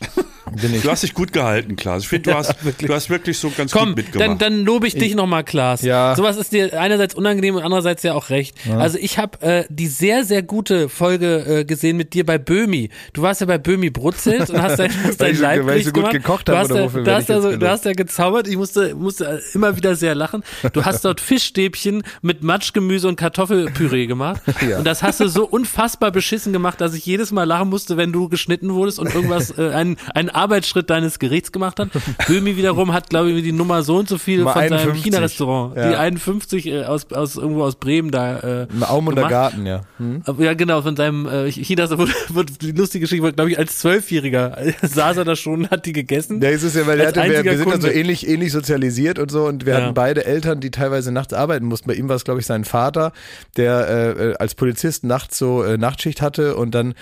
[0.60, 0.82] Bin ich.
[0.82, 2.02] Du hast dich gut gehalten, Klaas.
[2.02, 4.28] Ich finde, du, hast, du hast wirklich so ganz Komm, gut mitgemacht.
[4.30, 5.82] dann, dann lobe ich dich nochmal, Klaas.
[5.82, 6.14] Ja.
[6.16, 8.56] Sowas ist dir einerseits unangenehm und andererseits ja auch recht.
[8.76, 12.90] Also ich habe äh, die sehr, sehr gute Folge äh, gesehen mit dir bei Böhmi.
[13.12, 15.78] Du warst ja bei Böhmi Brutzelt und hast dein, hast Weil dein ich so- weil
[15.78, 16.12] ich so gut gemacht.
[16.14, 18.48] gekocht du habe, hast oder ja, wofür du hast ja so, du hast ja gezaubert.
[18.48, 20.42] Ich musste, musste immer wieder sehr lachen.
[20.72, 24.42] Du hast dort Fischstäbchen mit Matschgemüse und Kartoffelpüree gemacht.
[24.68, 24.76] Ja.
[24.78, 28.12] Und das hast du so unfassbar beschissen gemacht, dass ich jedes Mal lachen musste, wenn
[28.12, 31.88] du geschnitten wurdest und irgendwas, äh, einen, einen Arbeitsschritt deines Gerichts gemacht hat.
[32.26, 35.02] Böhmi wiederum hat, glaube ich, die Nummer so und so viel Mal von seinem 51.
[35.04, 35.76] China-Restaurant.
[35.76, 35.88] Ja.
[35.90, 38.38] Die 51 äh, aus, aus irgendwo aus Bremen da.
[38.38, 39.30] Äh, Im Aumunder gemacht.
[39.30, 39.82] Garten, ja.
[39.98, 40.22] Hm?
[40.24, 43.78] Aber Ja, genau, von seinem äh, China, wurde, wurde die lustige Geschichte, glaube ich, als
[43.78, 46.40] Zwölfjähriger saß er da schon und hat die gegessen.
[46.40, 49.18] Ja, es ist ja, weil er hatte, wir, wir sind dann so ähnlich, ähnlich sozialisiert
[49.18, 49.82] und so und wir Ja.
[49.82, 51.88] hatten beide Eltern, die teilweise nachts arbeiten mussten.
[51.88, 53.12] Bei ihm war es, glaube ich, sein Vater,
[53.56, 56.94] der äh, äh, als Polizist nachts so äh, Nachtschicht hatte und dann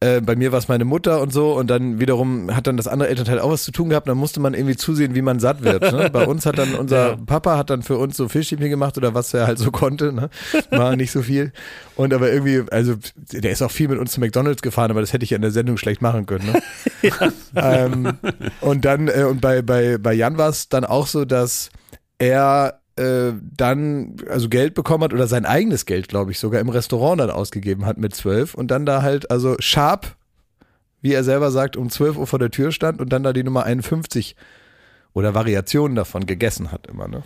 [0.00, 2.86] äh, bei mir war es meine Mutter und so und dann wiederum hat dann das
[2.86, 4.06] andere Elternteil auch was zu tun gehabt.
[4.08, 5.90] Dann musste man irgendwie zusehen, wie man satt wird.
[5.90, 6.10] Ne?
[6.12, 7.16] Bei uns hat dann unser Ja.
[7.16, 10.12] Papa hat dann für uns so Fischstäbchen gemacht oder was er halt so konnte.
[10.12, 10.28] Ne?
[10.70, 11.52] War nicht so viel.
[11.94, 12.94] Und aber irgendwie, also
[13.32, 15.42] der ist auch viel mit uns zu McDonalds gefahren, aber das hätte ich ja in
[15.42, 16.52] der Sendung schlecht machen können.
[16.52, 16.62] Ne?
[17.56, 18.18] ähm,
[18.60, 21.70] und dann, äh, und bei, bei, bei Jan war es dann auch so, dass
[22.18, 26.68] er äh, dann also Geld bekommen hat oder sein eigenes Geld, glaube ich, sogar im
[26.68, 30.16] Restaurant dann ausgegeben hat mit zwölf und dann da halt, also sharp,
[31.02, 33.44] wie er selber sagt, um 12 Uhr vor der Tür stand und dann da die
[33.44, 34.34] Nummer 51
[35.12, 37.22] oder Variationen davon gegessen hat immer, ne?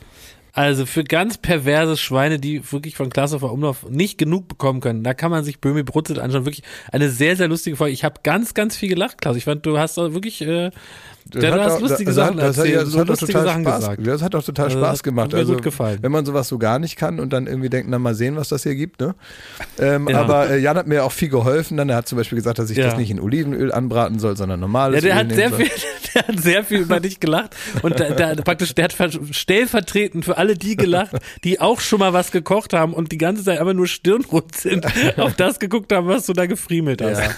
[0.52, 5.14] Also für ganz perverse Schweine, die wirklich von der Umlauf nicht genug bekommen können, da
[5.14, 6.44] kann man sich Böhmi Brutzelt anschauen.
[6.44, 7.92] Wirklich eine sehr, sehr lustige Folge.
[7.92, 9.36] Ich habe ganz, ganz viel gelacht, Klaas.
[9.36, 10.70] Ich fand, du hast da wirklich, äh,
[11.34, 12.98] Ja, du hat hast auch- lustige das Sachen hat, das hat, erzählt, ja, das so
[12.98, 13.90] hat auch lustige total Sachen Spaß.
[13.98, 15.32] Das hat auch total Spaß hat gemacht.
[15.32, 15.56] mir Also,
[16.02, 18.48] wenn man sowas so gar nicht kann und dann irgendwie denkt, na mal sehen, was
[18.48, 19.14] das hier gibt, ne?
[19.78, 20.20] Ähm, Ja.
[20.20, 21.76] Aber äh, Jan hat mir auch viel geholfen.
[21.76, 22.86] Dann er hat zum Beispiel gesagt, dass ich Ja.
[22.86, 25.58] das nicht in Olivenöl anbraten soll, sondern ja, normales der Öl hat sehr soll.
[25.58, 25.70] viel,
[26.14, 30.24] der hat sehr viel über dich gelacht und da, da, praktisch, der hat ver- stellvertretend
[30.24, 31.12] für alle die gelacht,
[31.44, 34.80] die auch schon mal was gekocht haben und die ganze Zeit einfach nur Stirnrunzeln
[35.16, 37.18] auf das geguckt haben, was du da gefriemelt hast.
[37.20, 37.30] Ja.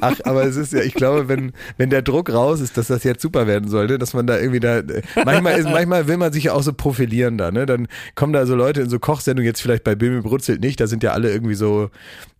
[0.00, 3.04] Ach, aber es ist ja, ich glaube, wenn, wenn der Druck raus ist, dass das
[3.04, 4.82] jetzt super werden sollte, dass man da irgendwie da,
[5.24, 7.66] manchmal ist, manchmal will man sich ja auch so profilieren da, ne?
[7.66, 10.86] Dann kommen da so Leute in so Kochsendungen, jetzt vielleicht bei Bimmi Brutzelt nicht, da
[10.86, 11.90] sind ja alle irgendwie so,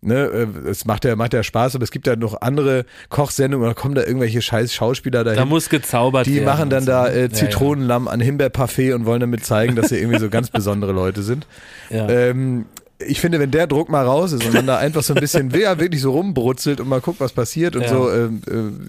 [0.01, 0.25] ne,
[0.65, 3.73] äh, es macht ja, macht ja Spaß, aber es gibt ja noch andere Kochsendungen, da
[3.73, 5.39] kommen da irgendwelche scheiß Schauspieler dahin.
[5.39, 6.45] Da muss gezaubert die werden.
[6.45, 10.19] machen dann da Ja, äh, Zitronenlamm an Himbeerparfait und wollen damit zeigen, dass sie irgendwie
[10.19, 11.47] so ganz besondere Leute sind.
[11.89, 12.07] Ja.
[12.09, 12.65] Ähm,
[13.05, 15.49] ich finde, wenn der Druck mal raus ist und man da einfach so ein bisschen
[15.51, 17.87] ja, wirklich so rumbrutzelt und mal guckt, was passiert und Ja.
[17.89, 18.41] so ähm,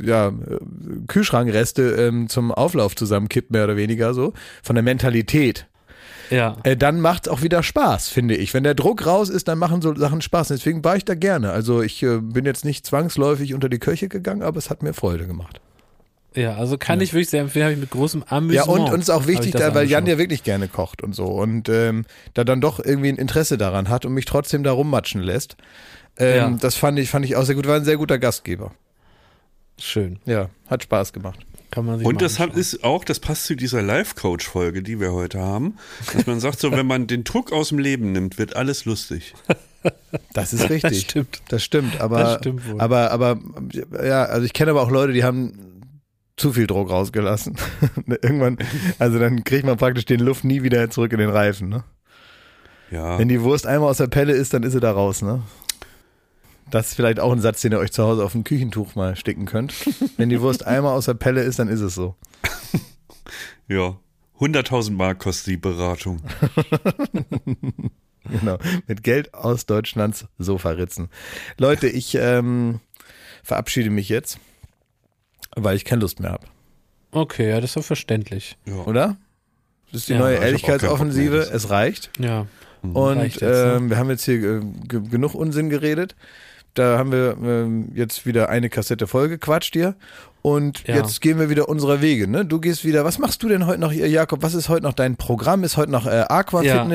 [0.02, 0.32] äh, ja, äh,
[1.06, 4.32] Kühlschrankreste ähm, zum Auflauf zusammenkippt, mehr oder weniger so,
[4.62, 5.66] von der Mentalität,
[6.30, 6.56] Ja.
[6.64, 8.52] äh, dann macht's auch wieder Spaß, finde ich.
[8.54, 10.48] Wenn der Druck raus ist, dann machen so Sachen Spaß.
[10.48, 11.50] Deswegen war ich da gerne.
[11.52, 14.92] Also ich äh, bin jetzt nicht zwangsläufig unter die Köche gegangen, aber es hat mir
[14.92, 15.60] Freude gemacht.
[16.34, 18.54] Ja, also kann ich wirklich sehr empfehlen, habe ich mit großem Amüsement.
[18.54, 21.24] Ja, und uns ist auch wichtig, da, weil Jan ja wirklich gerne kocht und so
[21.26, 22.04] und ähm,
[22.34, 25.56] da dann doch irgendwie ein Interesse daran hat und mich trotzdem da rummatschen lässt.
[26.16, 26.50] Ähm, Ja.
[26.60, 27.66] Das fand ich, fand ich auch sehr gut.
[27.66, 28.72] War ein sehr guter Gastgeber.
[29.78, 30.20] Schön.
[30.26, 31.40] Ja, hat Spaß gemacht.
[31.70, 35.12] Kann man sich Und das hat, ist auch, das passt zu dieser Life-Coach-Folge, die wir
[35.12, 35.76] heute haben,
[36.12, 39.34] dass man sagt, so, wenn man den Druck aus dem Leben nimmt, wird alles lustig.
[40.34, 40.82] Das ist richtig.
[40.90, 41.42] Das stimmt.
[41.48, 42.78] Das stimmt, aber, Das stimmt wohl.
[42.82, 43.38] aber, aber,
[44.04, 45.54] ja, also ich kenne aber auch Leute, die haben
[46.40, 47.56] zu viel Druck rausgelassen.
[48.06, 48.58] Irgendwann,
[48.98, 51.84] also dann kriegt man praktisch den Luft nie wieder zurück in den Reifen, ne?
[52.90, 53.18] Ja.
[53.18, 55.42] Wenn die Wurst einmal aus der Pelle ist, dann ist sie da raus, ne?
[56.70, 59.16] Das ist vielleicht auch ein Satz, den ihr euch zu Hause auf ein Küchentuch mal
[59.16, 59.74] sticken könnt.
[60.16, 62.16] Wenn die Wurst einmal aus der Pelle ist, dann ist es so.
[63.68, 63.96] Ja.
[64.40, 66.20] 100.000 Mark kostet die Beratung.
[68.28, 68.58] Genau.
[68.86, 71.08] Mit Geld aus Deutschlands Sofaritzen.
[71.58, 72.80] Leute, ich ähm,
[73.42, 74.38] verabschiede mich jetzt,
[75.56, 76.46] weil ich keine Lust mehr habe.
[77.12, 78.56] Okay, ja, das ist doch verständlich.
[78.66, 78.74] Ja.
[78.84, 79.16] Oder?
[79.92, 80.36] Das ist die Ja, neue.
[80.36, 81.38] Ehrlichkeitsoffensive.
[81.52, 82.10] Es reicht.
[82.20, 82.46] Ja.
[82.82, 83.74] Und Reicht jetzt, ne?
[83.76, 86.14] ähm, wir haben jetzt hier äh, ge- genug Unsinn geredet.
[86.74, 89.94] Da haben wir ähm, jetzt wieder eine Kassette vollgequatscht hier.
[90.42, 90.96] Und Ja.
[90.96, 92.26] jetzt gehen wir wieder unserer Wege.
[92.26, 92.46] Ne?
[92.46, 93.04] Du gehst wieder.
[93.04, 94.42] Was machst du denn heute noch, Jakob?
[94.42, 95.64] Was ist heute noch dein Programm?
[95.64, 96.88] Ist heute noch äh, Aqua Ja.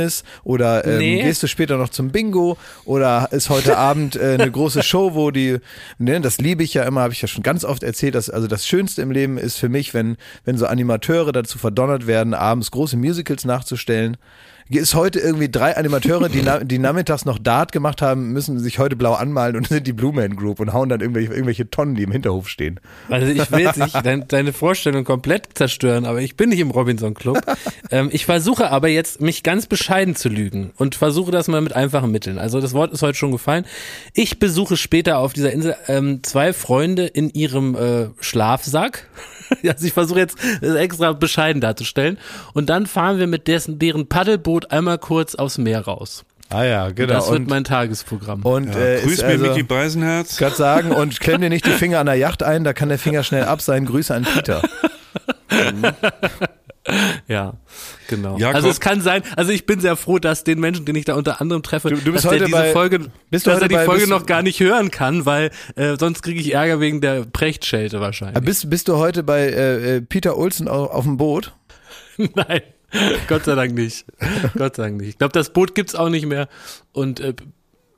[0.44, 1.22] Oder ähm, Nee.
[1.22, 2.58] gehst du später noch zum Bingo?
[2.86, 5.60] Oder ist heute Abend äh, eine große Show, wo die,
[6.00, 8.48] ne, das liebe ich ja immer, habe ich ja schon ganz oft erzählt, dass also
[8.48, 12.72] das Schönste im Leben ist für mich, wenn, wenn so Animateure dazu verdonnert werden, abends
[12.72, 14.18] große Musicals nachzustellen.
[14.68, 18.80] Ist heute irgendwie drei Animateure, die, na, die nachmittags noch Dart gemacht haben, müssen sich
[18.80, 21.94] heute blau anmalen und sind die Blue Man Group und hauen dann irgendwelche, irgendwelche Tonnen,
[21.94, 22.80] die im Hinterhof stehen.
[23.08, 26.72] Also ich will jetzt nicht dein, deine Vorstellung komplett zerstören, aber ich bin nicht im
[26.72, 27.42] Robinson Club.
[27.92, 31.74] Ähm, ich versuche aber jetzt, mich ganz bescheiden zu lügen und versuche das mal mit
[31.74, 32.40] einfachen Mitteln.
[32.40, 33.66] Also das Wort ist heute schon gefallen.
[34.14, 39.08] Ich besuche später auf dieser Insel ähm, zwei Freunde in ihrem äh, Schlafsack.
[39.68, 42.18] Also ich versuche jetzt das extra bescheiden darzustellen.
[42.54, 46.24] Und dann fahren wir mit dessen, deren Paddelboot einmal kurz aufs Meer raus.
[46.50, 47.14] Ah ja, genau.
[47.14, 48.44] Das wird und mein Tagesprogramm.
[48.44, 50.38] und Ja, äh, grüß mir also, Micky Beisenherz.
[50.38, 53.00] gerade sagen und klemm dir nicht die Finger an der Yacht ein, da kann der
[53.00, 53.86] Finger schnell ab sein.
[53.86, 54.62] Grüße an Peter.
[57.28, 57.54] Ja,
[58.08, 58.38] genau.
[58.38, 61.06] Jakob- also es kann sein, also ich bin sehr froh, dass den Menschen, den ich
[61.06, 63.00] da unter anderem treffe, Du- du bist dass heute der diese bei- Folge,
[63.32, 65.96] bist du dass heute er die bei- Folge noch gar nicht hören kann, weil äh,
[66.00, 68.44] sonst kriege ich Ärger wegen der Prechtschelte wahrscheinlich.
[68.44, 71.56] Bist, bist du heute bei äh, äh, Peter Olsen auf, auf dem Boot?
[72.18, 72.62] Nein,
[73.28, 74.06] Gott sei Dank nicht.
[74.58, 75.10] Gott sei Dank nicht.
[75.10, 76.48] Ich glaube, das Boot gibt's auch nicht mehr
[76.94, 77.34] und äh,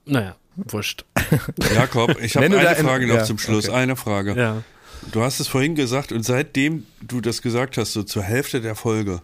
[0.05, 1.03] naja, wurscht.
[1.76, 3.68] Jakob, ich habe eine da in- Frage noch ja, zum Schluss.
[3.68, 3.77] okay.
[3.77, 4.34] Eine Frage.
[4.38, 4.64] Ja.
[5.11, 8.75] Du hast es vorhin gesagt und seitdem du das gesagt hast, so zur Hälfte der
[8.75, 9.21] Folge,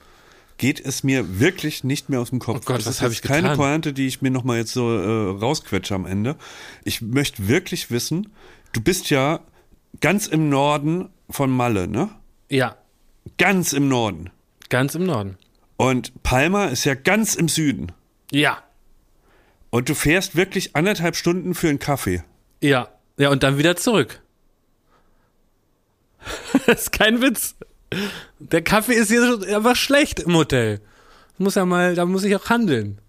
[0.58, 2.58] geht es mir wirklich nicht mehr aus dem Kopf.
[2.58, 3.58] Oh Gott, das was ist hab jetzt ich keine getan?
[3.58, 6.36] Pointe, die ich mir nochmal jetzt so äh, rausquetsche am Ende.
[6.84, 8.32] Ich möchte wirklich wissen,
[8.72, 9.40] du bist ja
[10.00, 12.10] ganz im Norden von Malle, ne?
[12.50, 12.78] ja,
[13.38, 14.32] Ganz im Norden.
[14.70, 15.38] ganz im Norden.
[15.78, 17.92] Und Palma ist ja ganz im Süden.
[18.32, 18.62] Ja,
[19.70, 22.24] Und du fährst wirklich anderthalb Stunden für einen Kaffee.
[22.62, 24.22] ja, ja und dann wieder zurück.
[26.66, 27.56] das ist kein Witz.
[28.40, 30.82] Der Kaffee ist hier einfach schlecht im Hotel.
[31.38, 33.00] Muss ja mal, da muss ich auch handeln.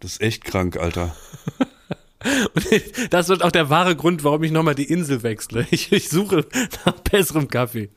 [0.00, 1.14] Das ist echt krank, Alter.
[2.54, 5.66] Und das wird auch der wahre Grund, warum ich nochmal die Insel wechsle.
[5.70, 6.46] Ich, ich suche
[6.84, 7.90] nach besserem Kaffee.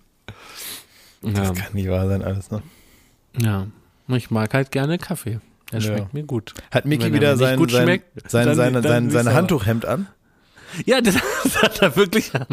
[1.24, 2.62] Ja, Kann nicht wahr sein, alles, ne?
[3.40, 3.68] ja.
[4.08, 5.40] Ich mag halt gerne Kaffee.
[5.72, 5.96] Der Ja.
[5.96, 6.54] schmeckt mir gut.
[6.70, 9.34] Hat er wieder sein, gut sein, schmeckt, sein, dann- sein, dann sein, sein.
[9.34, 10.08] Handtuchhemd an?
[10.86, 11.16] Ja, das,
[11.62, 12.46] hat er wirklich an.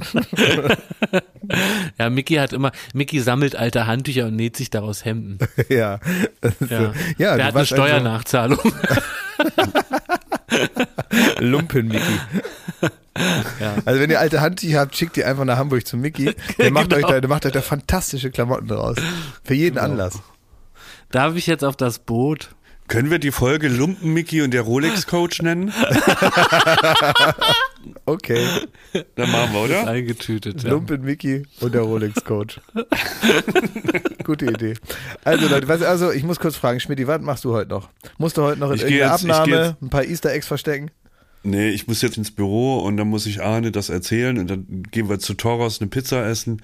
[1.98, 5.38] ja, Mickey hat immer, Mickey sammelt alte Handtücher und näht sich daraus Hemden.
[5.68, 6.00] ja.
[6.42, 8.58] Ja, so- ja der hat eine warst Steuernachzahlung.
[8.58, 9.70] Also
[11.40, 12.20] Lumpen Miki.
[13.84, 16.34] Also wenn ihr alte Handtücher habt, schickt die einfach nach Hamburg zu Mickey.
[16.58, 17.06] Der macht, Genau.
[17.06, 18.96] euch da, der macht euch da fantastische Klamotten draus.
[19.44, 20.20] Für jeden Anlass.
[21.10, 22.50] Darf ich jetzt auf das Boot?
[22.88, 25.72] Können wir die Folge Lumpen Mickey und der Rolex Coach nennen?
[28.04, 28.44] Okay.
[29.14, 29.86] Dann machen wir, oder?
[29.86, 30.62] Eingetütet.
[30.62, 30.70] Ja.
[30.70, 32.60] Lumpen Mickey und der Rolex Coach.
[34.24, 34.74] Gute Idee.
[35.24, 37.88] Also Leute, was, also ich muss kurz fragen, Schmidt, was machst du heute noch?
[38.18, 40.90] Musst du heute noch in Ich ich geh Abnahme ein paar Easter Eggs verstecken?
[41.44, 44.82] Nee, ich muss jetzt ins Büro und dann muss ich Arne das erzählen und dann
[44.90, 46.62] gehen wir zu Toros eine Pizza essen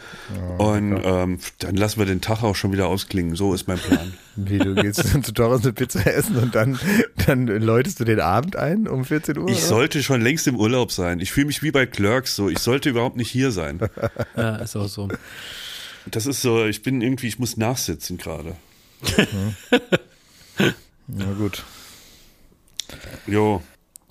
[0.58, 3.36] und ähm, dann lassen wir den Tag auch schon wieder ausklingen.
[3.36, 4.14] So ist mein Plan.
[4.36, 6.78] Wie, du gehst zu Toros eine Pizza essen und dann,
[7.26, 9.48] dann läutest du den Abend ein um 14 Uhr?
[9.48, 9.66] Ich oder?
[9.66, 11.20] sollte schon längst im Urlaub sein.
[11.20, 12.48] Ich fühle mich wie bei Clerks so.
[12.48, 13.78] Ich sollte überhaupt nicht hier sein.
[14.36, 15.08] Ja, ist auch so.
[16.10, 18.56] Das ist so, ich bin irgendwie, ich muss nachsitzen gerade.
[21.06, 21.62] Na gut.
[23.26, 23.62] Jo.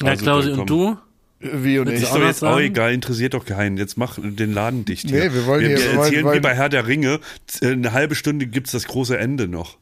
[0.05, 0.97] Ja, Also, Klausi, und du?
[1.39, 2.09] Wie und Willst ich?
[2.09, 3.75] Ist doch jetzt auch egal, interessiert doch keinen.
[3.77, 5.25] Jetzt mach den Laden dicht hier.
[5.29, 7.19] Nee, wir wollen wir, hier- wir wir wollen- erzählen wollen- wie bei Herr der Ringe,
[7.61, 9.77] eine halbe Stunde gibt's das große Ende noch.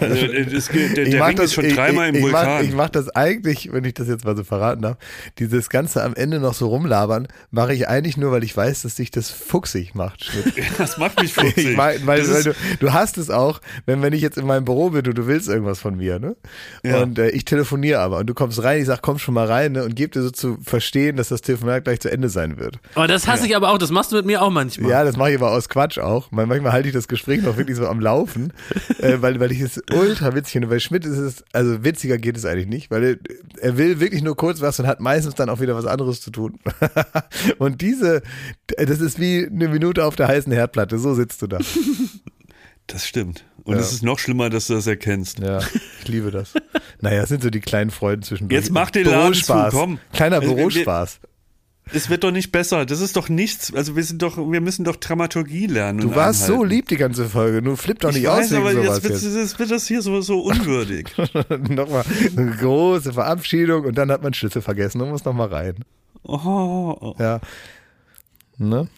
[0.00, 2.40] Also, äh, der, Ich der mach Ring ist schon ich, dreimal ich, im ich mach,
[2.46, 2.64] Vulkan.
[2.64, 4.96] ich mach das eigentlich, wenn ich das jetzt mal so verraten darf,
[5.38, 8.96] dieses Ganze am Ende noch so rumlabern, mache ich eigentlich nur, weil ich weiß, dass
[8.96, 10.30] dich das fuchsig macht.
[10.78, 11.56] Das macht mich fuchsig.
[11.70, 14.46] Ich mein, weil, Das weil du, du hast es auch, wenn, wenn ich jetzt in
[14.46, 16.36] meinem Büro bin und du willst irgendwas von mir, ne?
[16.84, 17.02] Ja.
[17.02, 19.72] Und äh, ich telefoniere aber und du kommst rein, ich sag, komm schon mal rein,
[19.72, 19.84] ne?
[19.84, 22.76] Und gebe dir so zu verstehen, dass das Telefonat gleich zu Ende sein wird.
[22.94, 24.90] Aber das hasse ich aber auch, das machst du mit mir auch manchmal.
[24.90, 26.30] Ja, das mache ich aber aus Quatsch auch.
[26.30, 28.52] Manchmal halte ich das Gespräch noch wirklich so am Laufen,
[29.00, 30.68] äh, weil, weil ich es ultra witzig finde.
[30.68, 33.16] Bei Schmidt ist es, also witziger geht es eigentlich nicht, weil er,
[33.60, 36.30] er will wirklich nur kurz was und hat meistens dann auch wieder was anderes zu
[36.30, 36.58] tun.
[37.58, 38.22] und diese,
[38.76, 41.58] das ist wie eine Minute auf der heißen Herdplatte, so sitzt du da.
[42.86, 43.44] Das stimmt.
[43.64, 43.80] Und Ja.
[43.80, 45.38] es ist noch schlimmer, dass du das erkennst.
[45.38, 45.60] Ja,
[46.02, 46.54] ich liebe das.
[47.00, 48.60] Naja, es sind so die kleinen Freuden zwischendurch.
[48.60, 49.98] Jetzt mach den Laden zu, komm.
[50.12, 51.20] Kleiner Also, Bürospaß.
[51.92, 52.86] Es wird doch nicht besser.
[52.86, 53.74] Das ist doch nichts.
[53.74, 55.98] Also wir sind doch, wir müssen doch Dramaturgie lernen.
[56.00, 56.70] Du warst so einhalten.
[56.70, 57.62] lieb die ganze Folge.
[57.62, 59.34] Du flipp doch nicht Ich aus weiß, wegen aber sowas jetzt wird, jetzt.
[59.34, 61.08] jetzt wird das hier so, so unwürdig.
[61.68, 62.04] nochmal
[62.36, 65.84] eine große Verabschiedung und dann hat man Schlüssel vergessen und muss nochmal rein.
[66.22, 67.40] Oh, Ja.
[68.58, 68.88] Ne?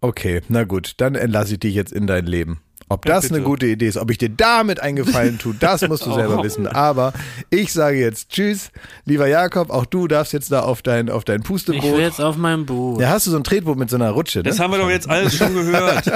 [0.00, 2.60] Okay, na gut, dann entlasse ich dich jetzt in dein Leben.
[2.90, 6.06] Ob das eine gute Idee ist, ob ich dir damit einen Gefallen tue, das musst
[6.06, 6.66] du selber wissen.
[6.66, 7.12] Aber
[7.50, 8.70] ich sage jetzt Tschüss,
[9.04, 11.98] lieber Jakob, auch du darfst jetzt da auf dein, auf dein Ich will Pusteboot.
[11.98, 13.00] jetzt auf mein Boot.
[13.00, 14.44] Ja, hast du so ein Tretboot mit so einer Rutsche, ne?
[14.44, 16.06] das haben wir doch jetzt alles schon gehört.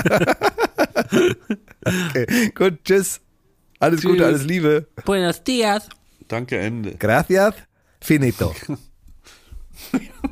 [1.85, 3.21] Okay, gut, tschüss.
[3.79, 4.27] Alles Gute, Tschüss.
[4.27, 4.87] alles Liebe.
[5.05, 5.89] Buenos dias.
[6.29, 6.95] Danke, Ende.
[6.99, 7.55] Gracias.
[8.01, 8.55] Finito.